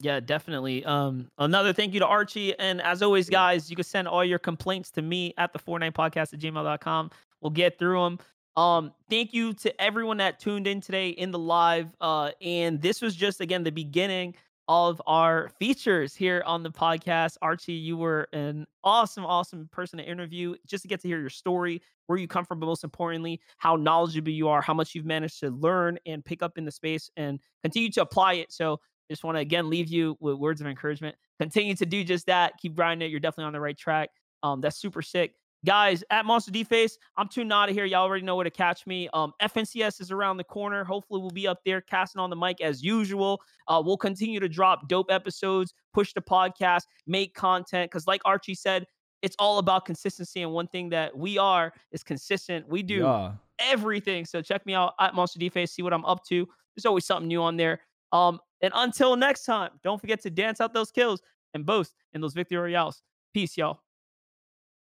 Yeah, 0.00 0.20
definitely. 0.20 0.84
Um, 0.84 1.28
another 1.38 1.72
thank 1.72 1.92
you 1.92 2.00
to 2.00 2.06
Archie. 2.06 2.56
And 2.58 2.80
as 2.80 3.02
always, 3.02 3.28
guys, 3.28 3.68
you 3.68 3.74
can 3.74 3.84
send 3.84 4.06
all 4.06 4.24
your 4.24 4.38
complaints 4.38 4.90
to 4.92 5.02
me 5.02 5.34
at 5.38 5.52
the 5.52 5.58
Fortnite 5.58 5.92
podcast 5.92 6.32
at 6.32 6.38
gmail.com. 6.38 7.10
We'll 7.40 7.50
get 7.50 7.78
through 7.78 8.00
them. 8.02 8.18
Um, 8.56 8.92
thank 9.10 9.32
you 9.32 9.54
to 9.54 9.80
everyone 9.80 10.16
that 10.18 10.40
tuned 10.40 10.66
in 10.66 10.80
today 10.80 11.10
in 11.10 11.30
the 11.30 11.38
live. 11.38 11.88
Uh, 12.00 12.30
and 12.40 12.80
this 12.80 13.02
was 13.02 13.14
just 13.16 13.40
again 13.40 13.64
the 13.64 13.70
beginning 13.70 14.34
of 14.68 15.00
our 15.06 15.48
features 15.58 16.14
here 16.14 16.42
on 16.44 16.62
the 16.62 16.70
podcast. 16.70 17.36
Archie, 17.40 17.72
you 17.72 17.96
were 17.96 18.28
an 18.32 18.66
awesome, 18.84 19.24
awesome 19.24 19.68
person 19.72 19.98
to 19.98 20.04
interview 20.04 20.54
just 20.66 20.82
to 20.82 20.88
get 20.88 21.00
to 21.00 21.08
hear 21.08 21.18
your 21.18 21.30
story, 21.30 21.80
where 22.06 22.18
you 22.18 22.28
come 22.28 22.44
from, 22.44 22.60
but 22.60 22.66
most 22.66 22.84
importantly, 22.84 23.40
how 23.56 23.76
knowledgeable 23.76 24.30
you 24.30 24.48
are, 24.48 24.60
how 24.60 24.74
much 24.74 24.94
you've 24.94 25.06
managed 25.06 25.40
to 25.40 25.50
learn 25.50 25.98
and 26.04 26.24
pick 26.24 26.42
up 26.42 26.58
in 26.58 26.64
the 26.64 26.70
space 26.70 27.10
and 27.16 27.40
continue 27.62 27.90
to 27.90 28.02
apply 28.02 28.34
it. 28.34 28.52
So 28.52 28.78
just 29.10 29.24
want 29.24 29.36
to 29.36 29.40
again 29.40 29.70
leave 29.70 29.88
you 29.88 30.16
with 30.20 30.36
words 30.36 30.60
of 30.60 30.66
encouragement. 30.66 31.16
Continue 31.40 31.74
to 31.76 31.86
do 31.86 32.04
just 32.04 32.26
that. 32.26 32.54
Keep 32.60 32.76
grinding 32.76 33.08
it. 33.08 33.10
You're 33.10 33.20
definitely 33.20 33.46
on 33.46 33.52
the 33.52 33.60
right 33.60 33.76
track. 33.76 34.10
Um, 34.42 34.60
that's 34.60 34.76
super 34.76 35.02
sick. 35.02 35.34
Guys, 35.66 36.04
at 36.10 36.24
Monster 36.24 36.52
D 36.52 36.62
Face, 36.62 36.98
I'm 37.16 37.28
tuned 37.28 37.52
out 37.52 37.68
of 37.68 37.74
here. 37.74 37.84
Y'all 37.84 38.02
already 38.04 38.24
know 38.24 38.36
where 38.36 38.44
to 38.44 38.50
catch 38.50 38.86
me. 38.86 39.08
Um, 39.12 39.32
FNCS 39.42 40.00
is 40.00 40.12
around 40.12 40.36
the 40.36 40.44
corner. 40.44 40.84
Hopefully, 40.84 41.20
we'll 41.20 41.30
be 41.30 41.48
up 41.48 41.58
there 41.64 41.80
casting 41.80 42.20
on 42.20 42.30
the 42.30 42.36
mic 42.36 42.60
as 42.60 42.82
usual. 42.82 43.40
Uh, 43.66 43.82
we'll 43.84 43.96
continue 43.96 44.38
to 44.38 44.48
drop 44.48 44.88
dope 44.88 45.10
episodes, 45.10 45.74
push 45.92 46.12
the 46.12 46.20
podcast, 46.20 46.82
make 47.08 47.34
content. 47.34 47.90
Because, 47.90 48.06
like 48.06 48.20
Archie 48.24 48.54
said, 48.54 48.86
it's 49.22 49.34
all 49.40 49.58
about 49.58 49.84
consistency. 49.84 50.42
And 50.42 50.52
one 50.52 50.68
thing 50.68 50.90
that 50.90 51.16
we 51.16 51.38
are 51.38 51.72
is 51.90 52.04
consistent. 52.04 52.68
We 52.68 52.84
do 52.84 52.98
yeah. 52.98 53.32
everything. 53.58 54.26
So 54.26 54.40
check 54.40 54.64
me 54.64 54.74
out 54.74 54.94
at 55.00 55.14
Monster 55.14 55.40
D 55.40 55.48
Face, 55.48 55.72
see 55.72 55.82
what 55.82 55.92
I'm 55.92 56.04
up 56.04 56.24
to. 56.26 56.46
There's 56.76 56.86
always 56.86 57.04
something 57.04 57.26
new 57.26 57.42
on 57.42 57.56
there. 57.56 57.80
Um, 58.12 58.38
and 58.60 58.72
until 58.76 59.16
next 59.16 59.44
time, 59.44 59.70
don't 59.82 60.00
forget 60.00 60.20
to 60.22 60.30
dance 60.30 60.60
out 60.60 60.72
those 60.72 60.90
kills 60.90 61.22
and 61.54 61.64
boast 61.64 61.94
in 62.12 62.20
those 62.20 62.34
victory 62.34 62.58
royales. 62.58 63.02
Peace, 63.32 63.56
y'all. 63.56 63.80